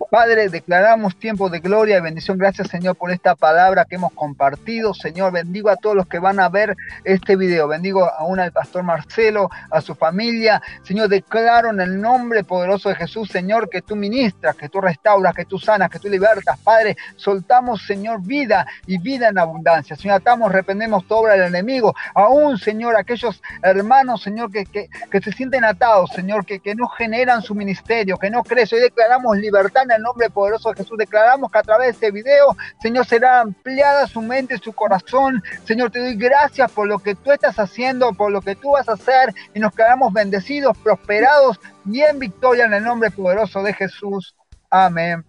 Padre, 0.07 0.49
declaramos 0.49 1.17
tiempo 1.17 1.49
de 1.49 1.59
gloria 1.59 1.97
y 1.97 2.01
bendición. 2.01 2.37
Gracias, 2.37 2.69
Señor, 2.69 2.95
por 2.95 3.11
esta 3.11 3.35
palabra 3.35 3.85
que 3.85 3.95
hemos 3.95 4.13
compartido. 4.13 4.93
Señor, 4.93 5.31
bendigo 5.31 5.69
a 5.69 5.75
todos 5.75 5.95
los 5.95 6.07
que 6.07 6.19
van 6.19 6.39
a 6.39 6.49
ver 6.49 6.75
este 7.03 7.35
video. 7.35 7.67
Bendigo 7.67 8.09
aún 8.17 8.39
al 8.39 8.51
pastor 8.51 8.83
Marcelo, 8.83 9.49
a 9.69 9.81
su 9.81 9.93
familia. 9.95 10.61
Señor, 10.83 11.09
declaro 11.09 11.69
en 11.69 11.81
el 11.81 12.01
nombre 12.01 12.43
poderoso 12.43 12.89
de 12.89 12.95
Jesús, 12.95 13.29
Señor, 13.29 13.69
que 13.69 13.81
tú 13.81 13.95
ministras, 13.95 14.55
que 14.55 14.69
tú 14.69 14.81
restauras, 14.81 15.35
que 15.35 15.45
tú 15.45 15.59
sanas, 15.59 15.89
que 15.89 15.99
tú 15.99 16.09
libertas. 16.09 16.57
Padre, 16.59 16.97
soltamos, 17.15 17.85
Señor, 17.85 18.21
vida 18.23 18.65
y 18.87 18.97
vida 18.97 19.27
en 19.27 19.37
abundancia. 19.37 19.95
Señor, 19.95 20.17
atamos, 20.17 20.51
reprendemos 20.51 21.07
toda 21.07 21.21
obra 21.21 21.33
del 21.33 21.47
enemigo. 21.49 21.93
Aún, 22.15 22.57
Señor, 22.57 22.95
aquellos 22.95 23.41
hermanos, 23.61 24.23
Señor, 24.23 24.51
que, 24.51 24.65
que, 24.65 25.21
se 25.21 25.31
sienten 25.33 25.65
atados, 25.65 26.09
Señor, 26.15 26.45
que, 26.45 26.61
que 26.61 26.73
no 26.73 26.87
generan 26.87 27.41
su 27.41 27.53
ministerio, 27.53 28.17
que 28.17 28.29
no 28.29 28.43
crecen. 28.43 28.77
Hoy 28.77 28.83
declaramos 28.83 29.37
libertad 29.37 29.88
en 29.89 29.97
el 29.97 30.03
nombre 30.03 30.29
poderoso 30.29 30.69
de 30.69 30.75
Jesús. 30.75 30.97
Declaramos 30.97 31.51
que 31.51 31.57
a 31.57 31.63
través 31.63 31.87
de 31.87 31.91
este 31.91 32.11
video, 32.11 32.55
Señor, 32.81 33.05
será 33.05 33.41
ampliada 33.41 34.07
su 34.07 34.21
mente, 34.21 34.57
su 34.57 34.73
corazón. 34.73 35.41
Señor, 35.65 35.91
te 35.91 35.99
doy 35.99 36.15
gracias 36.15 36.71
por 36.71 36.87
lo 36.87 36.99
que 36.99 37.15
tú 37.15 37.31
estás 37.31 37.57
haciendo, 37.59 38.13
por 38.13 38.31
lo 38.31 38.41
que 38.41 38.55
tú 38.55 38.71
vas 38.71 38.87
a 38.89 38.93
hacer 38.93 39.33
y 39.53 39.59
nos 39.59 39.73
quedamos 39.73 40.13
bendecidos, 40.13 40.77
prosperados 40.77 41.59
y 41.85 42.01
en 42.01 42.19
victoria 42.19 42.65
en 42.65 42.73
el 42.73 42.83
nombre 42.83 43.11
poderoso 43.11 43.63
de 43.63 43.73
Jesús. 43.73 44.35
Amén 44.69 45.25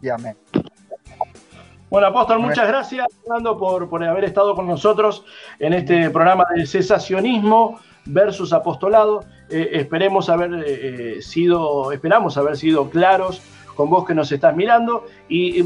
y 0.00 0.08
amén. 0.08 0.36
Bueno, 1.90 2.08
apóstol, 2.08 2.40
muchas 2.40 2.68
gracias, 2.68 3.06
Fernando, 3.22 3.56
por, 3.56 3.88
por 3.88 4.04
haber 4.04 4.24
estado 4.24 4.54
con 4.54 4.66
nosotros 4.66 5.24
en 5.58 5.72
este 5.72 6.10
programa 6.10 6.44
de 6.54 6.66
cesacionismo 6.66 7.80
versus 8.04 8.52
apostolado. 8.52 9.24
Eh, 9.48 9.70
esperemos 9.72 10.28
haber 10.28 10.64
eh, 10.66 11.22
sido, 11.22 11.92
esperamos 11.92 12.36
haber 12.36 12.56
sido 12.56 12.90
claros 12.90 13.40
con 13.78 13.88
vos 13.90 14.04
que 14.04 14.12
nos 14.12 14.32
estás 14.32 14.56
mirando 14.56 15.06
y 15.28 15.62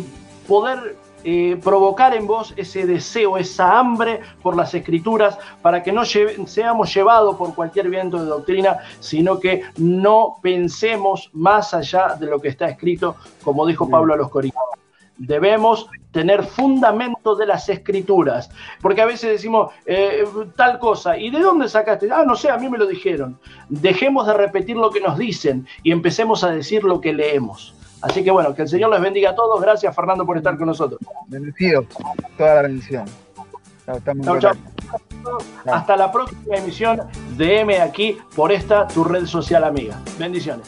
poder 0.47 0.99
eh, 1.25 1.59
provocar 1.65 2.15
en 2.15 2.27
vos 2.27 2.53
ese 2.59 2.85
deseo, 2.85 3.39
esa 3.39 3.79
hambre 3.79 4.21
por 4.43 4.55
las 4.55 4.75
escrituras, 4.75 5.39
para 5.63 5.83
que 5.83 5.93
no 5.93 6.05
seamos 6.05 6.95
llevados 6.95 7.37
por 7.37 7.55
cualquier 7.55 7.89
viento 7.89 8.19
de 8.19 8.27
doctrina, 8.27 8.81
sino 9.01 9.41
que 9.41 9.63
no 9.79 10.37
pensemos 10.43 11.31
más 11.33 11.73
allá 11.73 12.17
de 12.21 12.27
lo 12.27 12.39
que 12.39 12.49
está 12.49 12.69
escrito, 12.69 13.17
como 13.43 13.65
dijo 13.67 13.89
Pablo 13.89 14.13
a 14.13 14.19
los 14.19 14.29
Corintios. 14.29 14.63
Debemos 15.17 15.89
tener 16.11 16.45
fundamento 16.45 17.35
de 17.35 17.47
las 17.47 17.67
escrituras, 17.71 18.51
porque 18.83 19.01
a 19.01 19.07
veces 19.07 19.31
decimos 19.31 19.73
eh, 19.87 20.23
tal 20.55 20.79
cosa, 20.79 21.17
¿y 21.17 21.31
de 21.31 21.41
dónde 21.41 21.67
sacaste? 21.67 22.11
Ah, 22.13 22.25
no 22.27 22.37
sé, 22.37 22.51
a 22.51 22.59
mí 22.59 22.69
me 22.69 22.77
lo 22.77 22.87
dijeron. 22.87 23.39
Dejemos 23.71 24.27
de 24.27 24.35
repetir 24.35 24.77
lo 24.77 24.91
que 24.91 25.01
nos 25.01 25.17
dicen 25.17 25.67
y 25.83 25.93
empecemos 25.93 26.45
a 26.45 26.51
decir 26.51 26.85
lo 26.85 27.01
que 27.01 27.15
leemos. 27.15 27.75
Así 28.03 28.25
que 28.25 28.31
bueno, 28.31 28.55
que 28.55 28.63
el 28.63 28.69
Señor 28.69 28.91
les 28.91 29.01
bendiga 29.01 29.31
a 29.31 29.35
todos. 29.35 29.61
Gracias, 29.61 29.95
Fernando, 29.95 30.27
por 30.27 30.37
estar 30.37 30.57
con 30.59 30.67
nosotros. 30.67 31.01
Bendecido, 31.29 31.85
toda 32.37 32.57
la 32.57 32.63
bendición. 32.63 33.05
Chao, 33.87 34.39
chao. 34.39 34.53
Hasta 35.67 35.97
la 35.97 36.11
próxima 36.11 36.57
emisión 36.57 37.01
de 37.37 37.61
M 37.61 37.81
aquí 37.81 38.19
por 38.35 38.53
esta 38.53 38.87
tu 38.89 39.05
red 39.05 39.27
social 39.27 39.65
amiga. 39.65 40.01
Bendiciones. 40.19 40.67